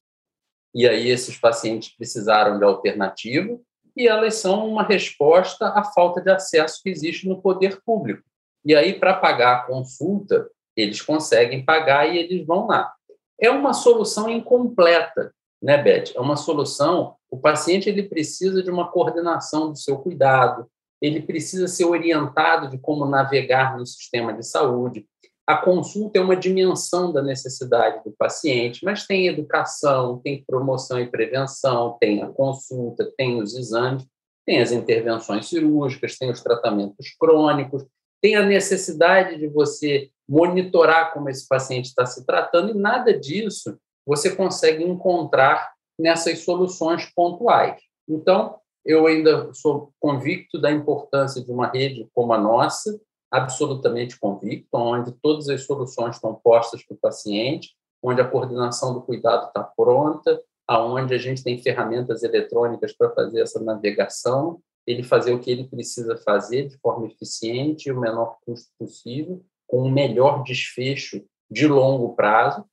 e 0.74 0.88
aí 0.88 1.10
esses 1.10 1.38
pacientes 1.38 1.96
precisaram 1.96 2.58
de 2.58 2.66
alternativa, 2.66 3.60
e 3.96 4.08
elas 4.08 4.36
são 4.36 4.68
uma 4.68 4.84
resposta 4.84 5.68
à 5.68 5.84
falta 5.84 6.22
de 6.22 6.32
acesso 6.32 6.82
que 6.84 6.90
existe 6.90 7.28
no 7.28 7.42
poder 7.42 7.82
público. 7.86 8.24
E 8.66 8.76
aí, 8.76 8.94
para 8.94 9.14
pagar 9.14 9.56
a 9.56 9.64
consulta, 9.64 10.50
eles 10.76 11.02
conseguem 11.02 11.64
pagar 11.64 12.08
e 12.08 12.18
eles 12.18 12.46
vão 12.46 12.68
lá. 12.68 12.94
É 13.40 13.50
uma 13.50 13.74
solução 13.74 14.30
incompleta, 14.30 15.34
né, 15.62 15.78
Beth? 15.78 16.14
É 16.16 16.20
uma 16.20 16.36
solução. 16.36 17.16
O 17.30 17.38
paciente 17.38 17.90
ele 17.90 18.04
precisa 18.04 18.64
de 18.64 18.72
uma 18.72 18.90
coordenação 18.90 19.72
do 19.72 19.78
seu 19.78 19.98
cuidado, 19.98 20.68
ele 21.02 21.22
precisa 21.22 21.68
ser 21.68 21.86
orientado 21.86 22.70
de 22.70 22.78
como 22.78 23.06
navegar 23.06 23.78
no 23.78 23.86
sistema 23.86 24.34
de 24.34 24.46
saúde, 24.46 25.06
a 25.46 25.58
consulta 25.58 26.18
é 26.18 26.22
uma 26.22 26.38
dimensão 26.38 27.12
da 27.12 27.22
necessidade 27.22 28.02
do 28.04 28.12
paciente, 28.18 28.84
mas 28.84 29.06
tem 29.06 29.28
educação, 29.28 30.20
tem 30.20 30.44
promoção 30.46 31.00
e 31.00 31.10
prevenção, 31.10 31.98
tem 32.00 32.24
a 32.24 32.28
consulta, 32.28 33.12
tem 33.18 33.42
os 33.42 33.54
exames, 33.54 34.06
tem 34.46 34.62
as 34.62 34.72
intervenções 34.72 35.48
cirúrgicas, 35.48 36.18
tem 36.18 36.32
os 36.32 36.42
tratamentos 36.42 37.14
crônicos, 37.20 37.86
tem 38.22 38.36
a 38.36 38.46
necessidade 38.46 39.38
de 39.38 39.48
você 39.48 40.10
monitorar 40.28 41.14
como 41.14 41.30
esse 41.30 41.46
paciente 41.48 41.86
está 41.86 42.06
se 42.06 42.26
tratando, 42.26 42.72
e 42.72 42.80
nada 42.80 43.18
disso 43.18 43.78
você 44.06 44.34
consegue 44.34 44.84
encontrar 44.84 45.74
nessas 46.00 46.40
soluções 46.40 47.06
pontuais. 47.14 47.82
Então, 48.08 48.56
eu 48.86 49.08
ainda 49.08 49.54
sou 49.54 49.92
convicto 50.00 50.60
da 50.60 50.72
importância 50.72 51.44
de 51.44 51.52
uma 51.52 51.68
rede 51.68 52.08
como 52.14 52.34
a 52.34 52.38
nossa, 52.38 53.00
absolutamente 53.34 54.20
convicto, 54.20 54.68
onde 54.78 55.12
todas 55.14 55.50
as 55.50 55.66
soluções 55.66 56.18
estão 56.18 56.36
postas 56.36 56.84
para 56.84 56.94
o 56.94 57.00
paciente, 57.00 57.76
onde 58.02 58.22
a 58.22 58.28
coordenação 58.28 58.94
do 58.94 59.02
cuidado 59.02 59.48
está 59.48 59.64
pronta, 59.64 60.40
aonde 60.68 61.16
a 61.16 61.18
gente 61.18 61.44
tem 61.44 61.58
ferramentas 61.58 62.22
eletrônicas 62.22 62.94
para 62.94 63.10
fazer 63.10 63.42
essa 63.42 63.60
navegação, 63.60 64.62
ele 64.86 65.02
fazer 65.02 65.34
o 65.34 65.40
que 65.40 65.50
ele 65.50 65.64
precisa 65.64 66.16
fazer 66.18 66.68
de 66.68 66.78
forma 66.78 67.08
eficiente 67.08 67.90
e 67.90 67.92
o 67.92 68.00
menor 68.00 68.38
custo 68.46 68.70
possível, 68.78 69.44
com 69.66 69.82
o 69.82 69.92
melhor 69.92 70.44
desfecho 70.44 71.26
de 71.50 71.68
longo 71.68 72.16
prazo, 72.16 72.64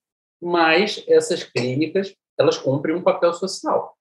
mas 0.42 1.02
essas 1.08 1.42
clínicas, 1.42 2.14
elas 2.38 2.58
cumprem 2.58 2.94
um 2.94 3.02
papel 3.02 3.32
social. 3.32 3.96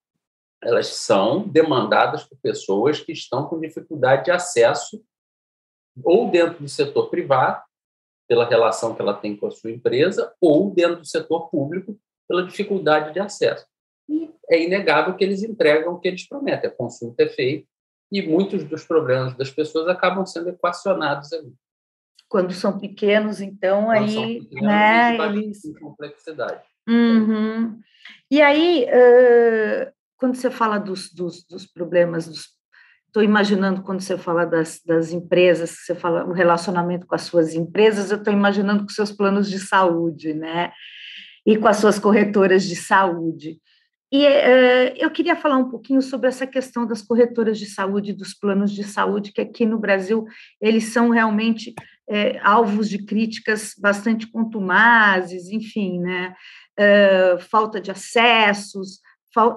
Elas 0.62 0.88
são 0.88 1.48
demandadas 1.48 2.26
por 2.26 2.38
pessoas 2.42 3.00
que 3.00 3.14
estão 3.14 3.46
com 3.46 3.62
dificuldade 3.62 4.26
de 4.26 4.32
acesso 4.32 5.02
ou 6.04 6.30
dentro 6.30 6.60
do 6.60 6.70
setor 6.70 7.10
privado, 7.10 7.62
pela 8.28 8.48
relação 8.48 8.94
que 8.94 9.02
ela 9.02 9.14
tem 9.14 9.36
com 9.36 9.48
a 9.48 9.52
sua 9.52 9.72
empresa, 9.72 10.34
ou 10.40 10.72
dentro 10.72 10.98
do 10.98 11.06
setor 11.06 11.50
público, 11.50 11.98
pela 12.28 12.46
dificuldade 12.46 13.12
de 13.12 13.20
acesso. 13.20 13.66
E 14.08 14.30
é 14.50 14.64
inegável 14.64 15.16
que 15.16 15.24
eles 15.24 15.42
entregam 15.42 15.94
o 15.94 16.00
que 16.00 16.08
eles 16.08 16.28
prometem, 16.28 16.70
a 16.70 16.74
consulta 16.74 17.24
é 17.24 17.28
feita, 17.28 17.68
e 18.12 18.22
muitos 18.22 18.64
dos 18.64 18.84
problemas 18.84 19.36
das 19.36 19.50
pessoas 19.50 19.88
acabam 19.88 20.26
sendo 20.26 20.50
equacionados 20.50 21.32
ali. 21.34 21.54
Quando 22.28 22.54
são 22.54 22.78
pequenos, 22.78 23.42
então, 23.42 23.86
Quando 23.86 23.98
aí. 23.98 24.42
Pequenos, 24.42 24.64
né, 24.64 25.18
eles... 25.28 25.62
complexidade. 25.80 26.62
Uhum. 26.88 27.80
E 28.30 28.42
aí, 28.42 28.86
uh, 28.86 29.92
quando 30.18 30.36
você 30.36 30.52
fala 30.52 30.78
dos, 30.78 31.12
dos, 31.12 31.44
dos 31.44 31.66
problemas 31.66 32.28
dos 32.28 32.59
Estou 33.10 33.24
imaginando 33.24 33.82
quando 33.82 34.02
você 34.02 34.20
fala 34.20 34.46
das, 34.46 34.82
das 34.86 35.12
empresas, 35.12 35.72
você 35.72 35.96
fala 35.96 36.26
o 36.26 36.32
relacionamento 36.32 37.08
com 37.08 37.16
as 37.16 37.24
suas 37.24 37.56
empresas, 37.56 38.12
eu 38.12 38.18
estou 38.18 38.32
imaginando 38.32 38.84
com 38.84 38.90
seus 38.90 39.12
planos 39.12 39.50
de 39.50 39.58
saúde, 39.58 40.32
né? 40.32 40.72
E 41.44 41.58
com 41.58 41.68
as 41.68 41.78
suas 41.78 41.98
corretoras 41.98 42.64
de 42.64 42.76
saúde. 42.76 43.60
E 44.12 44.28
uh, 44.28 44.94
eu 44.96 45.10
queria 45.10 45.36
falar 45.36 45.58
um 45.58 45.72
pouquinho 45.72 46.04
sobre 46.04 46.28
essa 46.28 46.46
questão 46.46 46.86
das 46.86 47.02
corretoras 47.02 47.58
de 47.58 47.66
saúde, 47.66 48.14
dos 48.14 48.36
planos 48.36 48.72
de 48.72 48.84
saúde, 48.84 49.32
que 49.32 49.42
aqui 49.42 49.66
no 49.66 49.80
Brasil 49.80 50.28
eles 50.62 50.86
são 50.86 51.10
realmente 51.10 51.74
é, 52.08 52.40
alvos 52.44 52.88
de 52.88 53.04
críticas 53.06 53.74
bastante 53.76 54.28
contumazes, 54.28 55.50
enfim, 55.50 56.00
né? 56.00 56.36
Uh, 56.80 57.40
falta 57.40 57.82
de 57.82 57.90
acessos, 57.90 59.00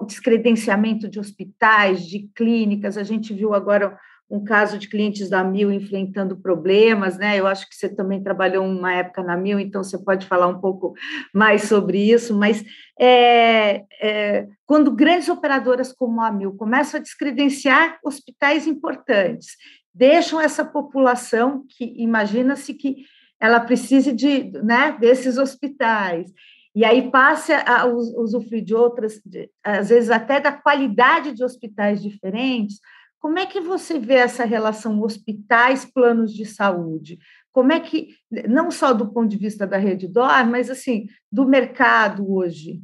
descredenciamento 0.07 1.09
de 1.09 1.19
hospitais, 1.19 2.07
de 2.07 2.31
clínicas. 2.35 2.97
A 2.97 3.03
gente 3.03 3.33
viu 3.33 3.55
agora 3.55 3.99
um 4.33 4.43
caso 4.43 4.79
de 4.79 4.89
clientes 4.89 5.29
da 5.29 5.45
Mil 5.45 5.71
enfrentando 5.71 6.39
problemas, 6.39 7.19
né? 7.19 7.39
Eu 7.39 7.47
acho 7.47 7.69
que 7.69 7.77
você 7.77 7.87
também 7.89 8.23
trabalhou 8.23 8.65
uma 8.65 8.95
época 8.95 9.23
na 9.23 9.37
Mil, 9.37 9.61
então 9.61 9.85
você 9.85 9.99
pode 9.99 10.27
falar 10.27 10.47
um 10.47 10.59
pouco 10.59 10.95
mais 11.35 11.65
sobre 11.65 11.99
isso. 12.11 12.35
Mas 12.35 12.65
é, 12.99 13.85
é, 14.01 14.49
quando 14.65 14.91
grandes 14.91 15.29
operadoras 15.29 15.93
como 15.93 16.23
a 16.23 16.33
Mil 16.33 16.57
começam 16.57 16.99
a 16.99 17.03
descredenciar 17.03 17.99
hospitais 18.03 18.67
importantes, 18.67 19.49
deixam 19.95 20.41
essa 20.41 20.65
população 20.65 21.67
que 21.69 21.95
imagina-se 21.99 22.73
que 22.73 23.05
ela 23.39 23.61
precise 23.61 24.13
de, 24.13 24.51
né, 24.63 24.97
desses 24.99 25.37
hospitais 25.37 26.33
e 26.75 26.85
aí 26.85 27.11
passe 27.11 27.53
a 27.53 27.87
usufruir 27.87 28.65
de 28.65 28.75
outras, 28.75 29.21
de, 29.25 29.51
às 29.63 29.91
vezes 29.91 30.11
até 30.11 30.41
da 30.41 30.53
qualidade 30.53 31.33
de 31.33 31.45
hospitais 31.45 32.03
diferentes 32.03 32.81
como 33.23 33.39
é 33.39 33.47
que 33.47 33.61
você 33.61 34.01
vê 34.01 34.15
essa 34.15 34.45
relação 34.45 35.01
hospitais, 35.01 35.85
planos 35.85 36.35
de 36.35 36.45
saúde? 36.45 37.21
Como 37.53 37.71
é 37.71 37.79
que, 37.79 38.17
não 38.49 38.69
só 38.69 38.93
do 38.93 39.13
ponto 39.13 39.29
de 39.29 39.37
vista 39.37 39.65
da 39.65 39.77
rede 39.77 40.09
DOR, 40.09 40.45
mas 40.51 40.69
assim, 40.69 41.07
do 41.31 41.47
mercado 41.47 42.29
hoje? 42.29 42.83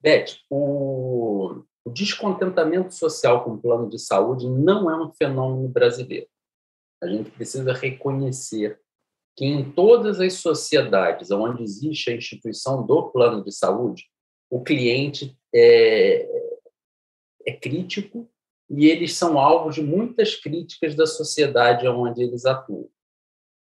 Beth, 0.00 0.36
o, 0.48 1.64
o 1.84 1.90
descontentamento 1.90 2.94
social 2.94 3.42
com 3.42 3.54
o 3.54 3.58
plano 3.58 3.88
de 3.88 3.98
saúde 3.98 4.48
não 4.48 4.88
é 4.88 4.96
um 4.96 5.10
fenômeno 5.10 5.68
brasileiro. 5.68 6.28
A 7.02 7.08
gente 7.08 7.28
precisa 7.32 7.72
reconhecer 7.72 8.78
que 9.38 9.46
em 9.46 9.70
todas 9.70 10.20
as 10.20 10.32
sociedades 10.34 11.30
onde 11.30 11.62
existe 11.62 12.10
a 12.10 12.16
instituição 12.16 12.84
do 12.84 13.08
plano 13.10 13.44
de 13.44 13.52
saúde, 13.52 14.06
o 14.50 14.64
cliente 14.64 15.38
é, 15.54 16.28
é 17.46 17.52
crítico 17.52 18.28
e 18.68 18.88
eles 18.88 19.14
são 19.14 19.38
alvos 19.38 19.76
de 19.76 19.82
muitas 19.82 20.34
críticas 20.34 20.96
da 20.96 21.06
sociedade 21.06 21.86
onde 21.86 22.20
eles 22.20 22.44
atuam. 22.44 22.88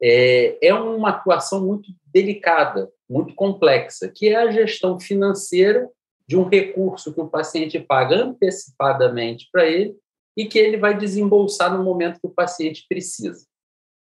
É, 0.02 0.70
é 0.70 0.74
uma 0.74 1.10
atuação 1.10 1.64
muito 1.64 1.92
delicada, 2.12 2.92
muito 3.08 3.36
complexa, 3.36 4.10
que 4.10 4.30
é 4.30 4.38
a 4.38 4.50
gestão 4.50 5.00
financeira 5.00 5.88
de 6.28 6.36
um 6.36 6.46
recurso 6.50 7.14
que 7.14 7.22
o 7.22 7.30
paciente 7.30 7.80
paga 7.80 8.16
antecipadamente 8.16 9.48
para 9.52 9.68
ele 9.68 9.96
e 10.36 10.48
que 10.48 10.58
ele 10.58 10.78
vai 10.78 10.98
desembolsar 10.98 11.78
no 11.78 11.84
momento 11.84 12.20
que 12.20 12.28
o 12.28 12.34
paciente 12.34 12.88
precisa. 12.90 13.46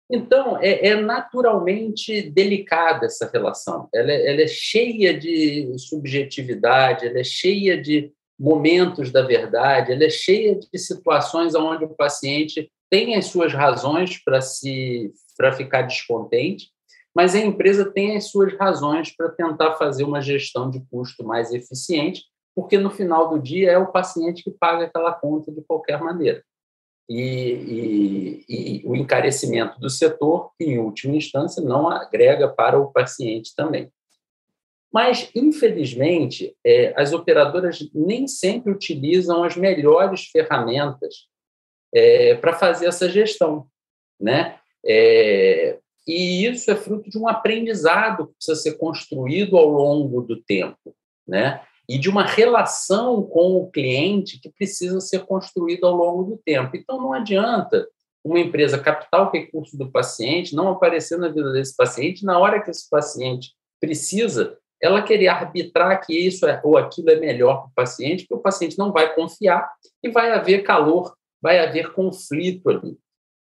Então, 0.10 0.58
é, 0.62 0.88
é 0.88 0.95
naturalmente 1.01 2.22
delicada 2.30 3.05
essa 3.05 3.30
relação. 3.32 3.89
Ela 3.93 4.12
é, 4.12 4.32
ela 4.32 4.41
é 4.41 4.47
cheia 4.47 5.18
de 5.18 5.76
subjetividade, 5.78 7.05
ela 7.05 7.20
é 7.20 7.24
cheia 7.24 7.82
de 7.82 8.12
momentos 8.39 9.12
da 9.12 9.24
verdade, 9.24 9.91
ela 9.91 10.05
é 10.05 10.10
cheia 10.10 10.55
de 10.55 10.78
situações 10.78 11.55
onde 11.55 11.84
o 11.84 11.95
paciente 11.95 12.72
tem 12.89 13.16
as 13.16 13.26
suas 13.26 13.53
razões 13.53 14.22
para 14.24 14.41
se 14.41 15.12
para 15.38 15.51
ficar 15.51 15.84
descontente, 15.84 16.72
mas 17.14 17.36
a 17.36 17.39
empresa 17.39 17.91
tem 17.91 18.18
as 18.18 18.30
suas 18.30 18.53
razões 18.58 19.16
para 19.16 19.30
tentar 19.30 19.76
fazer 19.76 20.03
uma 20.03 20.22
gestão 20.22 20.70
de 20.70 20.84
custo 20.89 21.24
mais 21.24 21.53
eficiente, 21.53 22.24
porque 22.55 22.78
no 22.78 22.89
final 22.89 23.30
do 23.30 23.39
dia 23.39 23.72
é 23.72 23.78
o 23.78 23.91
paciente 23.91 24.43
que 24.43 24.49
paga 24.49 24.86
aquela 24.86 25.14
conta 25.14 25.51
de 25.51 25.62
qualquer 25.62 26.01
maneira. 26.01 26.43
E, 27.10 28.43
e, 28.49 28.82
e 28.82 28.82
o 28.86 28.95
encarecimento 28.95 29.80
do 29.80 29.89
setor, 29.89 30.51
em 30.60 30.78
última 30.78 31.16
instância, 31.16 31.64
não 31.64 31.88
agrega 31.88 32.49
para 32.49 32.78
o 32.78 32.91
paciente 32.91 33.55
também. 33.55 33.89
Mas, 34.91 35.30
infelizmente, 35.36 36.55
é, 36.66 36.93
as 36.99 37.14
operadoras 37.14 37.80
nem 37.93 38.28
sempre 38.28 38.72
utilizam 38.72 39.43
as 39.43 39.55
melhores 39.55 40.26
ferramentas 40.26 41.28
é, 41.93 42.36
para 42.36 42.53
fazer 42.53 42.88
essa 42.88 43.10
gestão. 43.10 43.68
Né? 44.20 44.58
É, 44.86 45.78
e 46.08 46.45
isso 46.45 46.72
é 46.72 46.76
fruto 46.76 47.10
de 47.10 47.18
um 47.18 47.28
aprendizado 47.28 48.28
que 48.28 48.34
precisa 48.36 48.55
ser 48.55 48.78
construído 48.78 49.58
ao 49.58 49.68
longo 49.68 50.22
do 50.22 50.41
tempo. 50.41 50.95
Né? 51.28 51.62
E 51.88 51.97
de 51.97 52.09
uma 52.09 52.25
relação 52.25 53.23
com 53.23 53.57
o 53.57 53.71
cliente 53.71 54.39
que 54.39 54.49
precisa 54.49 54.99
ser 54.99 55.25
construída 55.25 55.88
ao 55.88 55.95
longo 55.95 56.23
do 56.23 56.38
tempo. 56.38 56.75
Então, 56.75 56.97
não 56.97 57.13
adianta 57.13 57.88
uma 58.23 58.39
empresa 58.39 58.77
captar 58.77 59.27
o 59.27 59.31
recurso 59.31 59.77
do 59.77 59.89
paciente, 59.89 60.55
não 60.55 60.69
aparecer 60.69 61.17
na 61.17 61.29
vida 61.29 61.51
desse 61.53 61.75
paciente, 61.75 62.25
na 62.25 62.38
hora 62.38 62.61
que 62.61 62.69
esse 62.69 62.89
paciente 62.89 63.53
precisa 63.79 64.57
ela 64.81 65.01
querer 65.01 65.27
arbitrar 65.27 66.05
que 66.05 66.13
isso 66.13 66.45
é, 66.45 66.61
ou 66.63 66.77
aquilo 66.77 67.09
é 67.09 67.15
melhor 67.15 67.61
para 67.61 67.67
o 67.67 67.73
paciente, 67.75 68.23
porque 68.23 68.35
o 68.35 68.43
paciente 68.43 68.77
não 68.77 68.91
vai 68.91 69.13
confiar 69.15 69.67
e 70.03 70.09
vai 70.09 70.31
haver 70.31 70.63
calor, 70.63 71.15
vai 71.41 71.59
haver 71.59 71.93
conflito 71.93 72.69
ali. 72.69 72.97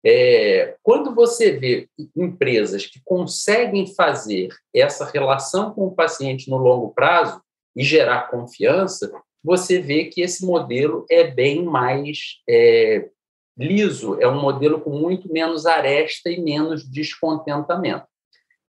É, 0.05 0.77
quando 0.83 1.15
você 1.15 1.53
vê 1.53 1.89
empresas 2.17 2.87
que 2.87 3.01
conseguem 3.05 3.87
fazer 3.95 4.49
essa 4.75 5.05
relação 5.05 5.73
com 5.73 5.87
o 5.87 5.95
paciente 5.95 6.49
no 6.49 6.57
longo 6.57 6.93
prazo 6.95 7.41
e 7.77 7.83
gerar 7.85 8.31
confiança, 8.31 9.11
você 9.43 9.81
vê 9.81 10.07
que 10.07 10.21
esse 10.21 10.45
modelo 10.45 11.07
é 11.11 11.25
bem 11.25 11.65
mais 11.65 12.41
é, 12.49 13.09
liso, 13.57 14.21
é 14.21 14.29
um 14.29 14.41
modelo 14.41 14.81
com 14.81 14.91
muito 14.91 15.33
menos 15.33 15.67
aresta 15.67 16.31
e 16.31 16.41
menos 16.41 16.89
descontentamento. 16.89 18.07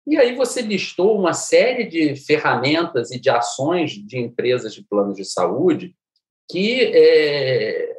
E 0.06 0.18
aí 0.18 0.36
você 0.36 0.62
listou 0.62 1.18
uma 1.20 1.34
série 1.34 1.84
de 1.84 2.16
ferramentas 2.16 3.12
e 3.12 3.20
de 3.20 3.30
ações 3.30 3.92
de 3.92 4.18
empresas 4.18 4.74
de 4.74 4.82
planos 4.84 5.18
de 5.18 5.26
saúde 5.26 5.94
que 6.50 6.92
é, 6.96 7.98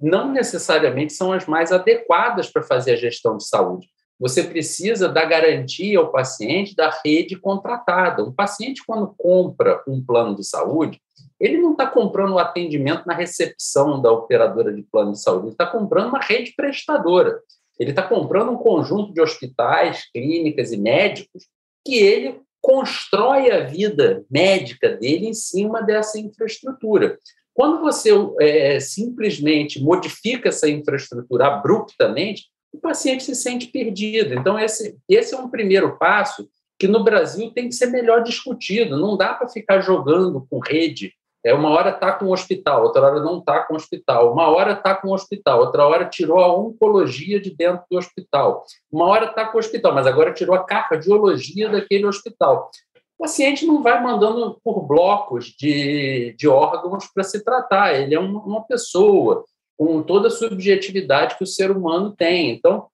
não 0.00 0.32
necessariamente 0.32 1.12
são 1.12 1.32
as 1.32 1.46
mais 1.46 1.70
adequadas 1.70 2.50
para 2.50 2.62
fazer 2.62 2.92
a 2.92 2.96
gestão 2.96 3.36
de 3.36 3.46
saúde. 3.46 3.88
Você 4.18 4.42
precisa 4.42 5.08
dar 5.08 5.26
garantia 5.26 5.98
ao 5.98 6.10
paciente 6.10 6.74
da 6.74 6.90
rede 7.04 7.36
contratada. 7.36 8.24
Um 8.24 8.32
paciente, 8.32 8.82
quando 8.86 9.14
compra 9.16 9.82
um 9.86 10.02
plano 10.02 10.34
de 10.34 10.44
saúde, 10.44 11.00
ele 11.38 11.58
não 11.58 11.72
está 11.72 11.86
comprando 11.86 12.32
o 12.32 12.38
atendimento 12.38 13.06
na 13.06 13.14
recepção 13.14 14.00
da 14.00 14.10
operadora 14.10 14.72
de 14.72 14.82
plano 14.82 15.12
de 15.12 15.20
saúde, 15.20 15.46
ele 15.46 15.52
está 15.52 15.66
comprando 15.66 16.08
uma 16.08 16.20
rede 16.20 16.54
prestadora. 16.56 17.38
Ele 17.78 17.90
está 17.90 18.02
comprando 18.02 18.52
um 18.52 18.56
conjunto 18.56 19.12
de 19.12 19.20
hospitais, 19.20 20.10
clínicas 20.10 20.72
e 20.72 20.78
médicos 20.78 21.46
que 21.84 21.96
ele 21.96 22.40
constrói 22.60 23.50
a 23.50 23.64
vida 23.64 24.24
médica 24.30 24.96
dele 24.96 25.28
em 25.28 25.34
cima 25.34 25.82
dessa 25.82 26.18
infraestrutura. 26.18 27.18
Quando 27.54 27.80
você 27.80 28.10
é, 28.40 28.80
simplesmente 28.80 29.80
modifica 29.82 30.48
essa 30.48 30.68
infraestrutura 30.68 31.46
abruptamente, 31.46 32.46
o 32.76 32.80
paciente 32.80 33.24
se 33.24 33.34
sente 33.34 33.66
perdido. 33.66 34.34
Então, 34.34 34.58
esse, 34.58 34.96
esse 35.08 35.34
é 35.34 35.38
um 35.38 35.48
primeiro 35.48 35.96
passo 35.98 36.48
que 36.78 36.86
no 36.86 37.02
Brasil 37.02 37.50
tem 37.52 37.68
que 37.68 37.74
ser 37.74 37.86
melhor 37.86 38.22
discutido. 38.22 38.98
Não 38.98 39.16
dá 39.16 39.34
para 39.34 39.48
ficar 39.48 39.80
jogando 39.80 40.46
com 40.48 40.58
rede 40.58 41.12
é, 41.46 41.54
uma 41.54 41.70
hora 41.70 41.90
está 41.90 42.10
com 42.10 42.24
o 42.24 42.32
hospital, 42.32 42.82
outra 42.82 43.02
hora 43.02 43.20
não 43.20 43.38
está 43.38 43.60
com 43.62 43.74
o 43.74 43.76
hospital. 43.76 44.32
Uma 44.32 44.48
hora 44.48 44.72
está 44.72 44.96
com 44.96 45.10
o 45.10 45.14
hospital, 45.14 45.60
outra 45.60 45.86
hora 45.86 46.04
tirou 46.04 46.40
a 46.40 46.52
oncologia 46.52 47.40
de 47.40 47.54
dentro 47.54 47.84
do 47.88 47.96
hospital. 47.96 48.64
Uma 48.90 49.06
hora 49.06 49.26
está 49.26 49.46
com 49.46 49.56
o 49.56 49.60
hospital, 49.60 49.94
mas 49.94 50.08
agora 50.08 50.34
tirou 50.34 50.56
a 50.56 50.64
cardiologia 50.64 51.68
daquele 51.68 52.04
hospital. 52.04 52.68
O 53.16 53.22
paciente 53.22 53.64
não 53.64 53.80
vai 53.80 54.02
mandando 54.02 54.58
por 54.64 54.82
blocos 54.88 55.54
de, 55.56 56.34
de 56.36 56.48
órgãos 56.48 57.06
para 57.14 57.22
se 57.22 57.44
tratar. 57.44 57.94
Ele 57.94 58.16
é 58.16 58.18
uma, 58.18 58.40
uma 58.40 58.62
pessoa 58.62 59.44
com 59.76 60.02
toda 60.02 60.28
a 60.28 60.30
subjetividade 60.30 61.36
que 61.36 61.44
o 61.44 61.46
ser 61.46 61.70
humano 61.70 62.14
tem. 62.16 62.50
Então, 62.50 62.88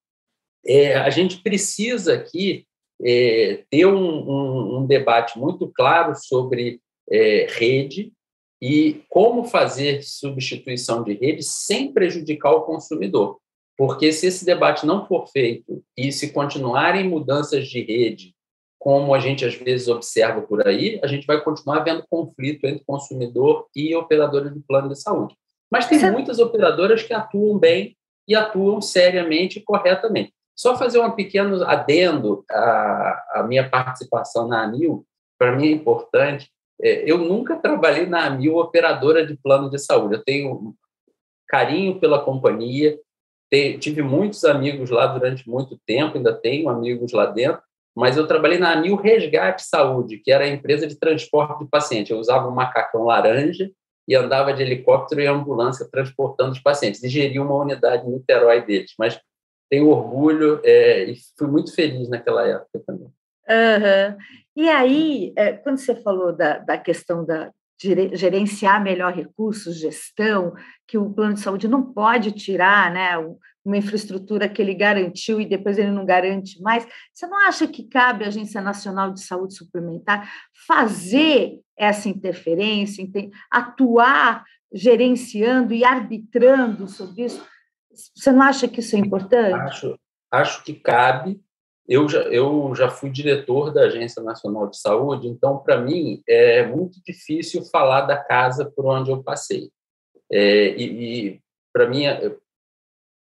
é, 0.66 0.96
a 0.96 1.10
gente 1.10 1.42
precisa 1.42 2.14
aqui 2.14 2.66
é, 3.00 3.64
ter 3.70 3.86
um, 3.86 3.98
um, 3.98 4.78
um, 4.78 4.86
debate 4.86 5.38
muito 5.38 5.68
claro 5.68 6.14
sobre 6.14 6.80
é, 7.10 7.46
rede, 7.50 8.12
e 8.62 9.02
como 9.08 9.42
fazer 9.42 10.04
substituição 10.04 11.02
de 11.02 11.14
rede 11.14 11.42
sem 11.42 11.92
prejudicar 11.92 12.52
o 12.52 12.62
consumidor. 12.62 13.40
Porque 13.76 14.12
se 14.12 14.28
esse 14.28 14.44
debate 14.44 14.86
não 14.86 15.04
for 15.04 15.26
feito 15.26 15.82
e 15.96 16.12
se 16.12 16.30
continuarem 16.30 17.08
mudanças 17.08 17.66
de 17.66 17.82
rede, 17.82 18.32
como 18.78 19.14
a 19.14 19.18
gente 19.18 19.44
às 19.44 19.54
vezes 19.54 19.88
observa 19.88 20.42
por 20.42 20.64
aí, 20.64 21.00
a 21.02 21.08
gente 21.08 21.26
vai 21.26 21.42
continuar 21.42 21.80
vendo 21.80 22.06
conflito 22.08 22.64
entre 22.64 22.84
consumidor 22.84 23.66
e 23.74 23.96
operadora 23.96 24.48
de 24.48 24.60
plano 24.60 24.90
de 24.90 25.00
saúde. 25.00 25.34
Mas 25.72 25.86
tem 25.86 25.98
muitas 26.10 26.38
operadoras 26.38 27.02
que 27.02 27.14
atuam 27.14 27.58
bem 27.58 27.96
e 28.28 28.34
atuam 28.34 28.82
seriamente 28.82 29.58
e 29.58 29.62
corretamente. 29.62 30.30
Só 30.54 30.76
fazer 30.76 31.00
um 31.00 31.10
pequeno 31.12 31.64
adendo 31.64 32.44
à, 32.50 33.24
à 33.36 33.42
minha 33.48 33.66
participação 33.66 34.46
na 34.46 34.62
ANIL, 34.62 35.06
para 35.38 35.56
mim 35.56 35.68
é 35.68 35.70
importante, 35.70 36.50
é, 36.80 37.10
eu 37.10 37.16
nunca 37.16 37.56
trabalhei 37.56 38.04
na 38.04 38.26
Amil 38.26 38.58
operadora 38.58 39.26
de 39.26 39.34
plano 39.34 39.70
de 39.70 39.78
saúde. 39.78 40.16
Eu 40.16 40.22
tenho 40.22 40.74
carinho 41.48 41.98
pela 41.98 42.22
companhia, 42.22 42.98
tive 43.80 44.02
muitos 44.02 44.44
amigos 44.44 44.90
lá 44.90 45.06
durante 45.06 45.48
muito 45.48 45.78
tempo, 45.86 46.18
ainda 46.18 46.34
tenho 46.34 46.68
amigos 46.68 47.12
lá 47.12 47.26
dentro, 47.26 47.62
mas 47.96 48.18
eu 48.18 48.26
trabalhei 48.26 48.58
na 48.58 48.72
Amil 48.72 48.96
Resgate 48.96 49.62
Saúde, 49.64 50.18
que 50.18 50.30
era 50.30 50.44
a 50.44 50.48
empresa 50.48 50.86
de 50.86 50.96
transporte 50.96 51.64
de 51.64 51.70
paciente. 51.70 52.10
Eu 52.10 52.18
usava 52.18 52.46
um 52.46 52.54
macacão 52.54 53.04
laranja 53.04 53.70
e 54.06 54.14
andava 54.14 54.52
de 54.52 54.62
helicóptero 54.62 55.20
e 55.20 55.26
ambulância 55.26 55.88
transportando 55.90 56.52
os 56.52 56.60
pacientes, 56.60 57.02
e 57.02 57.08
geria 57.08 57.42
uma 57.42 57.56
unidade 57.56 58.06
em 58.06 58.10
Niterói 58.10 58.64
deles. 58.64 58.92
Mas 58.98 59.20
tenho 59.70 59.88
orgulho 59.88 60.60
é, 60.64 61.04
e 61.04 61.16
fui 61.38 61.48
muito 61.48 61.74
feliz 61.74 62.08
naquela 62.08 62.46
época 62.46 62.82
também. 62.86 63.08
Uhum. 63.48 64.16
E 64.56 64.68
aí, 64.68 65.32
é, 65.36 65.52
quando 65.52 65.78
você 65.78 65.94
falou 65.94 66.32
da, 66.32 66.58
da 66.58 66.76
questão 66.78 67.24
da 67.24 67.50
gerenciar 68.14 68.82
melhor 68.82 69.12
recursos, 69.12 69.78
gestão, 69.78 70.52
que 70.86 70.96
o 70.96 71.10
plano 71.10 71.34
de 71.34 71.40
saúde 71.40 71.66
não 71.66 71.82
pode 71.82 72.30
tirar, 72.30 72.92
né, 72.92 73.18
uma 73.64 73.76
infraestrutura 73.76 74.48
que 74.48 74.60
ele 74.60 74.74
garantiu 74.74 75.40
e 75.40 75.46
depois 75.46 75.78
ele 75.78 75.90
não 75.90 76.04
garante 76.04 76.60
mais. 76.60 76.86
Você 77.12 77.26
não 77.26 77.38
acha 77.38 77.66
que 77.66 77.84
cabe 77.84 78.24
à 78.24 78.28
Agência 78.28 78.60
Nacional 78.60 79.12
de 79.12 79.22
Saúde 79.22 79.54
Suplementar 79.54 80.30
fazer 80.66 81.60
essa 81.76 82.08
interferência, 82.08 83.04
atuar 83.50 84.44
gerenciando 84.72 85.72
e 85.72 85.84
arbitrando 85.84 86.88
sobre 86.88 87.24
isso? 87.24 87.46
Você 88.16 88.32
não 88.32 88.42
acha 88.42 88.66
que 88.66 88.80
isso 88.80 88.96
é 88.96 88.98
importante? 88.98 89.54
Acho, 89.54 89.98
acho 90.30 90.64
que 90.64 90.74
cabe. 90.74 91.40
Eu 91.86 92.08
já, 92.08 92.20
eu 92.22 92.74
já 92.74 92.88
fui 92.88 93.10
diretor 93.10 93.72
da 93.72 93.82
Agência 93.82 94.22
Nacional 94.22 94.68
de 94.68 94.78
Saúde, 94.78 95.28
então, 95.28 95.58
para 95.58 95.80
mim, 95.80 96.22
é 96.28 96.64
muito 96.66 97.02
difícil 97.04 97.64
falar 97.64 98.02
da 98.02 98.16
casa 98.16 98.64
por 98.64 98.86
onde 98.86 99.10
eu 99.10 99.22
passei. 99.22 99.70
É, 100.30 100.68
e, 100.76 101.26
e 101.26 101.40
para 101.72 101.88
mim, 101.88 102.04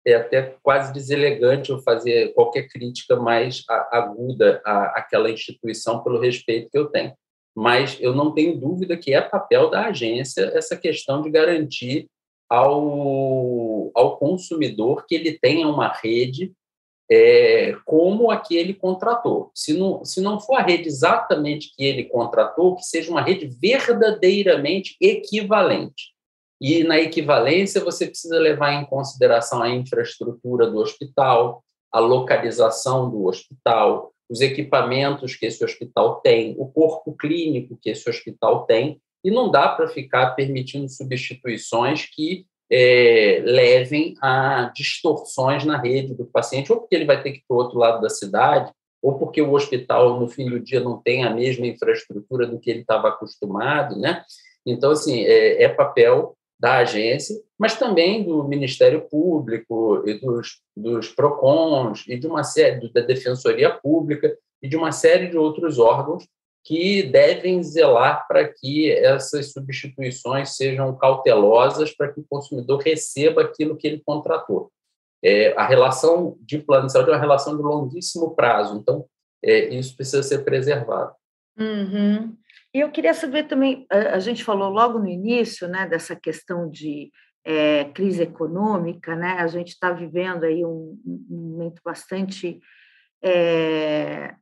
é 0.06 0.14
até 0.14 0.56
quase 0.62 0.92
deselegante 0.92 1.70
eu 1.70 1.82
fazer 1.82 2.32
qualquer 2.32 2.68
crítica 2.68 3.16
mais 3.16 3.62
aguda 3.68 4.60
àquela 4.64 5.30
instituição 5.30 6.02
pelo 6.02 6.20
respeito 6.20 6.70
que 6.70 6.78
eu 6.78 6.86
tenho. 6.86 7.12
Mas 7.54 7.98
eu 8.00 8.14
não 8.14 8.32
tenho 8.32 8.58
dúvida 8.58 8.96
que 8.96 9.12
é 9.12 9.20
papel 9.20 9.68
da 9.70 9.86
agência 9.86 10.50
essa 10.54 10.76
questão 10.76 11.20
de 11.20 11.30
garantir 11.30 12.08
ao, 12.48 13.90
ao 13.94 14.16
consumidor 14.18 15.04
que 15.06 15.14
ele 15.14 15.38
tenha 15.38 15.68
uma 15.68 15.88
rede 15.88 16.52
é, 17.10 17.76
como 17.84 18.30
a 18.30 18.38
que 18.38 18.56
ele 18.56 18.72
contratou. 18.72 19.50
Se 19.54 19.76
não, 19.76 20.04
se 20.04 20.20
não 20.20 20.40
for 20.40 20.56
a 20.56 20.62
rede 20.62 20.88
exatamente 20.88 21.74
que 21.76 21.84
ele 21.84 22.04
contratou, 22.04 22.76
que 22.76 22.84
seja 22.84 23.10
uma 23.10 23.20
rede 23.20 23.46
verdadeiramente 23.60 24.96
equivalente. 25.00 26.12
E 26.60 26.84
na 26.84 26.98
equivalência, 26.98 27.82
você 27.82 28.06
precisa 28.06 28.38
levar 28.38 28.72
em 28.74 28.84
consideração 28.84 29.62
a 29.62 29.70
infraestrutura 29.70 30.70
do 30.70 30.78
hospital, 30.78 31.64
a 31.90 31.98
localização 31.98 33.10
do 33.10 33.24
hospital, 33.24 34.12
os 34.28 34.40
equipamentos 34.40 35.34
que 35.34 35.46
esse 35.46 35.64
hospital 35.64 36.20
tem, 36.20 36.54
o 36.58 36.68
corpo 36.68 37.16
clínico 37.16 37.78
que 37.80 37.90
esse 37.90 38.08
hospital 38.08 38.64
tem, 38.66 39.00
e 39.24 39.30
não 39.30 39.50
dá 39.50 39.68
para 39.68 39.88
ficar 39.88 40.30
permitindo 40.34 40.88
substituições 40.88 42.06
que 42.06 42.46
é, 42.70 43.42
levem 43.44 44.14
a 44.22 44.70
distorções 44.74 45.64
na 45.64 45.76
rede 45.76 46.14
do 46.14 46.24
paciente, 46.24 46.72
ou 46.72 46.80
porque 46.80 46.94
ele 46.94 47.04
vai 47.04 47.22
ter 47.22 47.32
que 47.32 47.38
ir 47.38 47.44
para 47.48 47.56
o 47.56 47.58
outro 47.58 47.78
lado 47.78 48.00
da 48.00 48.08
cidade, 48.08 48.70
ou 49.02 49.18
porque 49.18 49.42
o 49.42 49.52
hospital, 49.52 50.20
no 50.20 50.28
fim 50.28 50.48
do 50.48 50.60
dia, 50.60 50.78
não 50.78 51.00
tem 51.02 51.24
a 51.24 51.30
mesma 51.30 51.66
infraestrutura 51.66 52.46
do 52.46 52.60
que 52.60 52.70
ele 52.70 52.80
estava 52.80 53.08
acostumado, 53.08 53.98
né? 53.98 54.22
Então, 54.64 54.90
assim, 54.90 55.24
é, 55.24 55.64
é 55.64 55.68
papel 55.68 56.36
da 56.60 56.76
agência, 56.78 57.34
mas 57.58 57.78
também 57.78 58.22
do 58.22 58.44
Ministério 58.44 59.00
Público 59.08 60.02
e 60.06 60.20
dos, 60.20 60.60
dos 60.76 61.08
PROCONs 61.08 62.04
e 62.06 62.18
de 62.18 62.26
uma 62.26 62.44
série 62.44 62.92
da 62.92 63.00
Defensoria 63.00 63.70
Pública 63.70 64.36
e 64.62 64.68
de 64.68 64.76
uma 64.76 64.92
série 64.92 65.28
de 65.28 65.38
outros 65.38 65.78
órgãos 65.78 66.28
que 66.62 67.02
devem 67.04 67.62
zelar 67.62 68.26
para 68.28 68.46
que 68.46 68.92
essas 68.92 69.52
substituições 69.52 70.54
sejam 70.56 70.94
cautelosas 70.94 71.90
para 71.96 72.12
que 72.12 72.20
o 72.20 72.26
consumidor 72.28 72.82
receba 72.82 73.40
aquilo 73.40 73.76
que 73.76 73.86
ele 73.86 74.02
contratou. 74.04 74.70
É, 75.24 75.54
a 75.56 75.66
relação 75.66 76.36
de 76.42 76.58
plano 76.58 76.86
de 76.86 76.92
saúde 76.92 77.08
é 77.08 77.14
uma 77.14 77.20
relação 77.20 77.56
de 77.56 77.62
longuíssimo 77.62 78.34
prazo, 78.34 78.76
então 78.76 79.06
é, 79.42 79.74
isso 79.74 79.96
precisa 79.96 80.22
ser 80.22 80.44
preservado. 80.44 81.14
Uhum. 81.58 82.36
E 82.72 82.80
eu 82.80 82.90
queria 82.90 83.12
saber 83.14 83.44
também, 83.44 83.86
a, 83.90 84.18
gente 84.20 84.44
falou 84.44 84.68
logo 84.68 84.98
no 84.98 85.08
início, 85.08 85.66
né, 85.66 85.86
dessa 85.88 86.14
questão 86.14 86.70
de 86.70 87.10
é, 87.44 87.84
crise 87.86 88.22
econômica, 88.22 89.16
né? 89.16 89.32
A 89.38 89.46
gente 89.46 89.68
está 89.68 89.90
vivendo 89.90 90.44
aí 90.44 90.64
um, 90.64 90.98
um, 91.04 91.50
momento 91.52 91.80
bastante 91.84 92.60
é, 93.22 94.34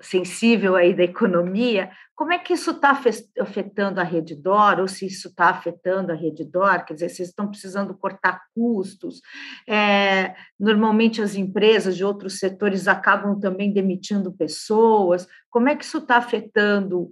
sensível 0.00 0.76
aí 0.76 0.94
da 0.94 1.02
economia, 1.02 1.90
como 2.14 2.32
é 2.32 2.38
que 2.38 2.52
isso 2.52 2.70
está 2.70 2.98
afetando 3.40 4.00
a 4.00 4.04
rede 4.04 4.34
DOR, 4.34 4.80
ou 4.80 4.88
se 4.88 5.06
isso 5.06 5.28
está 5.28 5.48
afetando 5.48 6.12
a 6.12 6.14
rede 6.14 6.44
DOR, 6.44 6.84
quer 6.84 6.94
dizer, 6.94 7.08
vocês 7.08 7.28
estão 7.28 7.48
precisando 7.48 7.94
cortar 7.94 8.40
custos, 8.54 9.20
é, 9.68 10.34
normalmente 10.58 11.20
as 11.20 11.34
empresas 11.34 11.96
de 11.96 12.04
outros 12.04 12.38
setores 12.38 12.86
acabam 12.86 13.38
também 13.38 13.72
demitindo 13.72 14.32
pessoas, 14.32 15.26
como 15.50 15.68
é 15.68 15.76
que 15.76 15.84
isso 15.84 15.98
está 15.98 16.16
afetando 16.16 17.10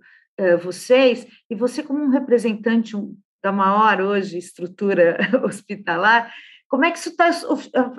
vocês? 0.63 1.27
E 1.49 1.55
você, 1.55 1.83
como 1.83 2.03
um 2.03 2.09
representante 2.09 2.97
da 3.43 3.53
maior 3.53 4.01
hoje 4.01 4.39
estrutura 4.39 5.19
hospitalar, 5.45 6.33
como 6.69 6.85
é 6.85 6.91
que 6.91 6.99
isso 6.99 7.11
está 7.11 7.29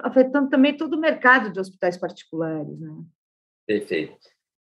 afetando 0.03 0.49
também 0.49 0.75
todo 0.75 0.95
o 0.95 0.99
mercado 0.99 1.51
de 1.51 1.59
hospitais 1.59 1.97
particulares, 1.97 2.79
né? 2.79 2.89
Perfeito. 3.66 4.18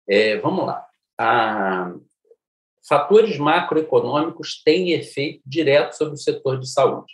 É, 0.08 0.38
vamos 0.38 0.66
lá. 0.66 0.86
A, 1.18 1.94
fatores 2.88 3.38
macroeconômicos 3.38 4.62
têm 4.64 4.92
efeito 4.94 5.42
direto 5.46 5.94
sobre 5.94 6.16
o 6.16 6.18
setor 6.18 6.60
de 6.60 6.68
saúde. 6.70 7.14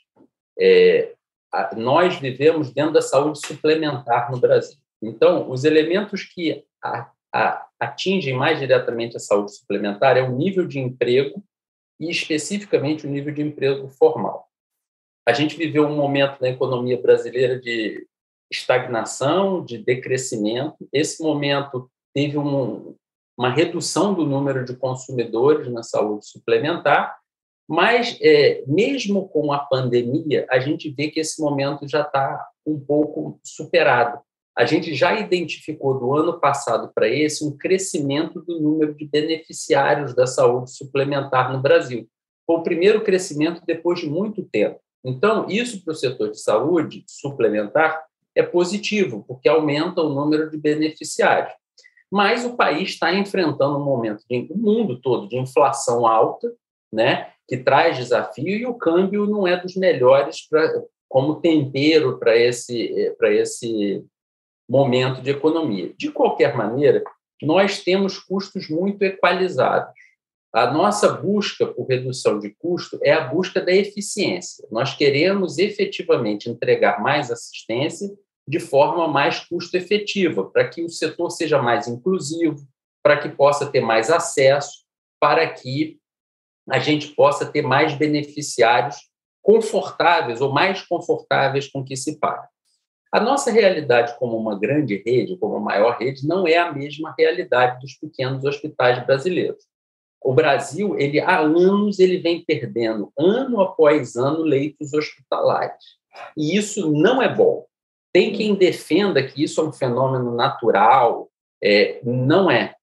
É, 0.60 1.14
a, 1.52 1.76
nós 1.76 2.18
vivemos 2.18 2.74
dentro 2.74 2.94
da 2.94 3.02
saúde 3.02 3.46
suplementar 3.46 4.32
no 4.32 4.40
Brasil. 4.40 4.78
Então, 5.02 5.50
os 5.50 5.64
elementos 5.66 6.24
que 6.24 6.64
a, 6.82 7.12
atingem 7.80 8.34
mais 8.34 8.60
diretamente 8.60 9.18
a 9.18 9.20
saúde 9.20 9.56
suplementar 9.56 10.16
é 10.16 10.22
o 10.22 10.32
nível 10.32 10.66
de 10.66 10.80
emprego 10.80 11.44
e, 12.00 12.10
especificamente, 12.10 13.06
o 13.06 13.10
nível 13.10 13.34
de 13.34 13.42
emprego 13.42 13.90
formal. 13.90 14.48
A 15.28 15.34
gente 15.34 15.58
viveu 15.58 15.86
um 15.86 15.96
momento 15.96 16.40
na 16.40 16.50
economia 16.50 17.02
brasileira 17.02 17.60
de 17.60 18.08
estagnação, 18.52 19.64
de 19.64 19.78
decrescimento. 19.78 20.88
Esse 20.92 21.22
momento 21.24 21.90
teve 22.14 22.38
um, 22.38 22.96
uma 23.38 23.50
redução 23.50 24.14
do 24.14 24.26
número 24.26 24.64
de 24.64 24.76
consumidores 24.76 25.72
na 25.72 25.84
saúde 25.84 26.28
suplementar, 26.28 27.18
mas, 27.68 28.18
é, 28.22 28.64
mesmo 28.68 29.28
com 29.30 29.52
a 29.52 29.60
pandemia, 29.60 30.46
a 30.50 30.60
gente 30.60 30.90
vê 30.92 31.10
que 31.10 31.20
esse 31.20 31.42
momento 31.42 31.88
já 31.88 32.02
está 32.02 32.48
um 32.66 32.80
pouco 32.80 33.40
superado. 33.44 34.20
A 34.58 34.66
gente 34.66 34.94
já 34.94 35.20
identificou 35.20 36.00
do 36.00 36.14
ano 36.14 36.40
passado 36.40 36.92
para 36.94 37.10
esse 37.10 37.44
um 37.44 37.58
crescimento 37.58 38.40
do 38.42 38.62
número 38.62 38.94
de 38.96 39.06
beneficiários 39.06 40.16
da 40.16 40.26
saúde 40.26 40.72
suplementar 40.72 41.52
no 41.52 41.60
Brasil. 41.60 42.08
Foi 42.46 42.58
o 42.58 42.64
primeiro 42.64 43.04
crescimento 43.04 43.62
depois 43.66 44.00
de 44.00 44.10
muito 44.10 44.44
tempo. 44.44 44.80
Então, 45.04 45.48
isso 45.50 45.84
para 45.84 45.92
o 45.92 45.96
setor 45.96 46.32
de 46.32 46.40
saúde 46.40 47.04
suplementar 47.08 48.06
é 48.36 48.44
positivo, 48.44 49.24
porque 49.28 49.48
aumenta 49.48 50.02
o 50.02 50.14
número 50.14 50.50
de 50.50 50.58
beneficiários. 50.58 51.54
Mas 52.12 52.46
o 52.46 52.56
país 52.56 52.90
está 52.90 53.14
enfrentando 53.14 53.78
um 53.78 53.84
momento, 53.84 54.24
de, 54.30 54.48
o 54.52 54.58
mundo 54.58 55.00
todo, 55.00 55.28
de 55.28 55.38
inflação 55.38 56.06
alta, 56.06 56.52
né, 56.92 57.32
que 57.48 57.58
traz 57.58 57.98
desafio, 57.98 58.58
e 58.58 58.66
o 58.66 58.76
câmbio 58.76 59.26
não 59.26 59.48
é 59.48 59.58
dos 59.58 59.76
melhores 59.76 60.48
pra, 60.48 60.84
como 61.08 61.42
tempero 61.42 62.18
para 62.18 62.36
esse, 62.38 63.16
esse 63.22 64.04
momento 64.70 65.22
de 65.22 65.32
economia. 65.32 65.94
De 65.98 66.12
qualquer 66.12 66.56
maneira, 66.56 67.04
nós 67.42 67.84
temos 67.84 68.18
custos 68.18 68.70
muito 68.70 69.02
equalizados. 69.04 69.94
A 70.54 70.72
nossa 70.72 71.12
busca 71.12 71.68
por 71.68 71.86
redução 71.86 72.40
de 72.40 72.50
custo 72.52 72.98
é 73.04 73.12
a 73.12 73.28
busca 73.28 73.60
da 73.60 73.74
eficiência. 73.74 74.66
Nós 74.72 74.96
queremos 74.96 75.58
efetivamente 75.58 76.50
entregar 76.50 77.02
mais 77.02 77.30
assistência 77.30 78.10
de 78.48 78.60
forma 78.60 79.08
mais 79.08 79.40
custo-efetiva, 79.40 80.46
para 80.46 80.68
que 80.68 80.84
o 80.84 80.90
setor 80.90 81.30
seja 81.32 81.62
mais 81.62 81.88
inclusivo, 81.88 82.68
para 83.02 83.18
que 83.18 83.30
possa 83.30 83.66
ter 83.66 83.82
mais 83.82 84.10
acesso, 84.10 84.86
para 85.20 85.48
que 85.48 86.00
a 86.70 86.80
gente 86.80 87.10
possa 87.10 87.46
ter 87.46 87.62
mais 87.62 87.94
beneficiários 87.94 88.98
confortáveis 89.42 90.42
ou 90.42 90.52
mais 90.52 90.82
confortáveis 90.82 91.68
com 91.68 91.84
que 91.84 91.96
se 91.96 92.20
paga. 92.20 92.48
A 93.12 93.20
nossa 93.20 93.52
realidade 93.52 94.18
como 94.18 94.36
uma 94.36 94.60
grande 94.60 95.02
rede, 95.06 95.38
como 95.38 95.56
a 95.56 95.60
maior 95.60 95.98
rede, 95.98 96.28
não 96.28 96.48
é 96.48 96.58
a 96.58 96.74
mesma 96.74 97.14
realidade 97.18 97.80
dos 97.80 97.94
pequenos 97.94 98.44
hospitais 98.44 99.06
brasileiros. 99.06 99.64
O 100.22 100.34
Brasil, 100.34 100.98
ele 101.00 101.20
há 101.20 101.40
anos 101.40 102.00
ele 102.00 102.18
vem 102.18 102.44
perdendo 102.44 103.14
ano 103.18 103.62
após 103.62 104.16
ano 104.16 104.42
leitos 104.42 104.92
hospitalares. 104.92 105.84
E 106.36 106.58
isso 106.58 106.92
não 106.92 107.22
é 107.22 107.34
bom. 107.34 107.66
Tem 108.16 108.32
quem 108.32 108.56
defenda 108.56 109.22
que 109.22 109.44
isso 109.44 109.60
é 109.60 109.66
um 109.66 109.74
fenômeno 109.74 110.34
natural. 110.34 111.30
É, 111.62 112.00
não 112.02 112.50
é. 112.50 112.74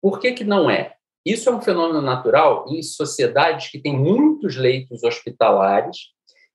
Por 0.00 0.20
que, 0.20 0.30
que 0.30 0.44
não 0.44 0.70
é? 0.70 0.94
Isso 1.26 1.50
é 1.50 1.52
um 1.52 1.60
fenômeno 1.60 2.00
natural 2.00 2.66
em 2.68 2.80
sociedades 2.80 3.68
que 3.68 3.80
têm 3.80 3.98
muitos 3.98 4.54
leitos 4.54 5.02
hospitalares 5.02 5.96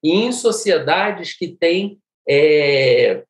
e 0.02 0.14
em 0.14 0.32
sociedades 0.32 1.38
que 1.38 1.58
têm 1.58 2.00
é, 2.26 3.22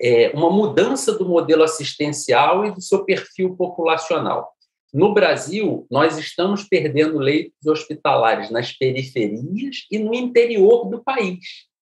é, 0.00 0.30
uma 0.30 0.48
mudança 0.48 1.12
do 1.12 1.28
modelo 1.28 1.62
assistencial 1.62 2.64
e 2.64 2.70
do 2.70 2.80
seu 2.80 3.04
perfil 3.04 3.54
populacional. 3.54 4.50
No 4.94 5.12
Brasil, 5.12 5.86
nós 5.90 6.16
estamos 6.16 6.64
perdendo 6.64 7.18
leitos 7.18 7.66
hospitalares 7.66 8.50
nas 8.50 8.72
periferias 8.72 9.84
e 9.90 9.98
no 9.98 10.14
interior 10.14 10.88
do 10.88 11.04
país. 11.04 11.73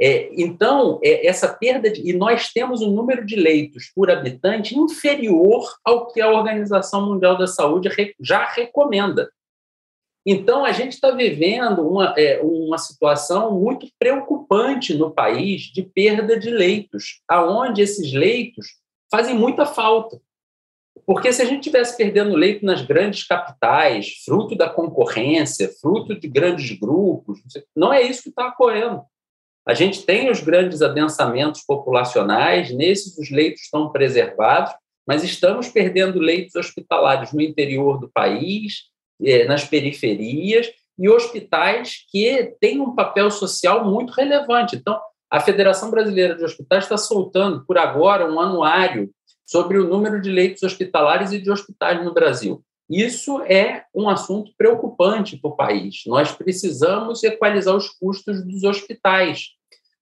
É, 0.00 0.30
então, 0.32 0.98
é, 1.02 1.26
essa 1.26 1.48
perda 1.48 1.90
de, 1.90 2.08
e 2.08 2.12
nós 2.12 2.48
temos 2.52 2.80
um 2.80 2.90
número 2.90 3.24
de 3.24 3.36
leitos 3.36 3.90
por 3.94 4.10
habitante 4.10 4.76
inferior 4.76 5.64
ao 5.84 6.08
que 6.08 6.20
a 6.20 6.30
Organização 6.30 7.06
Mundial 7.06 7.36
da 7.36 7.46
Saúde 7.46 7.88
re, 7.88 8.14
já 8.20 8.44
recomenda. 8.46 9.30
Então, 10.24 10.64
a 10.64 10.72
gente 10.72 10.92
está 10.92 11.10
vivendo 11.10 11.86
uma, 11.86 12.14
é, 12.16 12.40
uma 12.42 12.78
situação 12.78 13.58
muito 13.58 13.88
preocupante 13.98 14.94
no 14.94 15.10
país 15.10 15.62
de 15.62 15.82
perda 15.82 16.38
de 16.38 16.48
leitos, 16.48 17.20
aonde 17.28 17.82
esses 17.82 18.12
leitos 18.12 18.66
fazem 19.10 19.34
muita 19.34 19.66
falta. 19.66 20.20
Porque 21.04 21.32
se 21.32 21.42
a 21.42 21.44
gente 21.44 21.64
tivesse 21.64 21.96
perdendo 21.96 22.36
leito 22.36 22.64
nas 22.64 22.82
grandes 22.82 23.26
capitais, 23.26 24.22
fruto 24.24 24.54
da 24.54 24.68
concorrência, 24.68 25.70
fruto 25.80 26.18
de 26.18 26.28
grandes 26.28 26.78
grupos, 26.78 27.40
não 27.74 27.92
é 27.92 28.02
isso 28.02 28.22
que 28.22 28.28
está 28.28 28.48
ocorrendo. 28.48 29.02
A 29.66 29.74
gente 29.74 30.02
tem 30.02 30.30
os 30.30 30.40
grandes 30.40 30.82
adensamentos 30.82 31.62
populacionais, 31.62 32.74
nesses 32.74 33.16
os 33.16 33.30
leitos 33.30 33.62
estão 33.62 33.90
preservados, 33.90 34.72
mas 35.06 35.22
estamos 35.22 35.68
perdendo 35.68 36.18
leitos 36.18 36.54
hospitalares 36.56 37.32
no 37.32 37.40
interior 37.40 37.98
do 37.98 38.10
país, 38.10 38.84
eh, 39.22 39.44
nas 39.44 39.64
periferias, 39.64 40.70
e 40.98 41.08
hospitais 41.08 42.04
que 42.10 42.54
têm 42.60 42.80
um 42.80 42.94
papel 42.94 43.30
social 43.30 43.84
muito 43.84 44.12
relevante. 44.12 44.76
Então, 44.76 45.00
a 45.30 45.40
Federação 45.40 45.90
Brasileira 45.90 46.34
de 46.34 46.44
Hospitais 46.44 46.84
está 46.84 46.96
soltando, 46.96 47.64
por 47.64 47.78
agora, 47.78 48.30
um 48.30 48.38
anuário 48.38 49.10
sobre 49.46 49.78
o 49.78 49.88
número 49.88 50.20
de 50.20 50.30
leitos 50.30 50.62
hospitalares 50.62 51.32
e 51.32 51.38
de 51.38 51.50
hospitais 51.50 52.04
no 52.04 52.12
Brasil. 52.12 52.62
Isso 52.88 53.40
é 53.42 53.84
um 53.94 54.08
assunto 54.08 54.52
preocupante 54.56 55.36
para 55.36 55.50
o 55.50 55.56
país. 55.56 56.02
Nós 56.06 56.32
precisamos 56.32 57.22
equalizar 57.22 57.74
os 57.74 57.88
custos 57.88 58.44
dos 58.44 58.64
hospitais. 58.64 59.50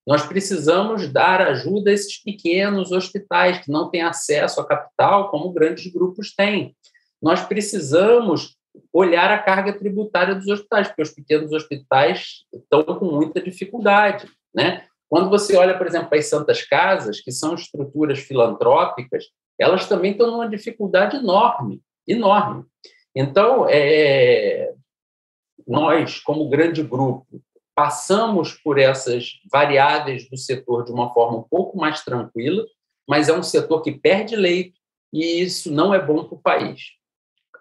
Nós 0.05 0.25
precisamos 0.25 1.07
dar 1.07 1.41
ajuda 1.41 1.91
a 1.91 1.93
esses 1.93 2.21
pequenos 2.21 2.91
hospitais 2.91 3.59
que 3.59 3.71
não 3.71 3.89
têm 3.89 4.01
acesso 4.01 4.59
a 4.59 4.67
capital, 4.67 5.29
como 5.29 5.53
grandes 5.53 5.91
grupos 5.91 6.33
têm. 6.35 6.75
Nós 7.21 7.45
precisamos 7.45 8.57
olhar 8.91 9.31
a 9.31 9.37
carga 9.37 9.73
tributária 9.73 10.33
dos 10.33 10.47
hospitais, 10.47 10.87
porque 10.87 11.01
os 11.03 11.11
pequenos 11.11 11.51
hospitais 11.51 12.45
estão 12.53 12.83
com 12.83 13.05
muita 13.05 13.41
dificuldade. 13.41 14.27
Né? 14.53 14.85
Quando 15.07 15.29
você 15.29 15.55
olha, 15.55 15.77
por 15.77 15.85
exemplo, 15.85 16.09
para 16.09 16.19
as 16.19 16.27
Santas 16.27 16.63
Casas, 16.63 17.19
que 17.19 17.31
são 17.31 17.53
estruturas 17.53 18.19
filantrópicas, 18.19 19.25
elas 19.59 19.87
também 19.87 20.13
estão 20.13 20.31
numa 20.31 20.49
dificuldade 20.49 21.17
enorme, 21.17 21.81
enorme. 22.07 22.65
Então, 23.15 23.65
é, 23.69 24.73
nós, 25.67 26.19
como 26.19 26.49
grande 26.49 26.83
grupo, 26.83 27.25
passamos 27.75 28.53
por 28.53 28.77
essas 28.77 29.39
variáveis 29.51 30.29
do 30.29 30.37
setor 30.37 30.85
de 30.85 30.91
uma 30.91 31.13
forma 31.13 31.39
um 31.39 31.43
pouco 31.43 31.77
mais 31.77 32.03
tranquila, 32.03 32.65
mas 33.07 33.29
é 33.29 33.37
um 33.37 33.43
setor 33.43 33.81
que 33.81 33.91
perde 33.91 34.35
leito 34.35 34.79
e 35.11 35.41
isso 35.41 35.71
não 35.71 35.93
é 35.93 35.99
bom 35.99 36.23
para 36.23 36.35
o 36.35 36.41
país. 36.41 37.00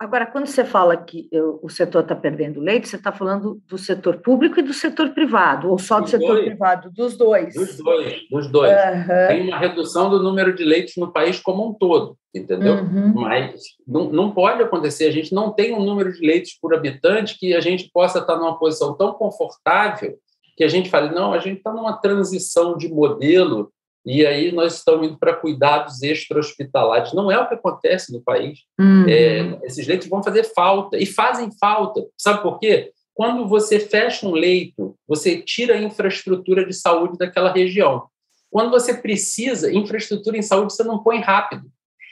Agora, 0.01 0.25
quando 0.25 0.47
você 0.47 0.65
fala 0.65 0.97
que 0.97 1.29
o 1.61 1.69
setor 1.69 2.01
está 2.01 2.17
perdendo 2.17 2.59
leite, 2.59 2.89
você 2.89 2.97
está 2.97 3.13
falando 3.13 3.61
do 3.69 3.77
setor 3.77 4.17
público 4.17 4.59
e 4.59 4.63
do 4.63 4.73
setor 4.73 5.11
privado, 5.11 5.69
ou 5.69 5.79
só 5.79 5.97
do 5.97 6.03
dos 6.05 6.11
setor 6.11 6.37
dois. 6.37 6.45
privado? 6.47 6.91
Dos 6.91 7.19
dois. 7.19 7.55
Dos 7.55 7.77
dois, 7.77 8.29
dos 8.31 8.51
dois. 8.51 8.73
Uhum. 8.73 9.29
Tem 9.29 9.47
uma 9.47 9.59
redução 9.59 10.09
do 10.09 10.23
número 10.23 10.55
de 10.55 10.65
leitos 10.65 10.95
no 10.97 11.13
país 11.13 11.39
como 11.39 11.69
um 11.69 11.75
todo, 11.75 12.17
entendeu? 12.35 12.77
Uhum. 12.77 13.13
Mas 13.13 13.61
não, 13.87 14.11
não 14.11 14.31
pode 14.31 14.63
acontecer, 14.63 15.05
a 15.05 15.13
gente 15.13 15.35
não 15.35 15.53
tem 15.53 15.75
um 15.75 15.85
número 15.85 16.11
de 16.11 16.27
leitos 16.27 16.57
por 16.59 16.75
habitante 16.75 17.39
que 17.39 17.53
a 17.53 17.61
gente 17.61 17.91
possa 17.93 18.21
estar 18.21 18.37
numa 18.37 18.59
posição 18.59 18.97
tão 18.97 19.13
confortável 19.13 20.17
que 20.57 20.65
a 20.65 20.69
gente 20.69 20.89
fale, 20.89 21.15
não, 21.15 21.35
a 21.35 21.39
gente 21.39 21.59
está 21.59 21.75
numa 21.75 21.99
transição 21.99 22.75
de 22.75 22.89
modelo 22.89 23.71
e 24.05 24.27
aí 24.27 24.51
nós 24.53 24.77
estamos 24.77 25.07
indo 25.07 25.19
para 25.19 25.35
cuidados 25.35 26.03
extra-hospitalares. 26.03 27.13
Não 27.13 27.31
é 27.31 27.39
o 27.39 27.47
que 27.47 27.55
acontece 27.55 28.13
no 28.13 28.23
país. 28.23 28.61
Uhum. 28.79 29.07
É, 29.09 29.59
esses 29.65 29.87
leitos 29.87 30.09
vão 30.09 30.23
fazer 30.23 30.45
falta, 30.45 30.97
e 30.97 31.07
fazem 31.07 31.51
falta. 31.59 32.05
Sabe 32.17 32.43
por 32.43 32.59
quê? 32.59 32.93
Quando 33.15 33.47
você 33.47 33.79
fecha 33.79 34.27
um 34.27 34.33
leito, 34.33 34.97
você 35.07 35.43
tira 35.43 35.75
a 35.75 35.83
infraestrutura 35.83 36.65
de 36.65 36.73
saúde 36.73 37.19
daquela 37.19 37.53
região. 37.53 38.07
Quando 38.51 38.71
você 38.71 38.95
precisa, 38.95 39.73
infraestrutura 39.73 40.37
em 40.37 40.43
saúde 40.43 40.73
você 40.73 40.83
não 40.83 41.03
põe 41.03 41.21
rápido. 41.21 41.71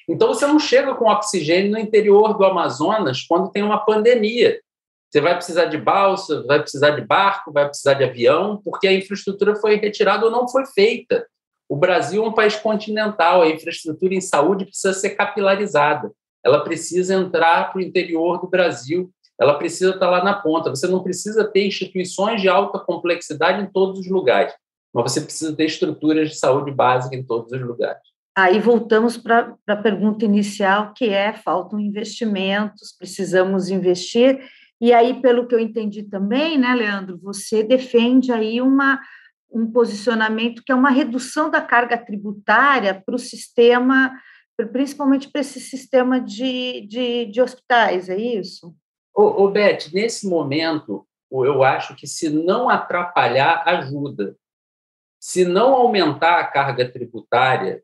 Então 0.09 0.28
você 0.28 0.47
não 0.47 0.59
chega 0.59 0.95
com 0.95 1.11
oxigênio 1.11 1.72
no 1.72 1.78
interior 1.78 2.36
do 2.36 2.45
Amazonas 2.45 3.22
quando 3.22 3.51
tem 3.51 3.62
uma 3.62 3.78
pandemia. 3.78 4.61
Você 5.11 5.20
vai 5.20 5.34
precisar 5.34 5.66
de 5.66 5.78
balsa, 5.78 6.45
vai 6.47 6.61
precisar 6.61 6.91
de 6.91 7.01
barco, 7.01 7.53
vai 7.53 7.66
precisar 7.66 7.95
de 7.95 8.05
avião, 8.05 8.61
porque 8.62 8.86
a 8.86 8.93
infraestrutura 8.93 9.57
foi 9.57 9.76
retirada 9.76 10.26
ou 10.26 10.30
não 10.30 10.49
foi 10.49 10.66
feita. 10.66 11.26
O 11.69 11.77
Brasil 11.77 12.25
é 12.25 12.29
um 12.29 12.33
país 12.33 12.57
continental, 12.57 13.43
a 13.43 13.49
infraestrutura 13.49 14.14
em 14.14 14.21
saúde 14.21 14.64
precisa 14.64 14.95
ser 14.95 15.11
capilarizada. 15.11 16.11
Ela 16.45 16.64
precisa 16.64 17.14
entrar 17.14 17.71
para 17.71 17.79
o 17.79 17.83
interior 17.83 18.41
do 18.41 18.49
Brasil, 18.49 19.11
ela 19.39 19.55
precisa 19.55 19.91
estar 19.91 20.09
lá 20.09 20.25
na 20.25 20.35
ponta. 20.35 20.71
Você 20.71 20.87
não 20.87 21.03
precisa 21.03 21.45
ter 21.45 21.66
instituições 21.66 22.41
de 22.41 22.49
alta 22.49 22.79
complexidade 22.79 23.62
em 23.62 23.66
todos 23.66 24.01
os 24.01 24.09
lugares, 24.09 24.53
mas 24.93 25.12
você 25.12 25.21
precisa 25.21 25.55
ter 25.55 25.66
estruturas 25.66 26.31
de 26.31 26.37
saúde 26.37 26.71
básica 26.71 27.14
em 27.14 27.23
todos 27.23 27.53
os 27.53 27.61
lugares. 27.61 28.03
Aí 28.37 28.61
voltamos 28.61 29.16
para 29.16 29.55
a 29.66 29.77
pergunta 29.77 30.25
inicial, 30.25 30.93
que 30.95 31.09
é: 31.09 31.33
faltam 31.33 31.79
investimentos, 31.79 32.95
precisamos 32.97 33.69
investir. 33.69 34.41
E 34.81 34.93
aí, 34.93 35.21
pelo 35.21 35.47
que 35.47 35.55
eu 35.55 35.59
entendi 35.59 36.05
também, 36.05 36.57
né, 36.57 36.73
Leandro, 36.73 37.19
você 37.21 37.64
defende 37.64 38.31
aí 38.31 38.61
uma 38.61 39.01
um 39.51 39.70
posicionamento 39.70 40.62
que 40.64 40.72
é 40.72 40.74
uma 40.74 40.90
redução 40.90 41.51
da 41.51 41.61
carga 41.61 41.96
tributária 41.96 43.03
para 43.05 43.14
o 43.14 43.18
sistema, 43.18 44.12
principalmente 44.72 45.30
para 45.30 45.40
esse 45.40 45.61
sistema 45.61 46.20
de, 46.20 46.86
de, 46.86 47.26
de, 47.26 47.40
hospitais, 47.40 48.09
é 48.09 48.16
isso? 48.16 48.74
Ô, 49.14 49.44
ô, 49.44 49.51
Beth, 49.51 49.90
nesse 49.92 50.28
momento, 50.28 51.07
eu 51.30 51.62
acho 51.62 51.94
que 51.96 52.07
se 52.07 52.28
não 52.28 52.68
atrapalhar, 52.68 53.62
ajuda. 53.66 54.36
Se 55.20 55.44
não 55.44 55.74
aumentar 55.74 56.38
a 56.38 56.46
carga 56.46 56.90
tributária, 56.90 57.82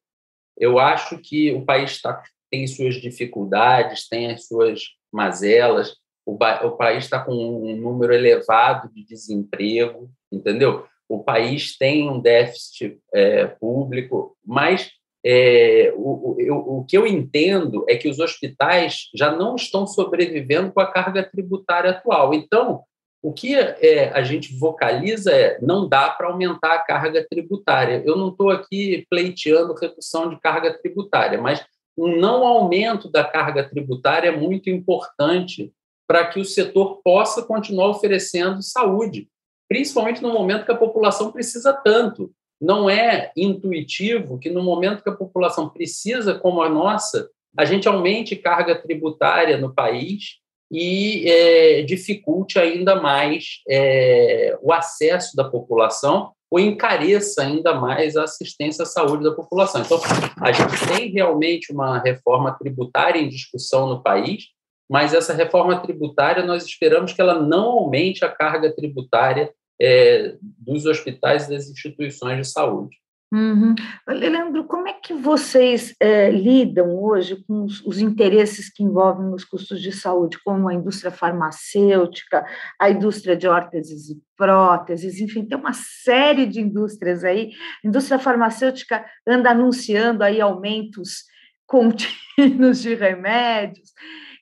eu 0.57 0.79
acho 0.79 1.19
que 1.19 1.53
o 1.53 1.65
país 1.65 2.01
tá, 2.01 2.23
tem 2.51 2.67
suas 2.67 2.95
dificuldades, 2.97 4.09
tem 4.09 4.31
as 4.31 4.47
suas 4.47 4.83
mazelas, 5.13 5.97
o, 6.27 6.33
o 6.33 6.71
país 6.73 7.05
está 7.05 7.23
com 7.23 7.33
um 7.33 7.77
número 7.77 8.13
elevado 8.13 8.89
de 8.93 9.05
desemprego, 9.05 10.11
entendeu? 10.33 10.87
O 11.15 11.25
país 11.25 11.77
tem 11.77 12.09
um 12.09 12.21
déficit 12.21 12.99
é, 13.13 13.47
público, 13.47 14.37
mas 14.45 14.91
é, 15.25 15.93
o, 15.97 16.37
o, 16.39 16.79
o 16.79 16.85
que 16.85 16.97
eu 16.97 17.07
entendo 17.07 17.85
é 17.89 17.97
que 17.97 18.09
os 18.09 18.19
hospitais 18.19 19.09
já 19.15 19.35
não 19.35 19.57
estão 19.57 19.87
sobrevivendo 19.87 20.73
com 20.73 20.81
a 20.81 20.91
carga 20.91 21.23
tributária 21.23 21.91
atual. 21.91 22.35
Então, 22.35 22.83
o 23.23 23.33
que 23.33 23.55
é, 23.55 24.11
a 24.13 24.23
gente 24.23 24.55
vocaliza 24.59 25.33
é 25.33 25.59
não 25.63 25.89
dá 25.89 26.11
para 26.11 26.27
aumentar 26.27 26.75
a 26.75 26.81
carga 26.81 27.27
tributária. 27.27 28.03
Eu 28.05 28.17
não 28.17 28.29
estou 28.29 28.51
aqui 28.51 29.07
pleiteando 29.09 29.73
redução 29.73 30.29
de 30.29 30.39
carga 30.39 30.79
tributária, 30.79 31.41
mas 31.41 31.65
um 31.97 32.17
não 32.17 32.47
aumento 32.47 33.11
da 33.11 33.25
carga 33.25 33.67
tributária 33.67 34.29
é 34.29 34.37
muito 34.37 34.69
importante 34.69 35.73
para 36.07 36.27
que 36.27 36.39
o 36.39 36.45
setor 36.45 37.01
possa 37.03 37.43
continuar 37.43 37.89
oferecendo 37.89 38.63
saúde 38.63 39.29
principalmente 39.69 40.23
no 40.23 40.33
momento 40.33 40.65
que 40.65 40.73
a 40.73 40.77
população 40.77 41.33
precisa 41.33 41.73
tanto. 41.73 42.31
Não 42.61 42.89
é 42.89 43.33
intuitivo 43.37 44.39
que 44.39 44.51
no 44.51 44.63
momento 44.63 45.03
que 45.03 45.11
a 45.11 45.15
população 45.15 45.69
precisa, 45.69 46.35
como 46.35 46.63
a 46.63 46.69
nossa, 46.69 47.29
a 47.57 47.65
gente 47.65 47.89
aumente 47.89 48.37
carga 48.37 48.75
tributária 48.75 49.57
no 49.57 49.75
país 49.75 50.39
e 50.71 51.29
é, 51.29 51.83
dificulte 51.83 52.59
ainda 52.59 53.01
mais 53.01 53.61
é, 53.69 54.57
o 54.63 54.73
acesso 54.73 55.37
da 55.37 55.45
população 55.45 56.33
ou 56.51 56.61
encareça 56.61 57.43
ainda 57.43 57.75
mais 57.75 58.17
a 58.17 58.25
assistência 58.25 58.85
à 58.85 58.87
saúde 58.87 59.25
da 59.25 59.33
população. 59.33 59.83
Então, 59.83 60.01
a 60.41 60.53
gente 60.53 60.87
tem 60.87 61.11
realmente 61.11 61.73
uma 61.73 61.99
reforma 61.99 62.57
tributária 62.57 63.21
em 63.21 63.29
discussão 63.29 63.89
no 63.89 64.03
país, 64.03 64.45
mas 64.89 65.15
essa 65.15 65.33
reforma 65.33 65.81
tributária 65.81 66.45
nós 66.45 66.65
esperamos 66.65 67.13
que 67.13 67.21
ela 67.21 67.41
não 67.41 67.65
aumente 67.65 68.25
a 68.25 68.29
carga 68.31 68.75
tributária 68.75 69.53
é, 69.81 70.37
dos 70.41 70.87
hospitais 70.87 71.47
e 71.47 71.51
das 71.51 71.69
instituições 71.69 72.39
de 72.39 72.53
saúde. 72.53 72.97
Uhum. 73.33 73.75
Leandro, 74.07 74.63
como 74.63 74.87
é 74.87 74.93
que 74.93 75.13
vocês 75.13 75.93
é, 75.99 76.31
lidam 76.31 76.97
hoje 77.03 77.43
com 77.49 77.65
os, 77.65 77.85
os, 77.85 77.99
interesses 77.99 78.73
que 78.73 78.85
envolvem 78.85 79.35
os 79.35 79.45
custos 79.45 79.83
de 79.83 79.91
saúde, 79.91 80.39
como 80.45 80.69
a 80.69 80.75
indústria 80.75 81.11
farmacêutica, 81.11 82.47
a 82.81 82.91
indústria 82.91 83.37
de 83.37 83.49
órteses 83.49 84.09
e 84.09 84.23
próteses, 84.37 85.21
enfim, 85.21 85.45
tem 85.45 85.59
uma 85.59 85.73
série 85.73 86.47
de 86.47 86.61
indústrias 86.61 87.25
aí. 87.25 87.51
A 87.85 87.89
indústria 87.89 88.21
farmacêutica 88.21 89.05
anda 89.27 89.51
anunciando 89.51 90.23
aí 90.23 90.41
aumentos 90.41 91.25
contínuos 91.67 92.83
de 92.83 92.95
remédios 92.95 93.91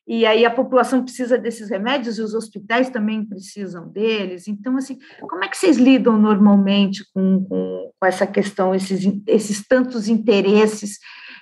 e 0.06 0.26
aí 0.26 0.44
a 0.44 0.50
população 0.50 1.04
precisa 1.04 1.38
desses 1.38 1.70
remédios 1.70 2.18
e 2.18 2.22
os 2.22 2.34
hospitais 2.34 2.90
também 2.90 3.24
precisam 3.24 3.88
deles. 3.88 4.48
Então, 4.48 4.76
assim, 4.76 4.98
como 5.20 5.44
é 5.44 5.48
que 5.48 5.56
vocês 5.56 5.76
lidam 5.76 6.18
normalmente 6.18 7.04
com, 7.14 7.44
com, 7.44 7.92
com 7.98 8.06
essa 8.06 8.26
questão, 8.26 8.74
esses, 8.74 9.04
esses 9.26 9.66
tantos 9.66 10.08
interesses 10.08 10.98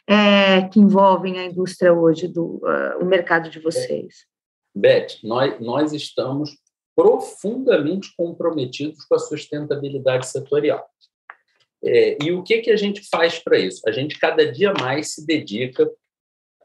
é, 0.06 0.68
que 0.68 0.78
envolvem 0.78 1.38
a 1.38 1.44
indústria 1.46 1.92
hoje, 1.92 2.28
do, 2.28 2.60
uh, 2.62 3.02
o 3.02 3.06
mercado 3.06 3.48
de 3.48 3.60
vocês? 3.60 4.26
Beth, 4.74 5.18
nós, 5.24 5.58
nós 5.60 5.92
estamos 5.92 6.50
profundamente 6.94 8.14
comprometidos 8.14 9.04
com 9.06 9.14
a 9.14 9.18
sustentabilidade 9.18 10.26
setorial. 10.26 10.86
É, 11.82 12.22
e 12.22 12.30
o 12.30 12.42
que, 12.42 12.58
que 12.58 12.70
a 12.70 12.76
gente 12.76 13.08
faz 13.08 13.38
para 13.38 13.58
isso? 13.58 13.80
A 13.86 13.92
gente 13.92 14.18
cada 14.18 14.52
dia 14.52 14.72
mais 14.78 15.14
se 15.14 15.24
dedica 15.24 15.90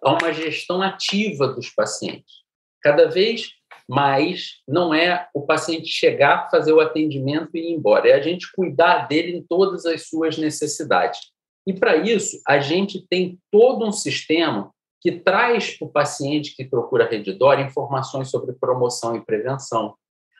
a 0.03 0.11
uma 0.11 0.33
gestão 0.33 0.81
ativa 0.81 1.47
dos 1.47 1.69
pacientes. 1.69 2.43
Cada 2.81 3.09
vez 3.09 3.49
mais 3.87 4.61
não 4.67 4.93
é 4.93 5.27
o 5.33 5.41
paciente 5.41 5.87
chegar, 5.87 6.49
fazer 6.49 6.73
o 6.73 6.79
atendimento 6.79 7.55
e 7.55 7.59
ir 7.59 7.73
embora, 7.73 8.09
é 8.09 8.13
a 8.13 8.21
gente 8.21 8.51
cuidar 8.51 9.07
dele 9.07 9.37
em 9.37 9.43
todas 9.43 9.85
as 9.85 10.07
suas 10.07 10.37
necessidades. 10.37 11.19
E 11.67 11.73
para 11.73 11.97
isso, 11.97 12.39
a 12.47 12.59
gente 12.59 13.05
tem 13.07 13.39
todo 13.51 13.85
um 13.85 13.91
sistema 13.91 14.71
que 15.01 15.11
traz 15.11 15.77
para 15.77 15.87
o 15.87 15.91
paciente 15.91 16.55
que 16.55 16.65
procura 16.65 17.05
a 17.05 17.07
Redditor 17.07 17.59
informações 17.59 18.29
sobre 18.29 18.53
promoção 18.53 19.15
e 19.15 19.23
prevenção. 19.23 19.95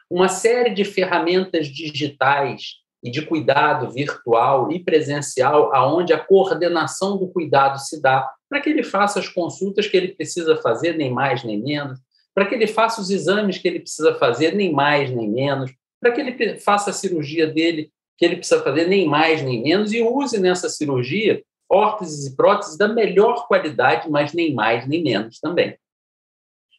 Uma 0.09 0.27
série 0.27 0.71
de 0.71 0.83
ferramentas 0.83 1.67
digitais 1.67 2.75
e 3.03 3.11
de 3.11 3.23
cuidado 3.23 3.91
virtual 3.91 4.71
e 4.71 4.83
presencial, 4.83 5.73
aonde 5.75 6.13
a 6.13 6.19
coordenação 6.19 7.17
do 7.17 7.27
cuidado 7.27 7.79
se 7.79 8.01
dá, 8.01 8.31
para 8.49 8.61
que 8.61 8.69
ele 8.69 8.83
faça 8.83 9.19
as 9.19 9.27
consultas 9.27 9.87
que 9.87 9.97
ele 9.97 10.09
precisa 10.09 10.55
fazer, 10.57 10.97
nem 10.97 11.11
mais 11.11 11.43
nem 11.43 11.61
menos, 11.61 11.99
para 12.33 12.45
que 12.45 12.55
ele 12.55 12.67
faça 12.67 13.01
os 13.01 13.09
exames 13.09 13.57
que 13.57 13.67
ele 13.67 13.79
precisa 13.79 14.15
fazer, 14.15 14.53
nem 14.53 14.71
mais 14.71 15.09
nem 15.09 15.29
menos, 15.29 15.71
para 15.99 16.11
que 16.11 16.21
ele 16.21 16.59
faça 16.59 16.89
a 16.89 16.93
cirurgia 16.93 17.47
dele 17.47 17.91
que 18.17 18.25
ele 18.25 18.37
precisa 18.37 18.61
fazer, 18.61 18.87
nem 18.87 19.07
mais 19.07 19.41
nem 19.41 19.61
menos, 19.61 19.91
e 19.91 20.01
use 20.01 20.39
nessa 20.39 20.69
cirurgia 20.69 21.43
órteses 21.69 22.27
e 22.27 22.35
próteses 22.35 22.77
da 22.77 22.87
melhor 22.87 23.47
qualidade, 23.47 24.09
mas 24.09 24.33
nem 24.33 24.53
mais 24.53 24.87
nem 24.87 25.03
menos 25.03 25.39
também. 25.39 25.77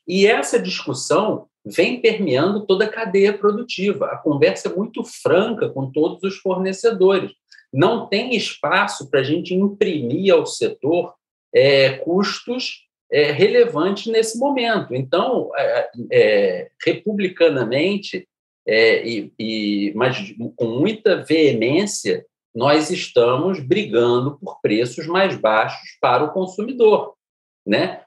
E 0.07 0.27
essa 0.27 0.59
discussão 0.59 1.49
vem 1.65 2.01
permeando 2.01 2.65
toda 2.65 2.85
a 2.85 2.89
cadeia 2.89 3.37
produtiva. 3.37 4.07
A 4.07 4.17
conversa 4.17 4.69
é 4.69 4.75
muito 4.75 5.03
franca 5.03 5.69
com 5.69 5.91
todos 5.91 6.23
os 6.23 6.39
fornecedores. 6.39 7.33
Não 7.73 8.07
tem 8.07 8.37
espaço 8.37 9.11
para 9.11 9.21
a 9.21 9.25
gente 9.25 9.53
imprimir 9.53 10.33
ao 10.33 10.47
setor 10.47 11.15
é, 11.57 11.91
custos 11.99 12.87
é, 13.11 13.33
relevantes 13.33 14.13
nesse 14.13 14.39
momento. 14.39 14.95
Então, 14.95 15.51
é, 15.57 15.91
é 16.13 16.71
republicanamente, 16.85 18.29
é, 18.69 19.09
e, 19.09 19.33
e, 19.39 19.93
mas 19.95 20.35
com 20.55 20.67
muita 20.67 21.25
veemência, 21.25 22.27
nós 22.55 22.91
estamos 22.91 23.59
brigando 23.61 24.39
por 24.39 24.61
preços 24.61 25.07
mais 25.07 25.35
baixos 25.37 25.97
para 25.99 26.25
o 26.25 26.33
consumidor. 26.33 27.15
Né? 27.67 28.03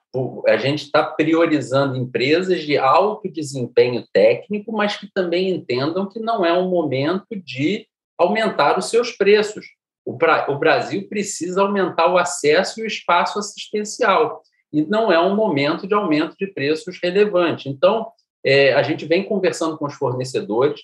a 0.47 0.57
gente 0.57 0.85
está 0.85 1.03
priorizando 1.03 1.95
empresas 1.95 2.63
de 2.63 2.77
alto 2.77 3.29
desempenho 3.29 4.03
técnico, 4.11 4.71
mas 4.71 4.97
que 4.97 5.07
também 5.13 5.51
entendam 5.51 6.09
que 6.09 6.19
não 6.19 6.43
é 6.43 6.51
um 6.51 6.67
momento 6.67 7.27
de 7.35 7.85
aumentar 8.17 8.79
os 8.79 8.89
seus 8.89 9.11
preços. 9.11 9.67
O, 10.09 10.17
o 10.51 10.57
Brasil 10.57 11.07
precisa 11.07 11.61
aumentar 11.61 12.11
o 12.11 12.17
acesso 12.17 12.79
e 12.79 12.83
o 12.83 12.87
espaço 12.87 13.37
assistencial, 13.37 14.41
e 14.73 14.81
não 14.81 15.11
é 15.11 15.19
um 15.19 15.35
momento 15.35 15.87
de 15.87 15.93
aumento 15.93 16.35
de 16.35 16.47
preços 16.47 16.99
relevante. 17.01 17.69
Então, 17.69 18.07
é, 18.43 18.73
a 18.73 18.81
gente 18.81 19.05
vem 19.05 19.23
conversando 19.23 19.77
com 19.77 19.85
os 19.85 19.93
fornecedores, 19.93 20.81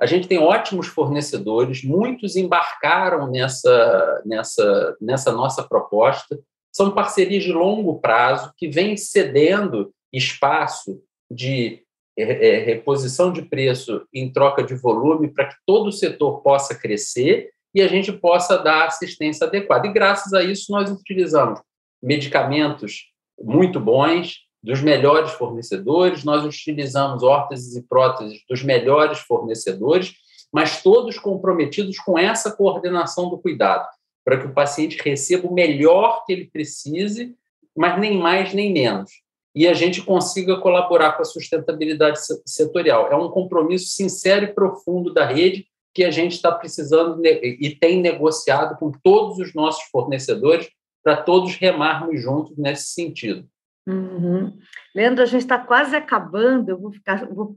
a 0.00 0.06
gente 0.06 0.26
tem 0.26 0.38
ótimos 0.38 0.88
fornecedores, 0.88 1.84
muitos 1.84 2.34
embarcaram 2.34 3.30
nessa, 3.30 4.22
nessa, 4.26 4.96
nessa 5.00 5.30
nossa 5.30 5.62
proposta. 5.62 6.36
São 6.72 6.90
parcerias 6.90 7.44
de 7.44 7.52
longo 7.52 8.00
prazo 8.00 8.52
que 8.56 8.66
vêm 8.68 8.96
cedendo 8.96 9.94
espaço 10.12 11.00
de 11.30 11.84
é, 12.18 12.22
é, 12.22 12.58
reposição 12.64 13.32
de 13.32 13.42
preço 13.42 14.04
em 14.12 14.32
troca 14.32 14.64
de 14.64 14.74
volume 14.74 15.28
para 15.28 15.46
que 15.46 15.54
todo 15.64 15.88
o 15.88 15.92
setor 15.92 16.42
possa 16.42 16.74
crescer 16.74 17.54
e 17.74 17.82
a 17.82 17.88
gente 17.88 18.12
possa 18.12 18.56
dar 18.56 18.86
assistência 18.86 19.46
adequada. 19.46 19.86
E 19.86 19.92
graças 19.92 20.32
a 20.32 20.42
isso 20.42 20.70
nós 20.70 20.90
utilizamos 20.90 21.60
medicamentos 22.02 23.10
muito 23.40 23.80
bons, 23.80 24.44
dos 24.64 24.80
melhores 24.80 25.32
fornecedores, 25.32 26.24
nós 26.24 26.42
utilizamos 26.42 27.22
órteses 27.22 27.76
e 27.76 27.82
próteses 27.82 28.40
dos 28.48 28.62
melhores 28.62 29.18
fornecedores, 29.18 30.14
mas 30.50 30.82
todos 30.82 31.18
comprometidos 31.18 31.98
com 31.98 32.18
essa 32.18 32.50
coordenação 32.50 33.28
do 33.28 33.36
cuidado 33.36 33.86
para 34.24 34.40
que 34.40 34.46
o 34.46 34.54
paciente 34.54 34.98
receba 35.04 35.46
o 35.46 35.52
melhor 35.52 36.24
que 36.24 36.32
ele 36.32 36.46
precise, 36.46 37.36
mas 37.76 38.00
nem 38.00 38.16
mais 38.16 38.54
nem 38.54 38.72
menos. 38.72 39.10
E 39.54 39.68
a 39.68 39.74
gente 39.74 40.00
consiga 40.00 40.56
colaborar 40.58 41.12
com 41.12 41.22
a 41.22 41.26
sustentabilidade 41.26 42.18
setorial. 42.46 43.08
É 43.12 43.16
um 43.16 43.28
compromisso 43.28 43.88
sincero 43.88 44.46
e 44.46 44.54
profundo 44.54 45.12
da 45.12 45.26
rede 45.26 45.66
que 45.94 46.04
a 46.04 46.10
gente 46.10 46.32
está 46.32 46.50
precisando 46.50 47.24
e 47.24 47.76
tem 47.78 48.00
negociado 48.00 48.76
com 48.78 48.90
todos 48.90 49.38
os 49.38 49.54
nossos 49.54 49.84
fornecedores 49.90 50.68
para 51.04 51.16
todos 51.16 51.54
remarmos 51.54 52.20
juntos 52.20 52.56
nesse 52.56 52.88
sentido. 52.88 53.46
Uhum. 53.86 54.58
Leandro, 54.94 55.22
a 55.22 55.26
gente 55.26 55.42
está 55.42 55.58
quase 55.58 55.94
acabando. 55.94 56.70
Eu 56.70 56.80
vou 56.80 56.90
ficar, 56.90 57.26
vou 57.26 57.56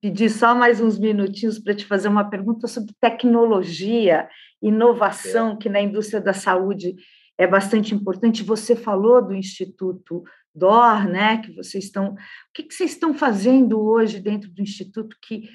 pedir 0.00 0.30
só 0.30 0.54
mais 0.54 0.80
uns 0.80 0.98
minutinhos 0.98 1.58
para 1.58 1.74
te 1.74 1.84
fazer 1.84 2.08
uma 2.08 2.28
pergunta 2.28 2.68
sobre 2.68 2.94
tecnologia, 3.00 4.28
inovação, 4.60 5.52
é. 5.52 5.56
que 5.56 5.68
na 5.68 5.80
indústria 5.80 6.20
da 6.20 6.32
saúde 6.32 6.94
é 7.38 7.46
bastante 7.46 7.94
importante. 7.94 8.42
Você 8.42 8.76
falou 8.76 9.26
do 9.26 9.34
Instituto 9.34 10.22
DOR, 10.54 11.08
né? 11.08 11.38
Que 11.38 11.52
vocês 11.52 11.84
estão. 11.84 12.12
O 12.12 12.16
que, 12.52 12.64
que 12.64 12.74
vocês 12.74 12.92
estão 12.92 13.14
fazendo 13.14 13.80
hoje 13.80 14.20
dentro 14.20 14.50
do 14.50 14.60
Instituto 14.60 15.16
que 15.22 15.48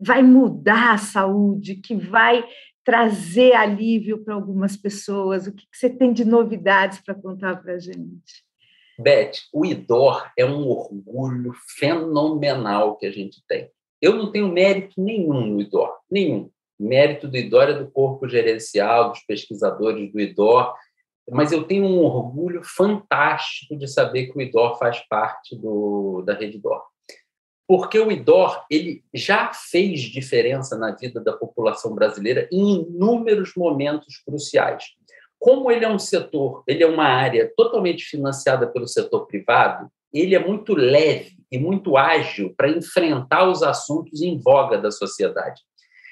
vai 0.00 0.22
mudar 0.22 0.94
a 0.94 0.98
saúde, 0.98 1.76
que 1.76 1.94
vai 1.94 2.44
trazer 2.84 3.52
alívio 3.52 4.24
para 4.24 4.34
algumas 4.34 4.76
pessoas? 4.76 5.46
O 5.46 5.52
que, 5.52 5.66
que 5.66 5.76
você 5.76 5.90
tem 5.90 6.12
de 6.12 6.24
novidades 6.24 7.00
para 7.00 7.14
contar 7.14 7.56
para 7.56 7.74
a 7.74 7.78
gente? 7.78 8.46
Beth, 8.98 9.32
o 9.52 9.64
IDOR 9.64 10.30
é 10.36 10.44
um 10.44 10.66
orgulho 10.66 11.52
fenomenal 11.78 12.96
que 12.96 13.06
a 13.06 13.12
gente 13.12 13.42
tem. 13.46 13.70
Eu 14.00 14.16
não 14.16 14.32
tenho 14.32 14.48
mérito 14.48 14.94
nenhum 15.00 15.46
no 15.46 15.60
IDOR, 15.60 15.98
nenhum. 16.10 16.50
Mérito 16.78 17.28
do 17.28 17.36
IDOR 17.36 17.68
é 17.68 17.74
do 17.74 17.90
corpo 17.90 18.28
gerencial, 18.28 19.10
dos 19.10 19.20
pesquisadores 19.20 20.12
do 20.12 20.20
IDOR, 20.20 20.74
mas 21.30 21.52
eu 21.52 21.64
tenho 21.64 21.84
um 21.84 22.02
orgulho 22.02 22.62
fantástico 22.64 23.76
de 23.76 23.86
saber 23.86 24.28
que 24.28 24.38
o 24.38 24.40
IDOR 24.40 24.78
faz 24.78 25.00
parte 25.08 25.56
do, 25.56 26.22
da 26.22 26.34
rede 26.34 26.56
IDOR. 26.56 26.82
Porque 27.68 27.98
o 27.98 28.10
IDOR 28.10 28.64
ele 28.70 29.04
já 29.12 29.52
fez 29.52 30.00
diferença 30.00 30.76
na 30.76 30.90
vida 30.90 31.20
da 31.20 31.34
população 31.34 31.94
brasileira 31.94 32.48
em 32.50 32.80
inúmeros 32.80 33.52
momentos 33.54 34.16
cruciais. 34.24 34.84
Como 35.38 35.70
ele 35.70 35.84
é 35.84 35.88
um 35.88 35.98
setor, 35.98 36.64
ele 36.66 36.82
é 36.82 36.86
uma 36.86 37.04
área 37.04 37.52
totalmente 37.54 38.04
financiada 38.04 38.66
pelo 38.66 38.88
setor 38.88 39.26
privado, 39.26 39.88
ele 40.12 40.34
é 40.34 40.38
muito 40.38 40.74
leve 40.74 41.36
e 41.52 41.58
muito 41.58 41.96
ágil 41.96 42.54
para 42.56 42.70
enfrentar 42.70 43.48
os 43.48 43.62
assuntos 43.62 44.22
em 44.22 44.38
voga 44.38 44.78
da 44.78 44.90
sociedade. 44.90 45.60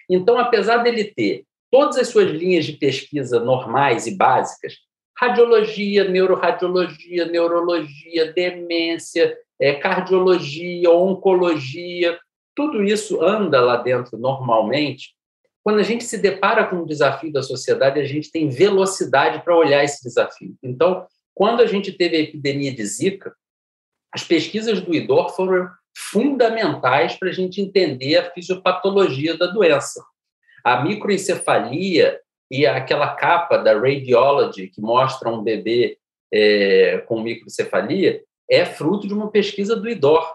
Então, 0.09 0.39
apesar 0.39 0.79
dele 0.79 1.05
ter 1.05 1.45
todas 1.71 1.97
as 1.97 2.09
suas 2.09 2.31
linhas 2.31 2.65
de 2.65 2.75
pesquisa 2.75 3.41
normais 3.41 4.07
e 4.07 4.15
básicas, 4.15 4.75
radiologia, 5.19 6.09
neuroradiologia, 6.09 7.25
neurologia, 7.27 8.33
demência, 8.33 9.37
é, 9.59 9.75
cardiologia, 9.75 10.91
oncologia, 10.91 12.19
tudo 12.55 12.83
isso 12.83 13.23
anda 13.23 13.61
lá 13.61 13.77
dentro 13.77 14.19
normalmente. 14.19 15.15
Quando 15.63 15.81
a 15.81 15.83
gente 15.83 16.05
se 16.05 16.19
depara 16.19 16.65
com 16.67 16.77
um 16.77 16.87
desafio 16.87 17.33
da 17.33 17.43
sociedade, 17.43 18.01
a 18.01 18.05
gente 18.05 18.31
tem 18.31 18.49
velocidade 18.49 19.43
para 19.43 19.57
olhar 19.57 19.83
esse 19.83 20.03
desafio. 20.03 20.55
Então, 20.63 21.07
quando 21.35 21.61
a 21.61 21.67
gente 21.67 21.93
teve 21.93 22.17
a 22.17 22.21
epidemia 22.21 22.73
de 22.73 22.85
Zika, 22.87 23.35
as 24.13 24.23
pesquisas 24.23 24.81
do 24.81 24.95
IDOR 24.95 25.35
foram 25.35 25.69
fundamentais 25.95 27.17
para 27.17 27.29
a 27.29 27.33
gente 27.33 27.61
entender 27.61 28.17
a 28.17 28.31
fisiopatologia 28.31 29.37
da 29.37 29.47
doença. 29.47 30.05
A 30.65 30.83
microencefalia 30.83 32.21
e 32.51 32.67
aquela 32.67 33.15
capa 33.15 33.57
da 33.57 33.79
Radiology, 33.79 34.69
que 34.69 34.81
mostra 34.81 35.29
um 35.29 35.43
bebê 35.43 35.99
é, 36.33 36.99
com 37.07 37.21
microcefalia, 37.21 38.23
é 38.49 38.65
fruto 38.65 39.07
de 39.07 39.15
uma 39.15 39.31
pesquisa 39.31 39.75
do 39.75 39.89
IDOR. 39.89 40.35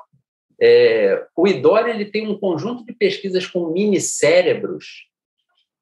É, 0.60 1.26
o 1.36 1.48
IDOR 1.48 1.88
ele 1.88 2.06
tem 2.06 2.28
um 2.28 2.38
conjunto 2.38 2.86
de 2.86 2.94
pesquisas 2.94 3.48
com 3.48 3.72
minicérebros 3.72 5.08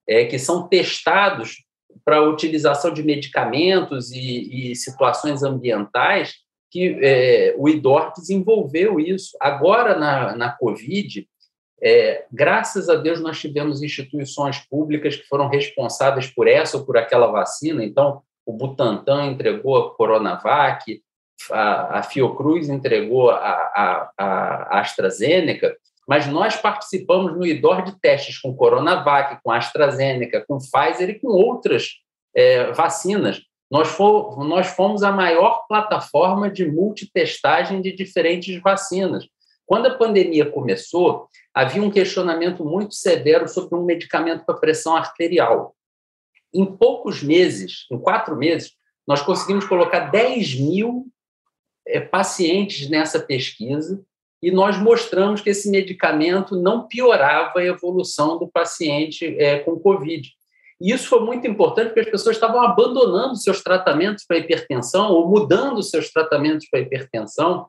é, 0.08 0.26
que 0.26 0.40
são 0.40 0.68
testados 0.68 1.64
para 2.06 2.22
utilização 2.22 2.94
de 2.94 3.04
medicamentos 3.04 4.12
e, 4.12 4.72
e 4.72 4.76
situações 4.76 5.44
ambientais 5.44 6.36
que 6.72 7.00
é, 7.02 7.56
o 7.58 7.68
IDOR 7.68 8.14
desenvolveu 8.16 9.00
isso. 9.00 9.36
Agora, 9.42 9.98
na, 9.98 10.36
na 10.36 10.52
Covid, 10.52 11.28
é, 11.82 12.26
graças 12.32 12.90
a 12.90 12.96
Deus, 12.96 13.22
nós 13.22 13.40
tivemos 13.40 13.82
instituições 13.82 14.60
públicas 14.70 15.16
que 15.16 15.28
foram 15.28 15.48
responsáveis 15.48 16.28
por 16.28 16.48
essa 16.48 16.78
ou 16.78 16.86
por 16.86 16.98
aquela 16.98 17.28
vacina. 17.28 17.84
Então, 17.84 18.22
o 18.46 18.54
Butantan 18.54 19.28
entregou 19.28 19.78
a 19.78 19.96
Coronavac, 19.96 21.02
a, 21.52 22.00
a 22.00 22.04
Fiocruz 22.04 22.70
entregou 22.70 23.30
a, 23.30 23.38
a, 23.38 24.12
a 24.18 24.80
AstraZeneca, 24.82 25.76
mas 26.08 26.28
nós 26.28 26.56
participamos 26.56 27.34
no 27.34 27.46
IDOR 27.46 27.84
de 27.84 28.00
testes 28.00 28.40
com 28.40 28.56
Coronavac, 28.56 29.40
com 29.44 29.52
AstraZeneca, 29.52 30.44
com 30.48 30.58
Pfizer 30.58 31.10
e 31.10 31.20
com 31.20 31.28
outras 31.28 32.00
é, 32.36 32.72
vacinas. 32.72 33.42
Nós, 33.70 33.88
for, 33.90 34.44
nós 34.44 34.68
fomos 34.68 35.04
a 35.04 35.12
maior 35.12 35.68
plataforma 35.68 36.50
de 36.50 36.66
multitestagem 36.66 37.82
de 37.82 37.96
diferentes 37.96 38.60
vacinas. 38.60 39.28
Quando 39.70 39.86
a 39.86 39.96
pandemia 39.96 40.50
começou, 40.50 41.28
havia 41.60 41.84
um 41.84 41.92
questionamento 41.92 42.64
muito 42.64 42.96
severo 42.96 43.46
sobre 43.48 43.78
um 43.78 43.84
medicamento 43.84 44.46
para 44.46 44.56
pressão 44.56 44.96
arterial. 44.96 45.76
Em 46.54 46.66
poucos 46.66 47.22
meses, 47.22 47.86
em 47.92 48.00
quatro 48.00 48.38
meses, 48.38 48.72
nós 49.06 49.22
conseguimos 49.22 49.66
colocar 49.66 50.10
10 50.10 50.58
mil 50.62 51.08
é, 51.86 52.00
pacientes 52.00 52.90
nessa 52.90 53.20
pesquisa 53.20 54.02
e 54.42 54.52
nós 54.52 54.78
mostramos 54.78 55.42
que 55.42 55.50
esse 55.50 55.70
medicamento 55.70 56.56
não 56.56 56.88
piorava 56.88 57.60
a 57.60 57.66
evolução 57.66 58.40
do 58.40 58.48
paciente 58.48 59.26
é, 59.38 59.60
com 59.60 59.78
Covid. 59.78 60.30
E 60.80 60.94
isso 60.94 61.10
foi 61.10 61.20
muito 61.26 61.46
importante 61.46 61.88
porque 61.88 62.00
as 62.00 62.10
pessoas 62.10 62.38
estavam 62.38 62.62
abandonando 62.62 63.36
seus 63.36 63.62
tratamentos 63.62 64.24
para 64.26 64.38
hipertensão 64.38 65.12
ou 65.12 65.28
mudando 65.28 65.84
seus 65.84 66.10
tratamentos 66.10 66.70
para 66.70 66.80
hipertensão. 66.80 67.68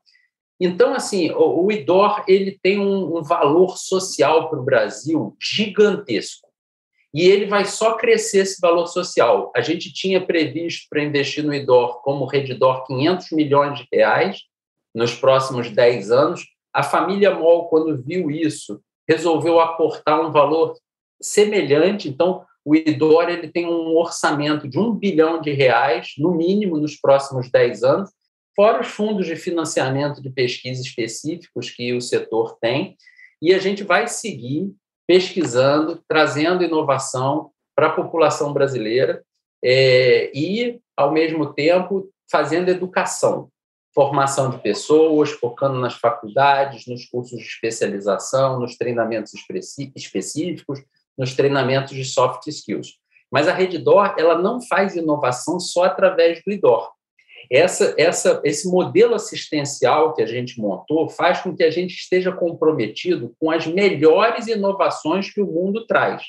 Então, 0.61 0.93
assim, 0.93 1.31
o, 1.31 1.65
o 1.65 1.73
IDOR 1.73 2.23
ele 2.29 2.59
tem 2.63 2.79
um, 2.79 3.17
um 3.17 3.23
valor 3.23 3.79
social 3.79 4.51
para 4.51 4.61
o 4.61 4.65
Brasil 4.65 5.35
gigantesco. 5.41 6.51
E 7.13 7.23
ele 7.23 7.47
vai 7.47 7.65
só 7.65 7.97
crescer 7.97 8.41
esse 8.41 8.61
valor 8.61 8.87
social. 8.87 9.51
A 9.57 9.61
gente 9.61 9.93
tinha 9.93 10.25
previsto 10.25 10.87
para 10.89 11.03
investir 11.03 11.43
no 11.43 11.55
IDOR 11.55 12.03
como 12.03 12.27
Redidor 12.27 12.87
500 12.87 13.33
milhões 13.33 13.79
de 13.79 13.89
reais 13.93 14.39
nos 14.95 15.15
próximos 15.15 15.71
10 15.71 16.11
anos. 16.13 16.47
A 16.73 16.83
família 16.83 17.35
MOL, 17.35 17.69
quando 17.69 18.01
viu 18.01 18.31
isso, 18.31 18.81
resolveu 19.09 19.59
aportar 19.59 20.21
um 20.21 20.31
valor 20.31 20.77
semelhante. 21.21 22.09
Então, 22.09 22.45
o 22.65 22.77
IDOR 22.77 23.29
ele 23.29 23.49
tem 23.49 23.67
um 23.67 23.97
orçamento 23.97 24.69
de 24.69 24.79
um 24.79 24.95
bilhão 24.95 25.41
de 25.41 25.51
reais, 25.51 26.13
no 26.17 26.33
mínimo, 26.33 26.79
nos 26.79 26.95
próximos 26.95 27.51
10 27.51 27.83
anos, 27.83 28.11
fora 28.55 28.81
os 28.81 28.89
fundos 28.89 29.27
de 29.27 29.37
financiamento 29.37 30.21
de 30.21 30.31
pesquisa 30.31 30.83
específicos 30.83 31.71
que 31.71 31.93
o 31.93 32.01
setor 32.01 32.59
tem, 32.61 32.97
e 33.41 33.55
a 33.55 33.59
gente 33.59 33.83
vai 33.83 34.07
seguir 34.07 34.73
pesquisando, 35.07 36.03
trazendo 36.07 36.63
inovação 36.63 37.51
para 37.75 37.89
a 37.89 37.93
população 37.93 38.53
brasileira 38.53 39.25
é, 39.65 40.31
e, 40.35 40.79
ao 40.97 41.13
mesmo 41.13 41.53
tempo, 41.53 42.11
fazendo 42.31 42.69
educação, 42.69 43.51
formação 43.95 44.51
de 44.51 44.59
pessoas, 44.59 45.31
focando 45.31 45.81
nas 45.81 45.95
faculdades, 45.95 46.87
nos 46.87 47.07
cursos 47.07 47.39
de 47.39 47.47
especialização, 47.47 48.61
nos 48.61 48.77
treinamentos 48.77 49.33
específicos, 49.97 50.81
nos 51.19 51.35
treinamentos 51.35 51.95
de 51.95 52.05
soft 52.05 52.47
skills. 52.47 52.99
Mas 53.31 53.49
a 53.49 53.53
Reddor 53.53 54.15
ela 54.19 54.39
não 54.39 54.61
faz 54.61 54.97
inovação 54.97 55.59
só 55.61 55.85
através 55.85 56.43
do 56.45 56.53
IDOR. 56.53 56.91
Essa, 57.51 57.95
essa, 57.99 58.41
esse 58.45 58.69
modelo 58.69 59.15
assistencial 59.15 60.15
que 60.15 60.23
a 60.23 60.27
gente 60.27 60.61
montou 60.61 61.09
faz 61.09 61.41
com 61.41 61.57
que 61.57 61.65
a 61.65 61.71
gente 61.71 61.95
esteja 61.95 62.31
comprometido 62.31 63.35
com 63.41 63.51
as 63.51 63.67
melhores 63.67 64.47
inovações 64.47 65.33
que 65.33 65.41
o 65.41 65.47
mundo 65.47 65.85
traz. 65.85 66.23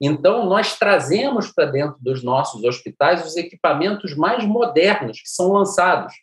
Então, 0.00 0.46
nós 0.46 0.78
trazemos 0.78 1.52
para 1.52 1.66
dentro 1.66 1.96
dos 2.00 2.24
nossos 2.24 2.64
hospitais 2.64 3.26
os 3.26 3.36
equipamentos 3.36 4.16
mais 4.16 4.42
modernos 4.46 5.20
que 5.20 5.28
são 5.28 5.52
lançados, 5.52 6.14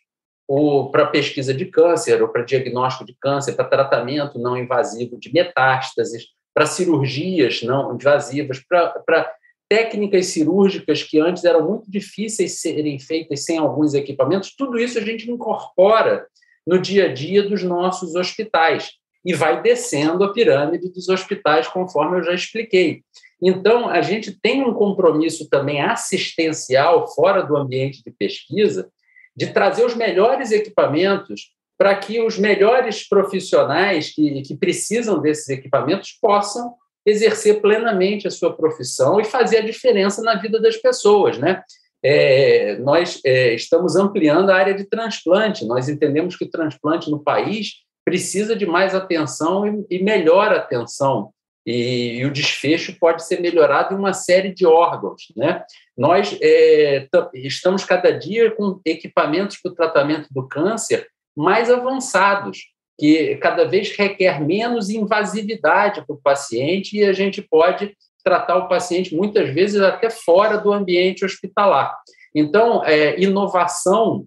ou 0.48 0.90
para 0.90 1.06
pesquisa 1.06 1.54
de 1.54 1.66
câncer, 1.66 2.20
ou 2.20 2.28
para 2.28 2.42
diagnóstico 2.42 3.04
de 3.04 3.14
câncer, 3.20 3.52
para 3.52 3.66
tratamento 3.66 4.36
não 4.36 4.56
invasivo 4.56 5.16
de 5.16 5.32
metástases, 5.32 6.24
para 6.52 6.66
cirurgias 6.66 7.62
não 7.62 7.94
invasivas, 7.94 8.58
para 8.58 9.32
técnicas 9.68 10.26
cirúrgicas 10.26 11.02
que 11.02 11.20
antes 11.20 11.44
eram 11.44 11.68
muito 11.68 11.90
difíceis 11.90 12.60
serem 12.60 12.98
feitas 12.98 13.44
sem 13.44 13.58
alguns 13.58 13.94
equipamentos, 13.94 14.54
tudo 14.56 14.78
isso 14.78 14.98
a 14.98 15.02
gente 15.02 15.30
incorpora 15.30 16.26
no 16.66 16.80
dia 16.80 17.06
a 17.06 17.12
dia 17.12 17.42
dos 17.42 17.62
nossos 17.62 18.14
hospitais 18.14 18.92
e 19.24 19.34
vai 19.34 19.60
descendo 19.60 20.24
a 20.24 20.32
pirâmide 20.32 20.90
dos 20.90 21.08
hospitais, 21.08 21.68
conforme 21.68 22.18
eu 22.18 22.22
já 22.22 22.34
expliquei. 22.34 23.02
Então, 23.40 23.88
a 23.88 24.00
gente 24.00 24.32
tem 24.32 24.64
um 24.64 24.72
compromisso 24.72 25.48
também 25.48 25.80
assistencial, 25.80 27.06
fora 27.14 27.42
do 27.42 27.56
ambiente 27.56 28.02
de 28.02 28.10
pesquisa, 28.10 28.90
de 29.36 29.48
trazer 29.48 29.84
os 29.84 29.94
melhores 29.94 30.50
equipamentos 30.50 31.52
para 31.76 31.94
que 31.94 32.20
os 32.20 32.36
melhores 32.36 33.08
profissionais 33.08 34.10
que, 34.10 34.42
que 34.42 34.56
precisam 34.56 35.20
desses 35.20 35.48
equipamentos 35.48 36.18
possam 36.20 36.74
exercer 37.08 37.60
plenamente 37.60 38.26
a 38.26 38.30
sua 38.30 38.54
profissão 38.54 39.20
e 39.20 39.24
fazer 39.24 39.58
a 39.58 39.64
diferença 39.64 40.22
na 40.22 40.34
vida 40.34 40.60
das 40.60 40.76
pessoas, 40.76 41.38
né? 41.38 41.62
É, 42.02 42.76
nós 42.78 43.20
é, 43.24 43.54
estamos 43.54 43.96
ampliando 43.96 44.50
a 44.50 44.56
área 44.56 44.74
de 44.74 44.84
transplante. 44.84 45.64
Nós 45.64 45.88
entendemos 45.88 46.36
que 46.36 46.44
o 46.44 46.50
transplante 46.50 47.10
no 47.10 47.18
país 47.18 47.82
precisa 48.04 48.54
de 48.54 48.66
mais 48.66 48.94
atenção 48.94 49.66
e, 49.66 49.96
e 49.96 50.02
melhor 50.02 50.52
atenção. 50.52 51.30
E, 51.66 52.18
e, 52.18 52.24
o 52.24 52.32
desfecho 52.32 52.96
pode 52.98 53.26
ser 53.26 53.40
melhorado 53.40 53.94
em 53.94 53.98
uma 53.98 54.12
série 54.12 54.54
de 54.54 54.64
órgãos. 54.64 55.24
Né? 55.36 55.62
Nós 55.96 56.38
é, 56.40 57.06
estamos 57.34 57.84
cada 57.84 58.10
dia 58.10 58.50
com 58.52 58.80
equipamentos 58.84 59.58
para 59.60 59.72
o 59.72 59.74
tratamento 59.74 60.28
do 60.30 60.46
câncer 60.46 61.08
mais 61.36 61.70
avançados, 61.70 62.58
que 62.98 63.36
cada 63.36 63.64
vez 63.64 63.96
requer 63.96 64.44
menos 64.44 64.90
invasividade 64.90 66.04
para 66.04 66.14
o 66.14 66.20
paciente 66.20 66.96
e 66.96 67.04
a 67.04 67.12
gente 67.12 67.40
pode 67.40 67.96
tratar 68.24 68.56
o 68.56 68.68
paciente 68.68 69.14
muitas 69.14 69.54
vezes 69.54 69.80
até 69.80 70.10
fora 70.10 70.58
do 70.58 70.72
ambiente 70.72 71.24
hospitalar. 71.24 71.96
Então, 72.34 72.84
é, 72.84 73.18
inovação, 73.20 74.26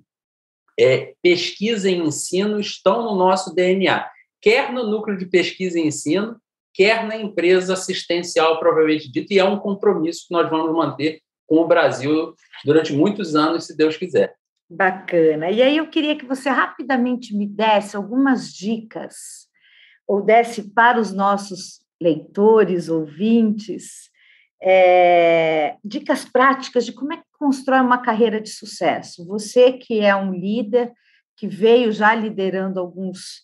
é, 0.80 1.14
pesquisa 1.22 1.90
e 1.90 1.96
ensino 1.96 2.60
estão 2.60 3.04
no 3.04 3.16
nosso 3.16 3.54
DNA, 3.54 4.10
quer 4.42 4.72
no 4.72 4.90
núcleo 4.90 5.18
de 5.18 5.26
pesquisa 5.26 5.78
e 5.78 5.86
ensino, 5.86 6.38
quer 6.74 7.06
na 7.06 7.18
empresa 7.18 7.74
assistencial, 7.74 8.60
provavelmente 8.60 9.12
dito, 9.12 9.34
e 9.34 9.40
é 9.40 9.44
um 9.44 9.60
compromisso 9.60 10.28
que 10.28 10.34
nós 10.34 10.50
vamos 10.50 10.74
manter 10.74 11.22
com 11.46 11.58
o 11.58 11.68
Brasil 11.68 12.34
durante 12.64 12.94
muitos 12.94 13.36
anos, 13.36 13.66
se 13.66 13.76
Deus 13.76 13.98
quiser. 13.98 14.34
Bacana. 14.74 15.52
E 15.52 15.62
aí 15.62 15.76
eu 15.76 15.90
queria 15.90 16.16
que 16.16 16.26
você 16.26 16.48
rapidamente 16.48 17.36
me 17.36 17.46
desse 17.46 17.94
algumas 17.94 18.54
dicas, 18.54 19.50
ou 20.08 20.24
desse 20.24 20.74
para 20.74 20.98
os 20.98 21.12
nossos 21.12 21.82
leitores, 22.02 22.88
ouvintes, 22.88 24.10
é, 24.64 25.76
dicas 25.84 26.24
práticas 26.24 26.86
de 26.86 26.94
como 26.94 27.12
é 27.12 27.18
que 27.18 27.24
constrói 27.38 27.82
uma 27.82 28.02
carreira 28.02 28.40
de 28.40 28.50
sucesso. 28.50 29.28
Você 29.28 29.74
que 29.74 30.00
é 30.00 30.16
um 30.16 30.32
líder, 30.32 30.94
que 31.36 31.50
veio 31.50 31.92
já 31.92 32.16
liderando 32.16 32.80
alguns, 32.80 33.40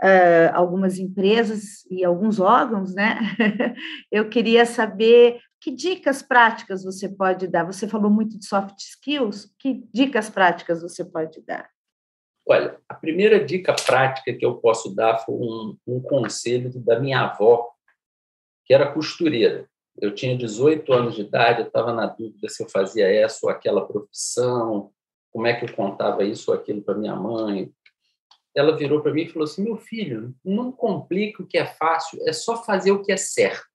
uh, 0.00 0.54
algumas 0.54 0.96
empresas 0.96 1.84
e 1.90 2.04
alguns 2.04 2.38
órgãos, 2.38 2.94
né? 2.94 3.18
eu 4.12 4.28
queria 4.28 4.64
saber 4.64 5.40
que 5.60 5.70
dicas 5.70 6.22
práticas 6.22 6.84
você 6.84 7.08
pode 7.08 7.46
dar? 7.48 7.64
Você 7.64 7.88
falou 7.88 8.10
muito 8.10 8.38
de 8.38 8.46
soft 8.46 8.78
skills, 8.78 9.52
que 9.58 9.84
dicas 9.92 10.30
práticas 10.30 10.82
você 10.82 11.04
pode 11.04 11.40
dar? 11.42 11.68
Olha, 12.46 12.80
a 12.88 12.94
primeira 12.94 13.44
dica 13.44 13.74
prática 13.74 14.32
que 14.32 14.44
eu 14.44 14.56
posso 14.56 14.94
dar 14.94 15.18
foi 15.18 15.34
um, 15.34 15.76
um 15.86 16.00
conselho 16.00 16.70
da 16.82 16.98
minha 16.98 17.20
avó, 17.20 17.68
que 18.64 18.72
era 18.72 18.90
costureira. 18.90 19.68
Eu 20.00 20.14
tinha 20.14 20.36
18 20.36 20.90
anos 20.92 21.16
de 21.16 21.22
idade, 21.22 21.62
estava 21.62 21.92
na 21.92 22.06
dúvida 22.06 22.48
se 22.48 22.62
eu 22.62 22.68
fazia 22.68 23.06
essa 23.06 23.40
ou 23.42 23.50
aquela 23.50 23.86
profissão, 23.86 24.92
como 25.30 25.46
é 25.46 25.54
que 25.54 25.64
eu 25.64 25.74
contava 25.74 26.24
isso 26.24 26.50
ou 26.50 26.56
aquilo 26.56 26.82
para 26.82 26.94
minha 26.94 27.16
mãe. 27.16 27.70
Ela 28.54 28.76
virou 28.76 29.02
para 29.02 29.12
mim 29.12 29.22
e 29.22 29.28
falou 29.28 29.44
assim: 29.44 29.62
meu 29.62 29.76
filho, 29.76 30.34
não 30.44 30.72
complique 30.72 31.42
o 31.42 31.46
que 31.46 31.58
é 31.58 31.66
fácil, 31.66 32.18
é 32.26 32.32
só 32.32 32.62
fazer 32.64 32.92
o 32.92 33.02
que 33.02 33.12
é 33.12 33.16
certo. 33.16 33.66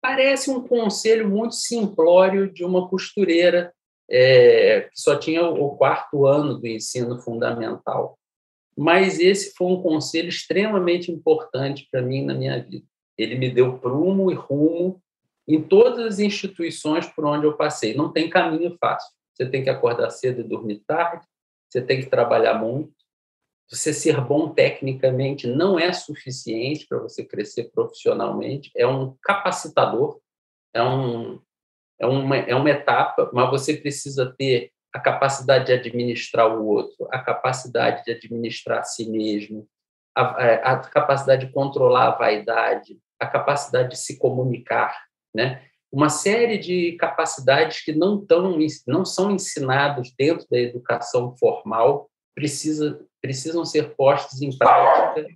Parece 0.00 0.50
um 0.50 0.66
conselho 0.66 1.28
muito 1.28 1.54
simplório 1.54 2.52
de 2.52 2.64
uma 2.64 2.88
costureira 2.88 3.72
é, 4.10 4.88
que 4.92 5.00
só 5.00 5.16
tinha 5.16 5.46
o 5.46 5.76
quarto 5.76 6.26
ano 6.26 6.58
do 6.58 6.66
ensino 6.66 7.20
fundamental. 7.20 8.18
Mas 8.76 9.20
esse 9.20 9.52
foi 9.56 9.68
um 9.68 9.82
conselho 9.82 10.28
extremamente 10.28 11.12
importante 11.12 11.86
para 11.90 12.02
mim 12.02 12.24
na 12.24 12.34
minha 12.34 12.62
vida. 12.62 12.86
Ele 13.16 13.36
me 13.36 13.50
deu 13.50 13.78
prumo 13.78 14.30
e 14.30 14.34
rumo 14.34 15.00
em 15.46 15.60
todas 15.62 16.06
as 16.06 16.18
instituições 16.18 17.06
por 17.06 17.24
onde 17.24 17.44
eu 17.44 17.56
passei. 17.56 17.94
Não 17.94 18.12
tem 18.12 18.30
caminho 18.30 18.76
fácil. 18.80 19.10
Você 19.34 19.46
tem 19.46 19.62
que 19.62 19.70
acordar 19.70 20.10
cedo 20.10 20.40
e 20.40 20.44
dormir 20.44 20.82
tarde, 20.86 21.24
você 21.68 21.80
tem 21.80 22.00
que 22.00 22.06
trabalhar 22.06 22.54
muito. 22.54 22.92
Você 23.70 23.92
ser 23.92 24.20
bom 24.20 24.48
tecnicamente 24.48 25.46
não 25.46 25.78
é 25.78 25.92
suficiente 25.92 26.86
para 26.88 26.98
você 26.98 27.24
crescer 27.24 27.70
profissionalmente, 27.70 28.70
é 28.76 28.86
um 28.86 29.16
capacitador, 29.22 30.20
é, 30.74 30.82
um, 30.82 31.40
é, 32.00 32.06
uma, 32.06 32.36
é 32.36 32.54
uma 32.54 32.70
etapa, 32.70 33.30
mas 33.32 33.48
você 33.50 33.76
precisa 33.76 34.34
ter 34.36 34.72
a 34.92 34.98
capacidade 34.98 35.66
de 35.66 35.72
administrar 35.72 36.48
o 36.48 36.66
outro, 36.66 37.06
a 37.12 37.20
capacidade 37.20 38.04
de 38.04 38.10
administrar 38.10 38.80
a 38.80 38.82
si 38.82 39.08
mesmo, 39.08 39.68
a, 40.16 40.72
a, 40.72 40.78
capacidade 40.78 41.46
de 41.46 41.52
controlar 41.52 42.08
a 42.08 42.16
vaidade, 42.16 42.98
a 43.20 43.26
capacidade 43.26 43.90
de 43.90 43.98
se 43.98 44.18
comunicar, 44.18 45.06
né? 45.32 45.62
Uma 45.92 46.08
série 46.08 46.58
de 46.58 46.92
capacidades 46.92 47.84
que 47.84 47.92
não, 47.92 48.24
tão, 48.24 48.56
não 48.86 49.04
são 49.04 49.30
ensinadas 49.30 50.12
dentro 50.16 50.46
da 50.48 50.58
educação 50.58 51.36
formal 51.36 52.08
precisa, 52.34 53.04
precisam 53.20 53.64
ser 53.64 53.94
postas 53.94 54.40
em 54.42 54.56
prática 54.56 55.26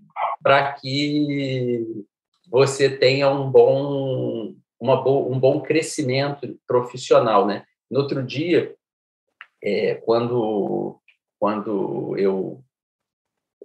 para 0.43 0.73
que 0.73 2.05
você 2.49 2.91
tenha 2.91 3.31
um 3.31 3.51
bom, 3.51 4.55
uma 4.81 5.03
bo, 5.03 5.31
um 5.31 5.39
bom 5.39 5.61
crescimento 5.61 6.59
profissional, 6.67 7.47
né? 7.47 7.65
No 7.91 8.01
outro 8.01 8.23
dia, 8.23 8.75
é, 9.63 9.95
quando, 9.95 11.01
quando 11.39 12.17
eu 12.19 12.63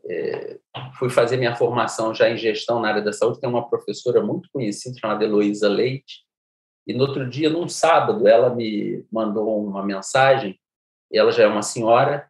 é, 0.10 0.60
fui 0.98 1.10
fazer 1.10 1.38
minha 1.38 1.56
formação 1.56 2.14
já 2.14 2.30
em 2.30 2.38
gestão 2.38 2.80
na 2.80 2.90
área 2.90 3.02
da 3.02 3.12
saúde, 3.12 3.40
tem 3.40 3.50
uma 3.50 3.70
professora 3.70 4.22
muito 4.24 4.50
conhecida 4.52 4.98
chamada 4.98 5.24
Heloísa 5.24 5.68
Leite, 5.68 6.26
e 6.88 6.94
no 6.94 7.02
outro 7.06 7.30
dia, 7.30 7.50
num 7.50 7.68
sábado, 7.68 8.28
ela 8.28 8.54
me 8.54 9.06
mandou 9.12 9.64
uma 9.64 9.86
mensagem, 9.86 10.60
ela 11.12 11.32
já 11.32 11.44
é 11.44 11.48
uma 11.48 11.62
senhora, 11.62 12.29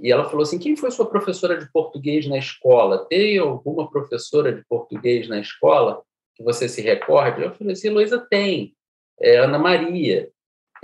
e 0.00 0.12
ela 0.12 0.24
falou 0.24 0.42
assim: 0.42 0.58
quem 0.58 0.76
foi 0.76 0.90
sua 0.90 1.08
professora 1.08 1.58
de 1.58 1.70
português 1.72 2.26
na 2.28 2.38
escola? 2.38 3.06
Tem 3.06 3.38
alguma 3.38 3.90
professora 3.90 4.52
de 4.52 4.64
português 4.68 5.28
na 5.28 5.40
escola 5.40 6.02
que 6.36 6.42
você 6.42 6.68
se 6.68 6.80
recorde? 6.80 7.42
Eu 7.42 7.54
falei 7.54 7.72
assim: 7.72 7.88
Heloísa, 7.88 8.18
tem. 8.30 8.74
É 9.20 9.38
Ana 9.38 9.58
Maria. 9.58 10.30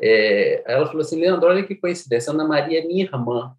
É, 0.00 0.62
ela 0.66 0.86
falou 0.86 1.02
assim, 1.02 1.20
Leandro, 1.20 1.48
olha 1.48 1.64
que 1.64 1.74
coincidência, 1.74 2.32
Ana 2.32 2.46
Maria 2.46 2.80
é 2.80 2.84
minha 2.84 3.04
irmã. 3.04 3.54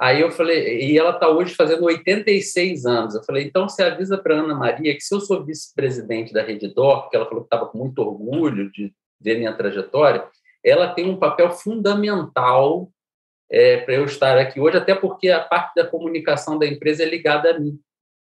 Aí 0.00 0.20
eu 0.20 0.30
falei, 0.30 0.80
e 0.80 0.98
ela 0.98 1.10
está 1.10 1.28
hoje 1.28 1.54
fazendo 1.54 1.84
86 1.84 2.86
anos. 2.86 3.14
Eu 3.14 3.22
falei, 3.24 3.44
então 3.44 3.68
você 3.68 3.82
avisa 3.82 4.16
para 4.16 4.40
Ana 4.40 4.54
Maria 4.54 4.94
que 4.94 5.00
se 5.00 5.12
eu 5.12 5.20
sou 5.20 5.44
vice-presidente 5.44 6.32
da 6.32 6.42
Redditor, 6.42 7.02
porque 7.02 7.16
ela 7.16 7.26
falou 7.26 7.42
que 7.42 7.46
estava 7.46 7.66
com 7.66 7.78
muito 7.78 7.98
orgulho 7.98 8.70
de 8.70 8.92
ver 9.20 9.38
minha 9.38 9.52
trajetória, 9.52 10.24
ela 10.64 10.92
tem 10.92 11.08
um 11.08 11.16
papel 11.16 11.50
fundamental 11.50 12.90
é, 13.50 13.78
para 13.78 13.94
eu 13.94 14.04
estar 14.04 14.36
aqui 14.38 14.60
hoje, 14.60 14.76
até 14.76 14.94
porque 14.94 15.30
a 15.30 15.40
parte 15.40 15.74
da 15.74 15.86
comunicação 15.86 16.58
da 16.58 16.66
empresa 16.66 17.02
é 17.02 17.06
ligada 17.06 17.50
a 17.50 17.58
mim. 17.58 17.78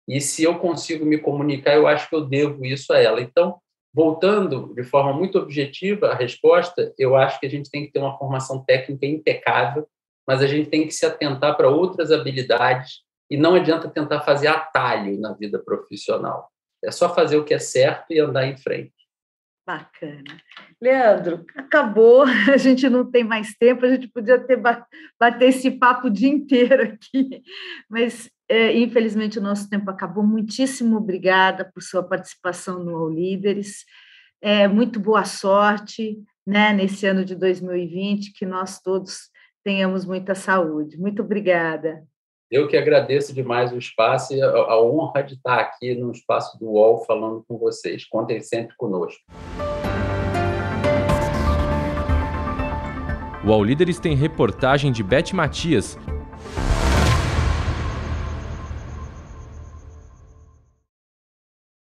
E 0.09 0.21
se 0.21 0.43
eu 0.43 0.59
consigo 0.59 1.05
me 1.05 1.19
comunicar, 1.19 1.75
eu 1.75 1.87
acho 1.87 2.09
que 2.09 2.15
eu 2.15 2.25
devo 2.25 2.65
isso 2.65 2.93
a 2.93 2.99
ela. 2.99 3.21
Então, 3.21 3.61
Voltando 3.95 4.73
de 4.75 4.83
forma 4.83 5.13
muito 5.13 5.39
objetiva 5.39 6.09
à 6.09 6.15
resposta, 6.15 6.95
eu 6.97 7.15
acho 7.15 7.39
que 7.39 7.47
a 7.47 7.51
gente 7.51 7.71
tem 7.71 7.85
que 7.85 7.93
ter 7.93 7.99
uma 7.99 8.17
formação 8.17 8.65
técnica 8.65 9.05
impecável, 9.05 9.87
mas 10.27 10.41
a 10.41 10.47
gente 10.47 10.71
tem 10.71 10.87
que 10.87 10.95
se 10.95 11.05
atentar 11.05 11.57
para 11.57 11.69
outras 11.69 12.11
habilidades 12.11 13.03
e 13.31 13.37
não 13.37 13.55
adianta 13.55 13.91
tentar 13.91 14.21
fazer 14.23 14.47
atalho 14.47 15.21
na 15.21 15.35
vida 15.35 15.59
profissional. 15.59 16.51
É 16.83 16.91
só 16.91 17.15
fazer 17.15 17.37
o 17.37 17.45
que 17.45 17.53
é 17.53 17.59
certo 17.59 18.13
e 18.13 18.19
andar 18.19 18.47
em 18.47 18.57
frente. 18.57 18.95
Bacana. 19.65 20.37
Leandro, 20.81 21.45
acabou, 21.55 22.23
a 22.53 22.57
gente 22.57 22.89
não 22.89 23.09
tem 23.09 23.23
mais 23.23 23.55
tempo, 23.55 23.85
a 23.85 23.89
gente 23.89 24.09
podia 24.09 24.39
ter 24.39 24.57
bater 24.57 25.49
esse 25.49 25.71
papo 25.71 26.09
o 26.09 26.11
dia 26.11 26.29
inteiro 26.29 26.83
aqui, 26.83 27.43
mas 27.89 28.29
é, 28.49 28.77
infelizmente, 28.77 29.39
o 29.39 29.43
nosso 29.43 29.71
tempo 29.71 29.91
acabou. 29.91 30.23
Muitíssimo 30.23 30.97
obrigada 30.97 31.65
por 31.65 31.83
sua 31.83 32.03
participação 32.03 32.85
no 32.85 32.95
All 32.97 33.09
Líderes. 33.09 33.85
É, 34.43 34.69
muito 34.69 35.01
boa 35.01 35.25
sorte 35.25 36.23
né, 36.47 36.73
nesse 36.73 37.07
ano 37.07 37.25
de 37.25 37.35
2020, 37.35 38.33
que 38.33 38.45
nós 38.45 38.81
todos 38.81 39.31
tenhamos 39.65 40.05
muita 40.05 40.35
saúde. 40.35 40.99
Muito 40.99 41.23
obrigada. 41.23 42.03
Eu 42.51 42.69
que 42.69 42.77
agradeço 42.77 43.33
demais 43.33 43.73
o 43.73 43.79
espaço 43.79 44.35
e 44.35 44.43
a 44.43 44.79
honra 44.79 45.23
de 45.23 45.33
estar 45.33 45.59
aqui 45.59 45.95
no 45.95 46.13
espaço 46.13 46.59
do 46.59 46.73
UOL 46.73 47.03
falando 47.07 47.43
com 47.49 47.57
vocês. 47.57 48.05
Contem 48.05 48.43
sempre 48.43 48.77
conosco. 48.77 49.23
O 53.45 53.53
All 53.53 53.65
Líderes 53.65 53.99
tem 53.99 54.15
reportagem 54.15 54.93
de 54.93 55.03
Beth 55.03 55.33
Matias 55.33 55.99